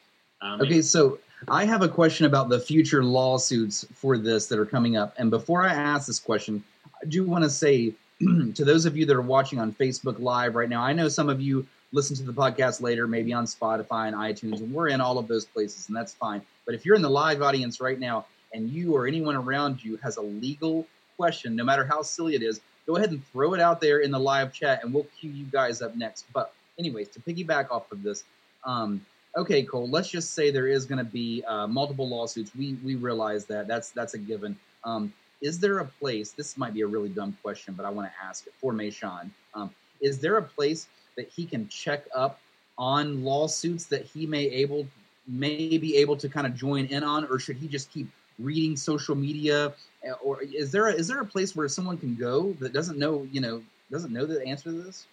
[0.42, 4.66] Um, Okay, so I have a question about the future lawsuits for this that are
[4.66, 5.14] coming up.
[5.18, 6.64] And before I ask this question,
[7.02, 10.56] I do want to say to those of you that are watching on Facebook Live
[10.56, 14.08] right now, I know some of you listen to the podcast later, maybe on Spotify
[14.08, 16.42] and iTunes, and we're in all of those places, and that's fine.
[16.66, 19.98] But if you're in the live audience right now and you or anyone around you
[19.98, 20.86] has a legal
[21.18, 24.12] question, no matter how silly it is, go ahead and throw it out there in
[24.12, 26.26] the live chat, and we'll cue you guys up next.
[26.34, 28.24] But, anyways, to piggyback off of this,
[28.64, 29.06] um,
[29.36, 29.90] okay, Cole.
[29.90, 32.52] Let's just say there is going to be uh, multiple lawsuits.
[32.56, 34.58] We we realize that that's that's a given.
[34.84, 36.32] Um, is there a place?
[36.32, 39.32] This might be a really dumb question, but I want to ask it for Mayshawn.
[39.54, 40.88] Um, is there a place
[41.18, 42.40] that he can check up
[42.78, 44.88] on lawsuits that he may able
[45.28, 48.08] may be able to kind of join in on, or should he just keep
[48.40, 49.74] reading social media?
[50.08, 52.98] Uh, Or is there a, is there a place where someone can go that doesn't
[52.98, 55.08] know you know doesn't know the answer to this?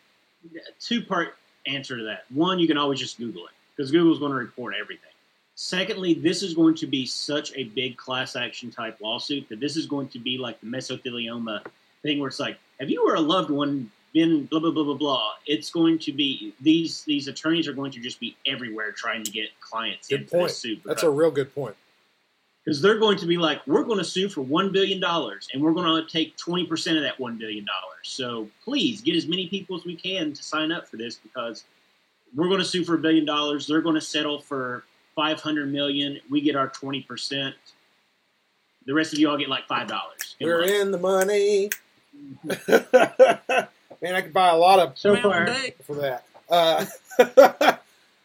[0.80, 1.34] two part
[1.66, 2.24] answer to that.
[2.30, 5.04] One, you can always just Google it because Google's going to report everything.
[5.54, 9.76] Secondly, this is going to be such a big class action type lawsuit that this
[9.76, 11.62] is going to be like the mesothelioma
[12.02, 14.94] thing where it's like, have you or a loved one been blah blah blah blah
[14.94, 15.30] blah?
[15.46, 19.30] It's going to be these these attorneys are going to just be everywhere trying to
[19.32, 20.48] get clients Good into point.
[20.48, 21.74] this suit That's a real good point.
[22.64, 25.62] because they're going to be like, we're going to sue for one billion dollars, and
[25.62, 27.98] we're going to take twenty percent of that one billion dollars.
[28.04, 31.64] So please get as many people as we can to sign up for this because
[32.34, 33.66] we're going to sue for a billion dollars.
[33.66, 34.84] They're going to settle for
[35.14, 36.20] five hundred million.
[36.30, 37.54] We get our twenty percent.
[38.86, 40.36] The rest of you all get like five dollars.
[40.40, 41.70] We're in the money.
[44.00, 45.48] Man, I could buy a lot of So far.
[45.84, 46.24] for that.
[46.48, 46.86] Uh,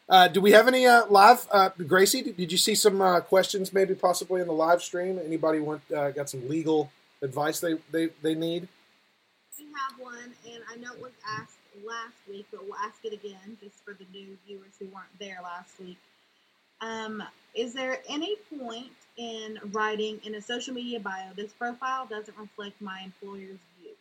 [0.10, 1.48] uh, do we have any uh, live?
[1.52, 5.20] Uh, Gracie, did, did you see some uh, questions maybe possibly in the live stream?
[5.24, 8.68] Anybody want uh, got some legal advice they, they, they need?
[9.58, 11.53] We have one, and I know it was asked
[11.86, 15.40] last week, but we'll ask it again just for the new viewers who weren't there
[15.44, 15.98] last week.
[16.82, 17.24] Um,
[17.56, 22.82] is there any point in writing in a social media bio this profile doesn't reflect
[22.82, 23.96] my employer's views?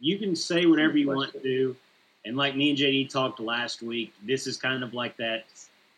[0.00, 1.76] you can say whatever you want to.
[2.24, 5.44] And like me and JD talked last week, this is kind of like that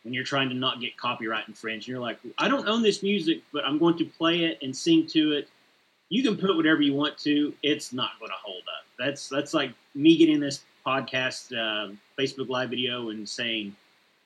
[0.04, 1.88] when you're trying to not get copyright infringed.
[1.88, 5.06] You're like, I don't own this music, but I'm going to play it and sing
[5.08, 5.48] to it.
[6.10, 7.52] You can put whatever you want to.
[7.62, 8.86] It's not going to hold up.
[8.98, 13.76] That's that's like me getting this podcast, uh, Facebook Live video, and saying,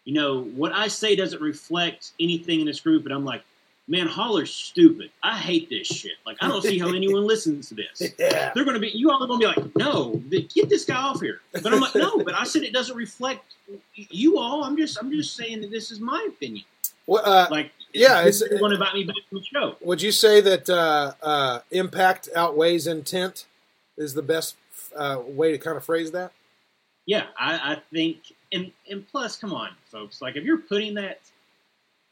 [0.05, 3.05] you know, what I say doesn't reflect anything in this group.
[3.05, 3.43] And I'm like,
[3.89, 5.11] man, Holler's stupid.
[5.23, 6.13] I hate this shit.
[6.25, 8.13] Like, I don't see how anyone listens to this.
[8.19, 8.53] Yeah.
[8.55, 10.97] They're going to be, you all are going to be like, no, get this guy
[10.97, 11.41] off here.
[11.53, 13.55] But I'm like, no, but I said it doesn't reflect
[13.95, 14.65] you all.
[14.65, 16.65] I'm just, I'm just saying that this is my opinion.
[17.07, 19.77] Well, uh, Like, yeah, it's- going to invite me back to the show.
[19.81, 23.47] Would you say that uh, uh, impact outweighs intent
[23.97, 24.57] is the best
[24.97, 26.33] uh, way to kind of phrase that?
[27.07, 28.19] Yeah, I, I think,
[28.53, 30.23] and and plus, come on, folks.
[30.23, 31.21] Like, if you're putting that,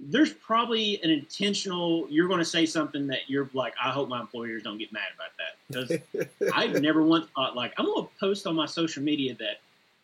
[0.01, 2.07] there's probably an intentional.
[2.11, 5.02] You're going to say something that you're like, I hope my employers don't get mad
[5.15, 9.02] about that because I've never once thought like I'm going to post on my social
[9.02, 9.61] media that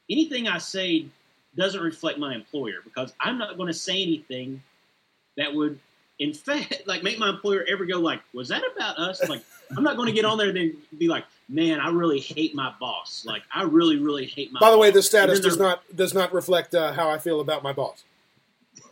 [0.09, 1.07] anything I say
[1.57, 4.63] doesn't reflect my employer because I'm not going to say anything
[5.37, 5.79] that would,
[6.19, 9.27] in fact, like make my employer ever go like, was that about us?
[9.29, 9.43] Like,
[9.77, 12.55] I'm not going to get on there and then be like, man, I really hate
[12.55, 13.25] my boss.
[13.27, 14.61] Like, I really, really hate my.
[14.61, 17.19] Boss By the way, boss." the status does not does not reflect uh, how I
[17.19, 18.05] feel about my boss.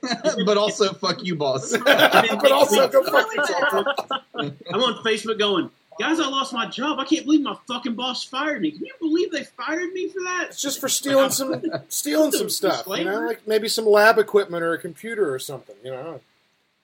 [0.45, 1.77] but also, fuck you, boss.
[1.85, 3.87] but also, go fuck yourself.
[4.35, 6.99] I'm on Facebook going, guys, I lost my job.
[6.99, 8.73] I can't believe my fucking boss fired me.
[8.73, 10.49] Can you believe they fired me for that?
[10.51, 14.63] It's just for stealing some stealing some stuff, you know, like maybe some lab equipment
[14.63, 16.21] or a computer or something, you know.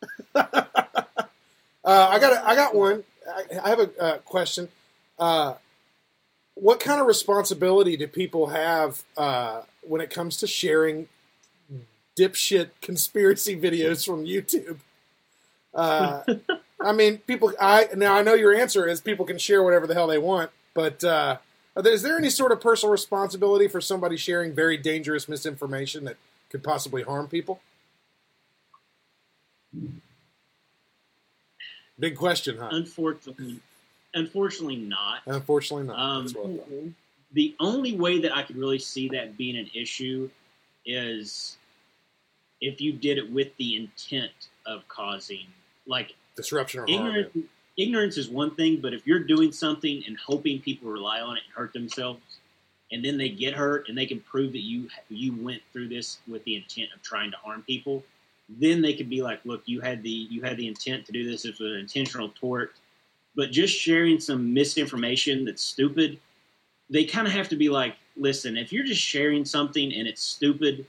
[0.35, 0.53] uh,
[1.85, 3.05] I got a, I got one.
[3.29, 4.69] I, I have a uh, question.
[5.19, 5.55] Uh,
[6.55, 11.09] what kind of responsibility do people have uh, when it comes to sharing
[12.19, 14.79] dipshit conspiracy videos from YouTube?
[15.75, 16.23] Uh,
[16.81, 17.53] I mean, people.
[17.61, 20.51] I now I know your answer is people can share whatever the hell they want,
[20.75, 21.37] but uh,
[21.77, 26.17] are there any sort of personal responsibility for somebody sharing very dangerous misinformation that
[26.51, 27.61] could possibly harm people?
[31.99, 32.71] Big question, huh?
[32.73, 33.61] Unfortunately,
[34.15, 35.21] unfortunately not.
[35.27, 35.99] Unfortunately, not.
[35.99, 36.93] Um, That's what I
[37.33, 40.29] the only way that I could really see that being an issue
[40.85, 41.59] is
[42.61, 44.33] if you did it with the intent
[44.67, 45.47] of causing
[45.87, 47.07] like disruption or harm.
[47.07, 47.37] ignorance
[47.77, 51.43] ignorance is one thing but if you're doing something and hoping people rely on it
[51.47, 52.21] and hurt themselves
[52.93, 56.19] and then they get hurt and they can prove that you you went through this
[56.29, 58.03] with the intent of trying to harm people
[58.59, 61.29] then they could be like look you had the you had the intent to do
[61.29, 62.75] this it was an intentional tort
[63.37, 66.19] but just sharing some misinformation that's stupid
[66.89, 70.23] they kind of have to be like listen if you're just sharing something and it's
[70.23, 70.85] stupid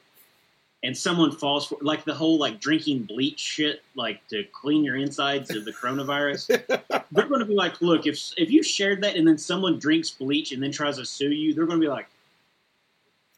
[0.83, 4.97] and someone falls for like the whole like drinking bleach shit like to clean your
[4.97, 6.47] insides of the coronavirus
[7.11, 10.09] they're going to be like look if if you shared that and then someone drinks
[10.09, 12.07] bleach and then tries to sue you they're going to be like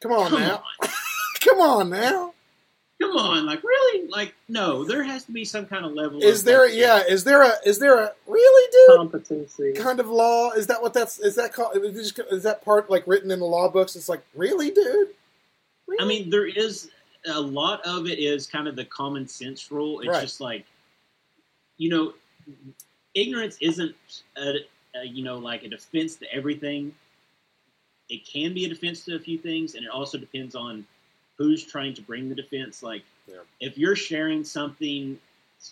[0.03, 0.63] Come on Come now.
[1.39, 2.32] Come on now.
[3.03, 6.39] Come on like really like no there has to be some kind of level Is
[6.39, 10.07] of, there like, yeah, is there a is there a really dude competency kind of
[10.09, 10.51] law?
[10.51, 13.45] Is that what that's is that called is, is that part like written in the
[13.45, 13.95] law books?
[13.95, 15.09] It's like, really, dude?
[15.99, 16.89] I mean, there is
[17.27, 19.99] a lot of it is kind of the common sense rule.
[20.01, 20.21] It's Right.
[20.21, 20.65] just like,
[21.77, 22.13] you know,
[23.13, 23.95] ignorance isn't,
[24.37, 24.55] a,
[24.95, 26.93] a, you know, like a defense to everything.
[28.09, 30.85] It can be a defense to a few things, and it also depends on
[31.37, 32.83] who's trying to bring the defense.
[32.83, 33.41] Like, Yeah.
[33.59, 35.19] if you're sharing something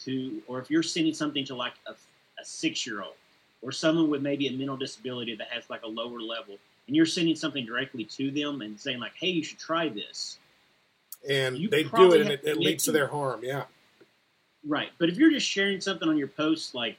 [0.04, 3.16] to, or if you're sending something to like a, a six year old
[3.62, 6.58] or someone with maybe a mental disability that has like a lower level,
[6.88, 10.40] and you're sending something directly to them and saying like, "Hey, you should try this."
[11.30, 13.66] And You they do it and it, it leads to their harm, yeah.
[14.66, 16.98] Right, but if you're just sharing something on your post, like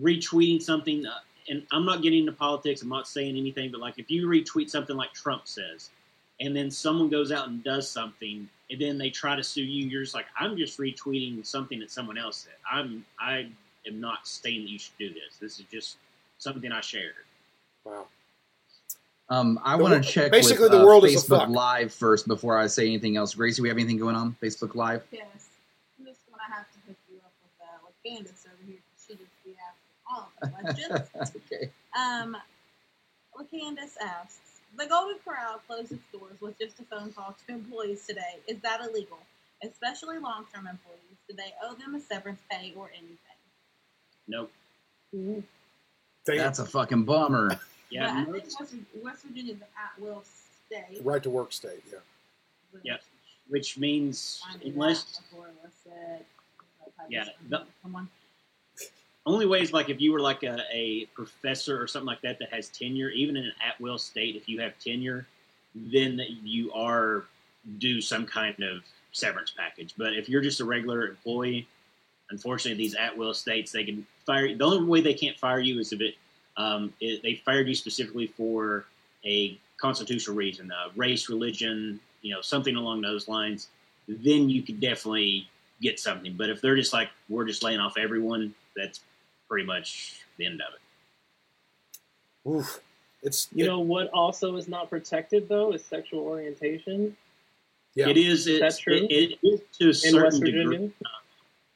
[0.00, 3.98] retweeting something, uh, and I'm not getting into politics, I'm not saying anything, but like
[3.98, 5.90] if you retweet something like Trump says,
[6.40, 9.86] and then someone goes out and does something, and then they try to sue you,
[9.88, 12.54] you're just like, I'm just retweeting something that someone else said.
[12.70, 13.48] I'm I
[13.86, 15.36] am not saying that you should do this.
[15.40, 15.96] This is just
[16.38, 17.14] something I shared.
[17.84, 18.06] Wow.
[19.28, 21.48] Um, I want to check basically with, the uh, world is Facebook fuck.
[21.48, 23.34] Live first before I say anything else.
[23.34, 25.02] Gracie, we have anything going on Facebook Live?
[25.10, 25.24] Yes.
[25.98, 28.76] I'm just gonna have to hook you up with uh, with Candace over here.
[28.76, 31.42] 'cause She just be asking all of the questions.
[31.52, 31.70] okay.
[31.98, 32.36] Um,
[33.34, 34.45] well, Candace asks,
[34.76, 38.36] the Golden Corral closed its doors with just a phone call to employees today.
[38.46, 39.18] Is that illegal?
[39.62, 41.16] Especially long-term employees.
[41.28, 43.16] Do they owe them a severance pay or anything?
[44.28, 44.52] Nope.
[45.12, 45.44] Damn.
[46.26, 47.58] That's a fucking bummer.
[47.88, 48.74] Yeah, but I think West,
[49.04, 50.24] West Virginia's an at-will
[50.66, 51.00] state.
[51.04, 51.98] Right to work state, yeah.
[52.82, 52.96] yeah,
[53.48, 56.24] which means unless that before it was said.
[57.08, 58.08] Yeah, the- Come on.
[59.26, 62.38] Only way is like if you were like a, a professor or something like that
[62.38, 65.26] that has tenure, even in an at will state, if you have tenure,
[65.74, 67.24] then you are
[67.78, 68.82] due some kind of
[69.12, 69.94] severance package.
[69.98, 71.66] But if you're just a regular employee,
[72.30, 74.54] unfortunately, these at will states they can fire.
[74.54, 76.14] The only way they can't fire you is if it,
[76.56, 78.86] um, it they fired you specifically for
[79.24, 83.68] a constitutional reason, uh, race, religion, you know, something along those lines.
[84.08, 85.48] Then you could definitely
[85.82, 86.34] get something.
[86.34, 89.00] But if they're just like we're just laying off everyone, that's
[89.48, 92.48] pretty much the end of it.
[92.48, 92.80] Oof.
[93.22, 97.16] It's You know what also is not protected though is sexual orientation.
[97.94, 98.08] yeah.
[98.08, 98.46] It is.
[98.46, 99.06] It's, that true?
[99.10, 100.92] It, it is to a In certain West degree.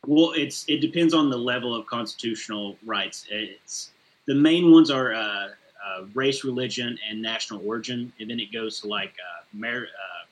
[0.06, 3.26] Well, it's it depends on the level of constitutional rights.
[3.30, 3.90] It's
[4.26, 5.48] the main ones are uh,
[5.84, 10.26] uh, race, religion, and national origin, and then it goes to like uh, mar- uh,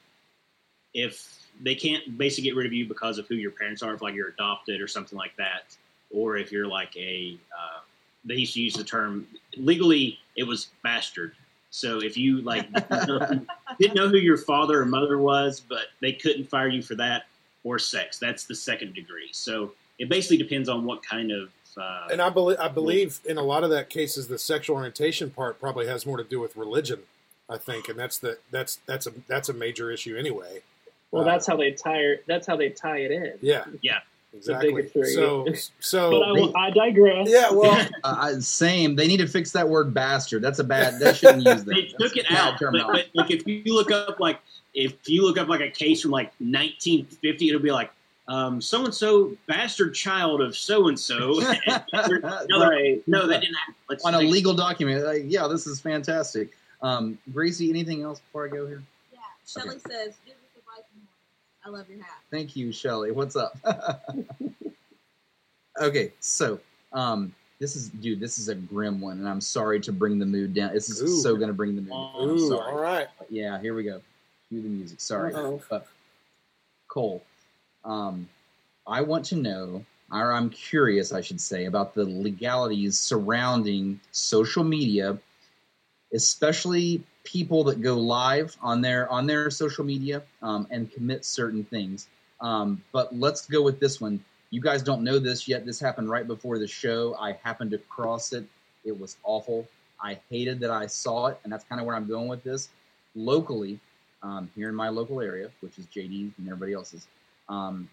[0.94, 4.02] if they can't basically get rid of you because of who your parents are, if
[4.02, 5.76] like you're adopted or something like that,
[6.10, 7.80] or if you're like a uh,
[8.24, 9.26] they used to use the term
[9.56, 11.34] legally it was bastard.
[11.70, 13.46] So if you like didn't know,
[13.78, 17.24] didn't know who your father or mother was, but they couldn't fire you for that
[17.64, 19.28] or sex, that's the second degree.
[19.32, 23.36] So it basically depends on what kind of uh, And I believe I believe in
[23.36, 26.56] a lot of that cases the sexual orientation part probably has more to do with
[26.56, 27.00] religion,
[27.48, 30.62] I think, and that's the that's that's a that's a major issue anyway.
[31.10, 32.24] Well, Uh, that's how they tie it.
[32.26, 33.34] That's how they tie it in.
[33.40, 34.00] Yeah, yeah,
[34.34, 34.88] exactly.
[35.14, 35.46] So
[35.80, 37.28] so But I, I digress.
[37.30, 38.96] yeah, well, Uh, same.
[38.96, 40.42] They need to fix that word bastard.
[40.42, 40.98] That's a bad.
[41.00, 41.74] They shouldn't use that.
[41.74, 42.72] they took it That's bad out.
[42.72, 44.40] But, but like if you look up like
[44.74, 47.90] if you look up like a case from like 1950, it'll be like
[48.28, 51.40] um, so and so bastard child of so and so.
[51.40, 53.02] Right.
[53.06, 53.74] No, that didn't happen.
[53.88, 54.32] Let's on a fix it.
[54.32, 55.04] legal document.
[55.04, 56.50] Like, yeah, this is fantastic.
[56.82, 58.82] Um, Gracie, anything else before I go here?
[59.12, 59.18] Yeah.
[59.46, 61.17] Shelly says, "Do this with Viking horns."
[61.64, 62.18] I love your hat.
[62.30, 63.10] Thank you, Shelly.
[63.10, 63.56] What's up?
[65.80, 66.60] okay, so
[66.92, 70.26] um, this is, dude, this is a grim one, and I'm sorry to bring the
[70.26, 70.72] mood down.
[70.72, 71.20] This is Ooh.
[71.20, 71.90] so going to bring the mood.
[71.90, 72.14] down.
[72.20, 72.72] Ooh, sorry.
[72.72, 73.08] all right.
[73.28, 74.00] Yeah, here we go.
[74.48, 75.00] Cue the music.
[75.00, 75.34] Sorry.
[75.34, 75.60] Uh-oh.
[75.68, 75.86] But
[76.86, 77.22] Cole,
[77.84, 78.28] um,
[78.86, 84.64] I want to know, or I'm curious, I should say, about the legalities surrounding social
[84.64, 85.18] media,
[86.14, 91.62] especially people that go live on their on their social media um, and commit certain
[91.62, 92.08] things.
[92.40, 94.24] Um, but let's go with this one.
[94.50, 95.66] You guys don't know this yet.
[95.66, 97.14] This happened right before the show.
[97.20, 98.46] I happened to cross it.
[98.84, 99.68] It was awful.
[100.02, 102.70] I hated that I saw it, and that's kind of where I'm going with this.
[103.14, 103.78] Locally,
[104.22, 107.08] um, here in my local area, which is JD and everybody else's,
[107.50, 107.90] um,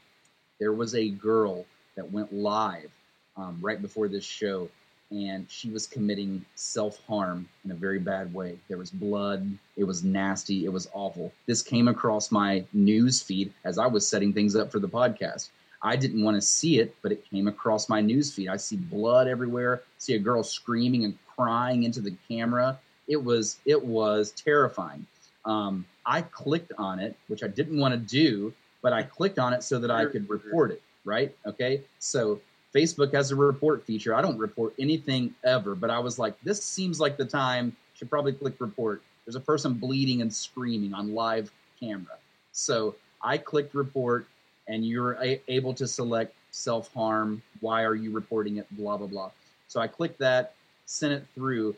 [0.61, 1.65] there was a girl
[1.97, 2.89] that went live
[3.35, 4.69] um, right before this show,
[5.11, 8.57] and she was committing self harm in a very bad way.
[8.67, 9.47] There was blood.
[9.77, 10.65] It was nasty.
[10.65, 11.31] It was awful.
[11.45, 15.49] This came across my news feed as I was setting things up for the podcast.
[15.81, 18.49] I didn't want to see it, but it came across my news feed.
[18.49, 19.83] I see blood everywhere.
[19.99, 22.79] See a girl screaming and crying into the camera.
[23.07, 25.05] It was it was terrifying.
[25.45, 29.53] Um, I clicked on it, which I didn't want to do, but I clicked on
[29.53, 30.81] it so that I could report it.
[31.03, 31.35] Right?
[31.45, 31.81] Okay.
[31.99, 32.41] So
[32.75, 34.13] Facebook has a report feature.
[34.13, 37.75] I don't report anything ever, but I was like, this seems like the time.
[37.93, 39.01] Should probably click report.
[39.25, 41.49] There's a person bleeding and screaming on live
[41.79, 42.17] camera.
[42.51, 44.27] So I clicked report,
[44.67, 47.41] and you're a- able to select self harm.
[47.61, 48.67] Why are you reporting it?
[48.75, 49.31] Blah blah blah.
[49.69, 50.53] So I clicked that,
[50.85, 51.75] sent it through,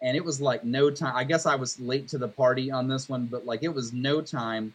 [0.00, 1.14] and it was like no time.
[1.14, 3.92] I guess I was late to the party on this one, but like it was
[3.92, 4.72] no time.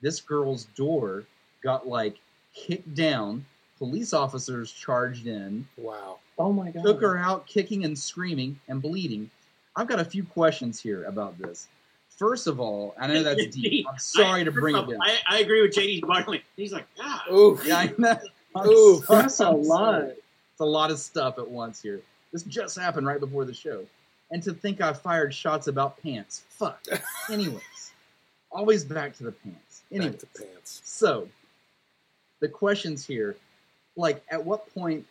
[0.00, 1.24] This girl's door
[1.62, 2.16] got like
[2.54, 3.46] kicked down.
[3.84, 5.66] Police officers charged in.
[5.76, 6.18] Wow.
[6.38, 6.84] Oh my god.
[6.84, 9.30] Took her out kicking and screaming and bleeding.
[9.76, 11.68] I've got a few questions here about this.
[12.16, 13.86] First of all, I know that's deep.
[13.90, 14.98] I'm sorry I- to bring it down.
[15.02, 16.42] I, I agree with JD's body.
[16.56, 17.20] He's like, God.
[17.30, 17.62] Oof.
[17.66, 18.18] Yeah, I know.
[18.66, 19.04] Oof.
[19.04, 19.22] sorry.
[19.22, 20.00] That's a I'm lot.
[20.00, 20.10] sorry.
[20.12, 22.00] It's a lot of stuff at once here.
[22.32, 23.84] This just happened right before the show.
[24.30, 26.44] And to think I fired shots about pants.
[26.48, 26.82] Fuck.
[27.30, 27.92] Anyways,
[28.50, 29.82] always back to the pants.
[29.92, 30.80] Anyways, Back to pants.
[30.84, 31.28] so
[32.40, 33.36] the questions here,
[33.96, 35.06] like at what point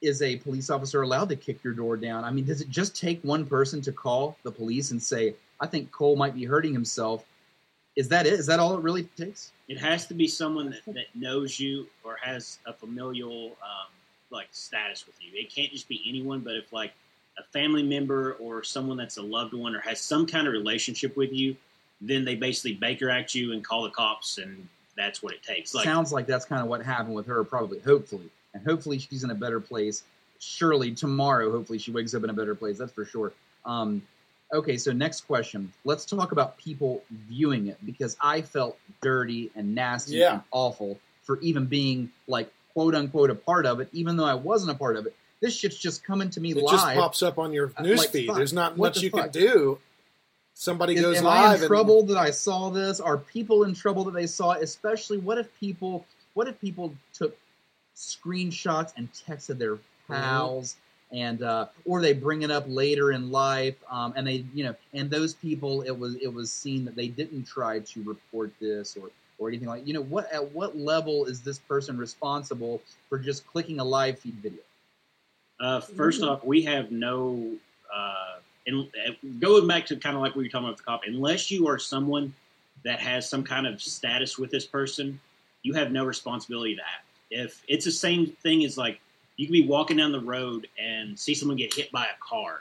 [0.00, 2.24] is a police officer allowed to kick your door down?
[2.24, 5.66] I mean, does it just take one person to call the police and say, I
[5.66, 7.24] think Cole might be hurting himself?
[7.96, 8.34] Is that it?
[8.34, 9.50] Is that all it really takes?
[9.66, 13.88] It has to be someone that, that knows you or has a familial um,
[14.30, 15.32] like status with you.
[15.34, 16.92] It can't just be anyone, but if like
[17.38, 21.16] a family member or someone that's a loved one or has some kind of relationship
[21.16, 21.56] with you,
[22.00, 24.68] then they basically Baker Act you and call the cops, and
[24.98, 25.74] that's what it takes.
[25.74, 28.28] Like Sounds like that's kind of what happened with her, probably, hopefully.
[28.52, 30.02] And hopefully she's in a better place.
[30.40, 32.78] Surely tomorrow, hopefully she wakes up in a better place.
[32.78, 33.32] That's for sure.
[33.64, 34.02] Um,
[34.52, 35.72] okay, so next question.
[35.84, 40.32] Let's talk about people viewing it because I felt dirty and nasty Yeah.
[40.34, 44.34] and awful for even being like quote unquote a part of it, even though I
[44.34, 45.14] wasn't a part of it.
[45.40, 46.70] This shit's just coming to me It live.
[46.72, 48.28] just pops up on your Uh, news like, feed.
[48.34, 49.78] There's not What much the you can do.
[50.60, 52.98] Somebody Is- goes am I live in and trouble that I saw this?
[52.98, 54.62] Are people in trouble that they saw it?
[54.64, 56.04] Especially, what if people,
[56.34, 57.38] what if people took
[57.94, 59.78] screenshots and texted their
[60.08, 60.74] pals,
[61.12, 64.74] and uh, or they bring it up later in life, um, and they, you know,
[64.94, 68.96] and those people, it was it was seen that they didn't try to report this
[68.96, 73.16] or or anything like, you know, what at what level is this person responsible for
[73.16, 74.62] just clicking a live feed video?
[75.60, 77.52] Uh, first off, we have no.
[77.94, 78.37] Uh,
[78.68, 81.50] and going back to kind of like we were talking about with the cop, unless
[81.50, 82.34] you are someone
[82.84, 85.18] that has some kind of status with this person,
[85.62, 87.06] you have no responsibility to act.
[87.30, 89.00] If it's the same thing as like
[89.36, 92.60] you can be walking down the road and see someone get hit by a car,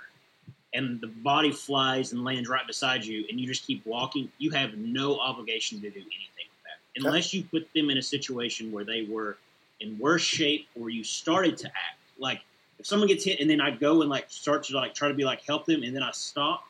[0.73, 4.51] and the body flies and lands right beside you, and you just keep walking, you
[4.51, 8.71] have no obligation to do anything with that, unless you put them in a situation
[8.71, 9.37] where they were
[9.79, 12.41] in worse shape or you started to act like
[12.79, 15.13] if someone gets hit and then I go and like start to like try to
[15.13, 16.63] be like help them and then I stop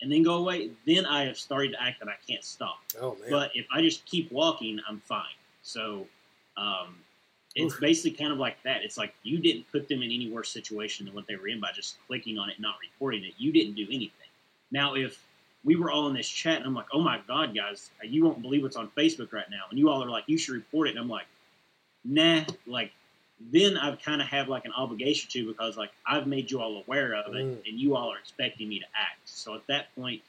[0.00, 2.78] and then go away, then I have started to act that I can't stop.
[3.00, 3.30] Oh man.
[3.30, 5.24] But if I just keep walking, I'm fine.
[5.62, 6.06] So
[6.56, 6.96] um,
[7.54, 8.82] it's basically kind of like that.
[8.82, 11.60] It's like you didn't put them in any worse situation than what they were in
[11.60, 13.32] by just clicking on it, and not reporting it.
[13.38, 14.10] You didn't do anything.
[14.70, 15.24] Now, if
[15.64, 18.42] we were all in this chat and I'm like, oh my god, guys, you won't
[18.42, 20.90] believe what's on Facebook right now, and you all are like, you should report it,
[20.92, 21.26] and I'm like,
[22.04, 22.92] nah, like
[23.40, 26.82] then I kind of have like an obligation to because like I've made you all
[26.86, 27.68] aware of it, Mm.
[27.68, 29.20] and you all are expecting me to act.
[29.26, 30.22] So at that point,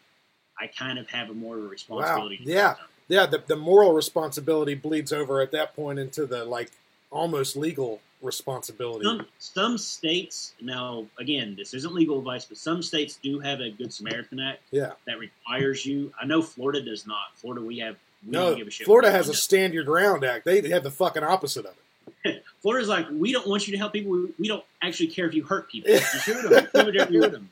[0.59, 1.63] I kind of have a more Wow.
[1.67, 2.37] responsibility.
[2.37, 2.75] to Yeah.
[3.07, 3.25] Yeah.
[3.25, 6.71] The, the moral responsibility bleeds over at that point into the like
[7.11, 9.05] almost legal responsibility.
[9.05, 13.69] Some some states now again, this isn't legal advice, but some states do have a
[13.71, 14.91] Good Samaritan Act Yeah.
[15.07, 16.13] that requires you.
[16.21, 17.35] I know Florida does not.
[17.35, 17.95] Florida, we have
[18.25, 18.85] we No, give a shit.
[18.85, 20.43] Florida has a stand your ground act.
[20.45, 21.83] They have the fucking opposite of it.
[22.23, 22.35] Does.
[22.61, 24.11] Florida's like we don't want you to help people.
[24.11, 25.91] We, we don't actually care if you hurt people.
[25.93, 26.67] You shoot them.
[26.73, 27.33] Do whatever you want.
[27.33, 27.49] them.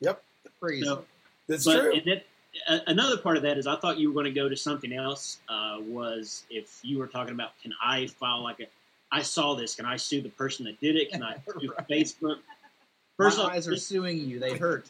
[0.00, 0.22] Yep.
[0.60, 0.84] Crazy.
[0.84, 1.04] So,
[1.48, 1.92] That's but true.
[1.94, 2.26] and that,
[2.68, 4.92] uh, another part of that is I thought you were going to go to something
[4.92, 5.38] else.
[5.48, 8.66] Uh, was if you were talking about can I file like a
[9.12, 9.74] I saw this.
[9.74, 11.10] Can I sue the person that did it?
[11.10, 12.38] Can I sue Facebook?
[13.16, 14.38] First My off, eyes are suing you.
[14.38, 14.88] They hurt.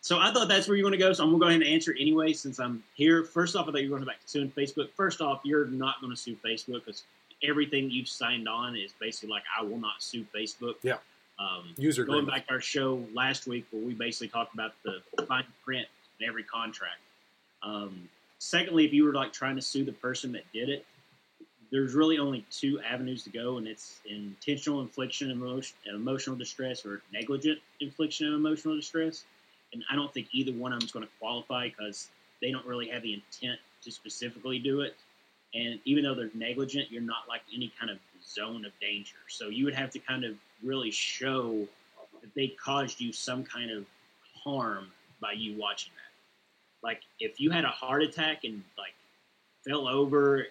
[0.00, 1.12] So I thought that's where you're going to go.
[1.12, 3.24] So I'm going to go ahead and answer anyway since I'm here.
[3.24, 4.90] First off, I thought you were going back to suing Facebook.
[4.96, 7.04] First off, you're not going to sue Facebook because
[7.42, 10.74] everything you've signed on is basically like I will not sue Facebook.
[10.82, 10.98] Yeah.
[11.38, 15.02] Um, User going back to our show last week where we basically talked about the
[15.26, 15.86] fine print
[16.20, 17.00] in every contract.
[17.62, 18.08] Um,
[18.38, 20.84] secondly, if you were like trying to sue the person that did it,
[21.70, 26.84] there's really only two avenues to go, and it's intentional infliction of emotion, emotional distress
[26.84, 29.24] or negligent infliction of emotional distress.
[29.72, 32.10] And I don't think either one of them is going to qualify because
[32.42, 34.94] they don't really have the intent to specifically do it.
[35.54, 39.16] And even though they're negligent, you're not like any kind of zone of danger.
[39.28, 41.66] So you would have to kind of really show
[42.20, 43.84] that they caused you some kind of
[44.44, 44.88] harm
[45.20, 46.86] by you watching that.
[46.86, 48.94] Like if you had a heart attack and like
[49.66, 50.46] fell over,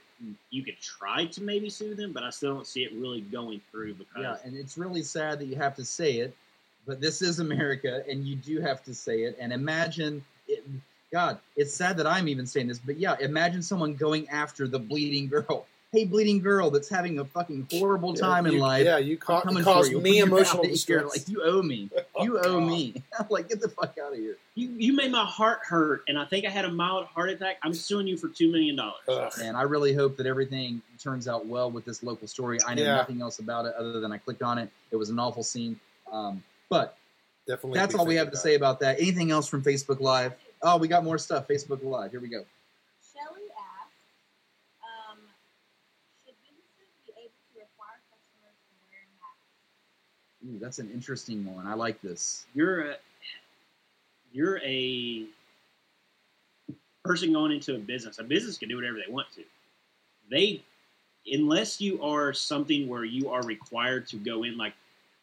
[0.50, 3.62] you could try to maybe sue them, but I still don't see it really going
[3.72, 6.36] through because Yeah, and it's really sad that you have to say it,
[6.86, 9.38] but this is America, and you do have to say it.
[9.40, 10.24] And imagine,
[11.12, 14.80] God, it's sad that I'm even saying this, but yeah, imagine someone going after the
[14.80, 15.66] bleeding girl.
[15.94, 18.86] Hey, bleeding girl, that's having a fucking horrible time in You- life.
[18.86, 20.02] Yeah, you ca- coming caused for you.
[20.02, 21.04] me You're emotional distress.
[21.10, 21.90] Like you owe me.
[22.22, 23.04] You owe me.
[23.30, 24.38] like get the fuck out of here.
[24.56, 27.58] you, you made my heart hurt, and I think I had a mild heart attack.
[27.62, 29.38] I'm suing you for two million dollars.
[29.40, 32.58] And I really hope that everything turns out well with this local story.
[32.66, 32.96] I know Yeah.
[32.96, 34.70] nothing else about it other than I clicked on it.
[34.92, 35.78] It was an awful scene.
[36.10, 36.96] Um, but
[37.50, 37.80] Definitely.
[37.80, 38.98] that's all we have to say about that.
[39.02, 40.32] Anything else from Facebook Live?
[40.64, 41.48] Oh, we got more stuff.
[41.48, 42.12] Facebook Live.
[42.12, 42.44] Here we go.
[43.02, 43.98] Shelly asked,
[44.84, 45.18] um,
[46.24, 50.56] should businesses be able to require customers to wear masks?
[50.56, 51.66] Ooh, that's an interesting one.
[51.66, 52.46] I like this.
[52.54, 52.96] You're a
[54.32, 55.26] you're a
[57.04, 58.20] person going into a business.
[58.20, 59.44] A business can do whatever they want to.
[60.30, 60.64] They,
[61.32, 64.74] unless you are something where you are required to go in, like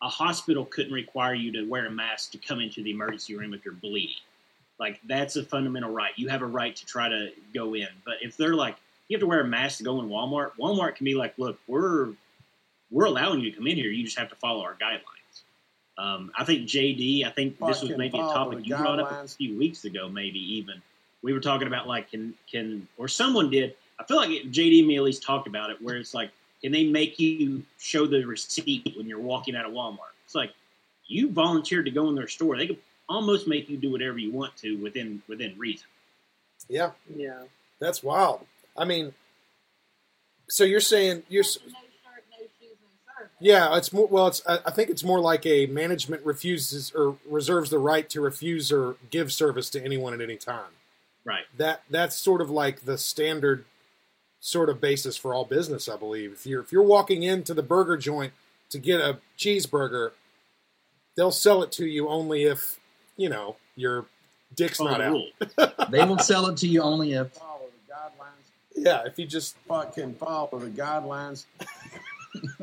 [0.03, 3.55] a hospital couldn't require you to wear a mask to come into the emergency room
[3.55, 4.17] if you're bleeding.
[4.79, 6.13] Like that's a fundamental right.
[6.17, 7.89] You have a right to try to go in.
[8.05, 8.77] But if they're like,
[9.09, 10.53] you have to wear a mask to go in Walmart.
[10.59, 12.11] Walmart can be like, look, we're
[12.91, 13.91] we're allowing you to come in here.
[13.91, 15.43] You just have to follow our guidelines.
[15.99, 17.27] Um, I think JD.
[17.27, 20.39] I think this was maybe a topic you brought up a few weeks ago, maybe
[20.57, 20.81] even.
[21.23, 23.75] We were talking about like can can or someone did.
[23.99, 26.31] I feel like JD and me at least talked about it, where it's like,
[26.63, 30.15] can they make you show the receipt when you're walking out of Walmart?
[30.25, 30.53] It's like
[31.09, 32.57] you volunteered to go in their store.
[32.57, 32.79] They could
[33.09, 35.87] almost make you do whatever you want to within within reason.
[36.69, 37.45] Yeah, Yeah.
[37.79, 38.47] that's wild.
[38.77, 39.15] I mean,
[40.49, 41.65] so you're saying you're No shirt,
[42.31, 43.77] no shoes, no yeah.
[43.77, 44.27] It's more well.
[44.29, 48.21] It's I I think it's more like a management refuses or reserves the right to
[48.21, 50.73] refuse or give service to anyone at any time.
[51.25, 51.45] Right.
[51.57, 53.65] That that's sort of like the standard
[54.41, 56.33] sort of basis for all business, I believe.
[56.33, 58.33] If you're if you're walking into the burger joint
[58.71, 60.13] to get a cheeseburger,
[61.17, 62.79] they'll sell it to you only if
[63.19, 64.07] you know your
[64.57, 65.21] dick's Follow not out.
[65.91, 68.47] They will sell it to you only if Follow the guidelines.
[68.75, 71.45] Yeah, if you just Fucking follow the guidelines.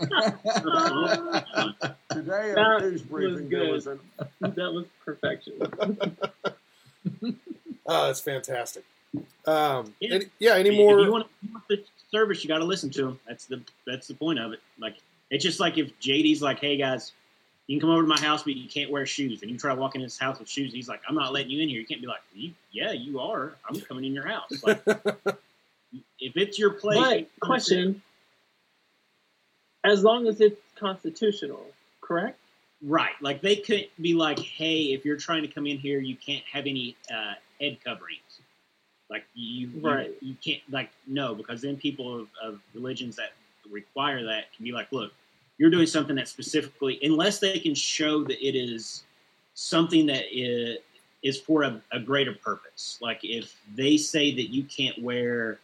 [2.11, 3.71] Today at That a news briefing, there good.
[3.71, 3.99] was an
[4.41, 5.53] That was perfection.
[7.85, 8.83] oh, it's fantastic.
[9.45, 10.15] Um, Yeah.
[10.15, 10.99] any, yeah, any If more?
[10.99, 13.19] you want, if you want the service, you got to listen to them.
[13.27, 14.59] That's the that's the point of it.
[14.79, 14.95] Like
[15.29, 17.11] it's just like if JD's like, "Hey guys,
[17.67, 19.73] you can come over to my house, but you can't wear shoes." And you try
[19.73, 21.79] to walk in his house with shoes, he's like, "I'm not letting you in here."
[21.79, 23.55] You can't be like, you, "Yeah, you are.
[23.67, 24.81] I'm coming in your house." Like,
[26.19, 26.97] if it's your place,
[27.39, 28.01] But question:
[29.83, 31.65] As long as it's constitutional,
[32.01, 32.39] correct?
[32.81, 33.13] right?
[33.21, 36.43] Like they couldn't be like, "Hey, if you're trying to come in here, you can't
[36.51, 38.21] have any uh, head coverings."
[39.09, 40.11] Like you, you- Right.
[40.21, 43.33] You, can't like no, because then people of, of religions that
[43.69, 45.11] require that can be like, look,
[45.57, 49.03] you're doing something that specifically, unless they can show that it is
[49.53, 50.77] something that is,
[51.23, 52.99] is for a, a greater purpose.
[53.01, 55.59] Like if they say that you can't wear,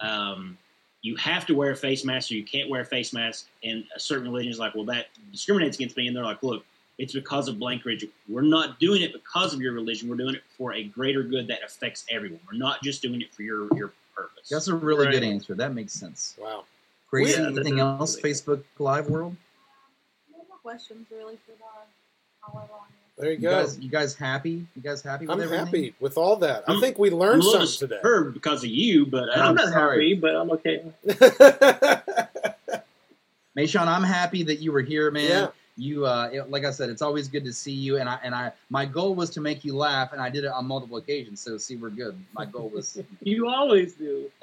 [0.00, 0.56] um,
[1.02, 3.84] you have to wear a face mask or you can't wear a face mask, and
[3.94, 6.64] a certain religion is like, well, that discriminates against me, and they're like, look,
[6.96, 8.10] it's because of blank religion.
[8.28, 10.08] We're not doing it because of your religion.
[10.08, 12.40] We're doing it for a greater good that affects everyone.
[12.50, 14.48] We're not just doing it for your your purpose.
[14.48, 15.54] that's a really good answer.
[15.54, 16.36] That makes sense.
[16.40, 16.64] wow.
[17.14, 17.40] Crazy.
[17.40, 18.16] Yeah, Anything else?
[18.16, 19.36] really- Facebook Live world.
[20.32, 21.64] No more questions really for the
[22.42, 22.80] however long.
[23.16, 23.50] There you You go.
[23.62, 24.66] guys, you guys happy?
[24.74, 25.64] You guys happy with I'm everything?
[25.66, 26.64] happy with all that.
[26.66, 27.94] I think we I'm a learned little something today.
[28.02, 30.10] disturbed because of you, but uh, I'm not sorry.
[30.16, 30.82] happy, but I'm okay.
[33.56, 35.28] Mayshawn, I'm happy that you were here, man.
[35.28, 35.46] Yeah.
[35.76, 37.98] You, uh, it- like I said, it's always good to see you.
[37.98, 40.50] And I, and I, my goal was to make you laugh, and I did it
[40.50, 41.40] on multiple occasions.
[41.40, 42.18] So, see, we're good.
[42.32, 42.98] My goal was.
[43.22, 44.28] You always do.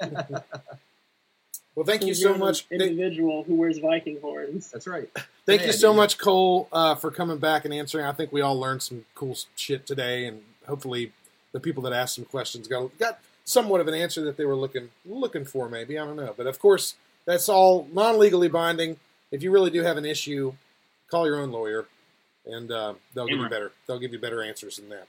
[1.74, 2.66] well, thank you so much.
[2.70, 4.70] individual who wears Viking horns.
[4.70, 5.08] That's right.
[5.46, 5.96] Thank Yeah, you so dude.
[5.96, 8.04] much, Cole, uh, for coming back and answering.
[8.06, 11.12] I think we all learned some cool shit today, and hopefully
[11.52, 14.54] the people that asked some questions got got somewhat of an answer that they were
[14.54, 15.68] looking looking for.
[15.68, 16.94] Maybe I don't know, but of course
[17.24, 18.98] that's all non legally binding.
[19.32, 20.52] If you really do have an issue,
[21.10, 21.86] call your own lawyer,
[22.46, 25.08] and uh, they'll give you better they'll give you better answers than that.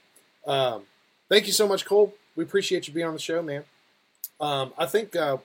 [0.50, 0.82] Um,
[1.28, 2.12] thank you so much, Cole.
[2.34, 3.62] We appreciate you being on the show, man.
[4.40, 5.36] Um, I think uh,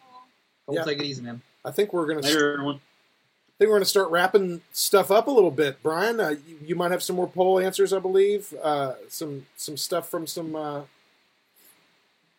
[0.69, 0.83] Cole, yeah.
[0.83, 1.41] take it easy, man.
[1.65, 2.75] I think we're gonna Later, everyone.
[2.75, 5.83] I think we're going to start wrapping stuff up a little bit.
[5.83, 8.53] Brian, uh, you, you might have some more poll answers, I believe.
[8.63, 10.83] Uh, some some stuff from some uh,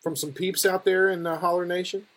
[0.01, 2.07] from some peeps out there in uh, Holler Nation.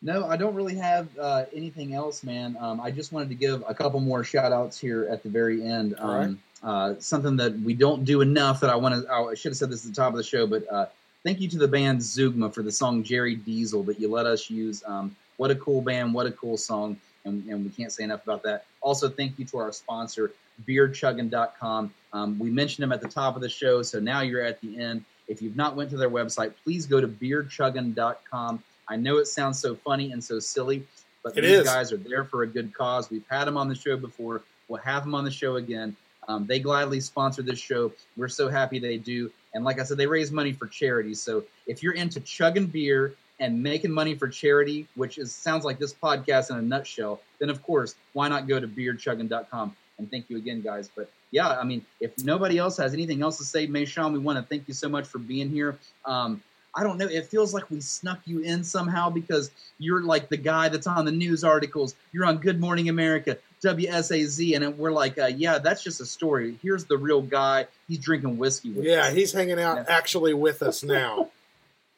[0.00, 2.56] No, I don't really have uh, anything else, man.
[2.58, 5.62] Um, I just wanted to give a couple more shout outs here at the very
[5.62, 5.96] end.
[5.96, 6.24] All right.
[6.24, 9.58] Um, uh, something that we don't do enough that I want to, I should have
[9.58, 10.86] said this at the top of the show, but uh,
[11.24, 14.48] thank you to the band Zugma for the song Jerry Diesel that you let us
[14.48, 14.82] use.
[14.86, 18.22] Um, what a cool band, what a cool song, and, and we can't say enough
[18.24, 18.66] about that.
[18.82, 20.32] Also, thank you to our sponsor,
[20.68, 21.94] beerchuggin.com.
[22.12, 24.78] Um, we mentioned them at the top of the show, so now you're at the
[24.78, 25.02] end.
[25.28, 28.62] If you've not went to their website, please go to beerchuggin.com.
[28.86, 30.86] I know it sounds so funny and so silly,
[31.22, 31.64] but It these is.
[31.64, 33.08] guys are there for a good cause.
[33.08, 34.42] We've had them on the show before.
[34.68, 35.96] We'll have them on the show again.
[36.28, 37.92] Um, they gladly sponsor this show.
[38.14, 39.32] We're so happy they do.
[39.54, 41.14] And like I said, they raise money for charity.
[41.14, 45.78] So if you're into chugging beer and making money for charity, which is sounds like
[45.78, 49.74] this podcast in a nutshell, then of course, why not go to beerchugging.com?
[49.98, 50.88] And thank you again, guys.
[50.94, 54.38] But yeah, I mean, if nobody else has anything else to say, Mayshawn, we want
[54.38, 55.76] to thank you so much for being here.
[56.04, 56.42] Um,
[56.74, 57.06] I don't know.
[57.08, 61.04] It feels like we snuck you in somehow because you're like the guy that's on
[61.04, 61.96] the news articles.
[62.12, 66.56] You're on Good Morning America, WSAZ, and we're like, uh, yeah, that's just a story.
[66.62, 67.66] Here's the real guy.
[67.88, 69.14] He's drinking whiskey with Yeah, us.
[69.14, 71.30] he's hanging out actually with us now,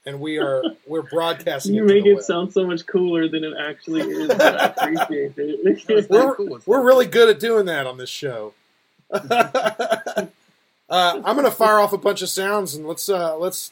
[0.07, 1.75] and we are we're broadcasting.
[1.75, 2.23] You it make it web.
[2.23, 4.29] sound so much cooler than it actually is.
[4.29, 6.09] but I appreciate it.
[6.11, 8.55] We're, we're really good at doing that on this show.
[9.13, 10.27] uh,
[10.89, 13.71] I'm going to fire off a bunch of sounds and let's uh, let's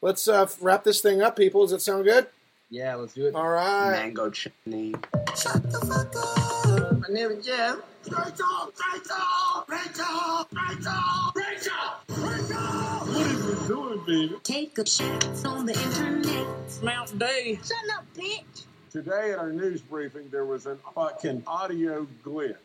[0.00, 1.62] let's uh, wrap this thing up, people.
[1.62, 2.26] Does that sound good?
[2.70, 3.34] Yeah, let's do it.
[3.34, 3.92] All right.
[3.92, 4.94] Mango chutney.
[5.34, 7.00] Shut the fuck up.
[7.00, 7.78] My name is Jeff.
[8.04, 8.72] Rachel!
[8.92, 9.64] Rachel!
[9.66, 10.46] Rachel!
[10.52, 11.32] Rachel!
[11.34, 11.72] Rachel!
[12.08, 12.58] Rachel!
[12.58, 14.36] What is it doing, baby?
[14.42, 16.82] Take a shit on the internet.
[16.82, 17.58] Mountain Day.
[17.62, 18.64] Shut up, bitch.
[18.90, 22.56] Today at our news briefing, there was an fucking audio glitch.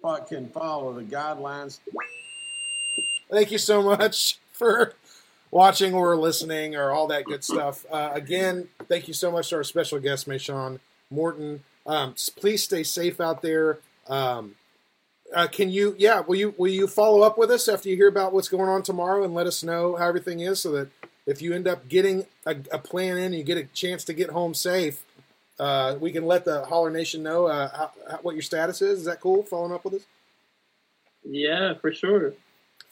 [0.00, 1.78] Fucking follow the guidelines.
[3.30, 4.94] Thank you so much for
[5.52, 7.86] watching or listening or all that good stuff.
[7.92, 10.80] Uh, again, thank you so much to our special guest, Mayshawn
[11.10, 11.62] Morton.
[11.86, 13.78] Um, please stay safe out there.
[14.08, 14.56] Um,
[15.32, 18.08] uh, can you, yeah, will you will you follow up with us after you hear
[18.08, 20.88] about what's going on tomorrow and let us know how everything is, so that
[21.26, 24.30] if you end up getting a, a plan in, you get a chance to get
[24.30, 25.04] home safe.
[25.58, 29.00] Uh, we can let the Holler Nation know uh, how, how, what your status is.
[29.00, 29.42] Is that cool?
[29.42, 30.02] Following up with us.
[31.24, 32.34] Yeah, for sure.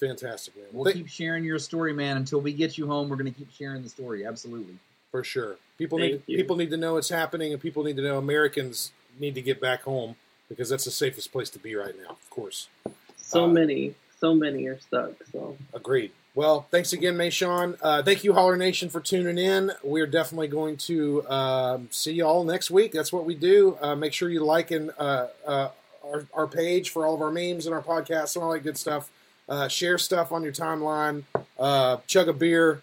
[0.01, 0.67] Fantastic, man.
[0.73, 2.17] We'll Thank- keep sharing your story, man.
[2.17, 4.25] Until we get you home, we're going to keep sharing the story.
[4.27, 4.77] Absolutely.
[5.11, 5.57] for sure.
[5.77, 6.37] People Thank need you.
[6.37, 9.61] people need to know it's happening, and people need to know Americans need to get
[9.61, 10.15] back home
[10.49, 12.11] because that's the safest place to be right now.
[12.11, 12.69] Of course,
[13.17, 15.13] So Uh, many, so many are stuck.
[15.33, 16.13] So agreed.
[16.35, 17.77] Well, thanks again, Mayshawn.
[17.83, 19.73] Uh, thank you, Holler Nation, for tuning in.
[19.83, 22.93] We're definitely going to um, see you all next week.
[22.93, 23.77] That's what we do.
[23.83, 25.69] Uh, make sure you like and uh, uh,
[26.05, 28.79] our, our page for all of our memes and our podcasts and all that good
[28.79, 29.11] stuff.
[29.51, 31.25] Uh, share stuff on your timeline.
[31.59, 32.83] Uh, chug a beer.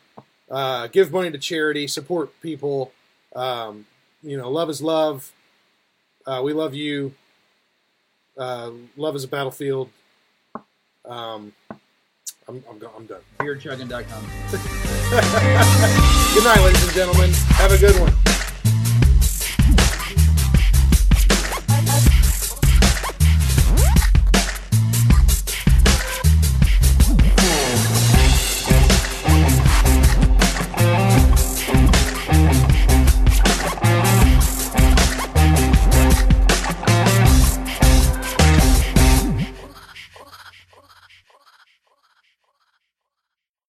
[0.51, 1.87] Uh, give money to charity.
[1.87, 2.91] Support people.
[3.33, 3.85] Um,
[4.21, 5.31] you know, love is love.
[6.25, 7.13] Uh, we love you.
[8.37, 9.89] Uh, love is a battlefield.
[11.05, 11.53] Um,
[12.49, 13.21] I'm, I'm, I'm done.
[13.39, 14.25] Beerchugging.com.
[16.33, 17.31] good night, ladies and gentlemen.
[17.55, 18.36] Have a good one.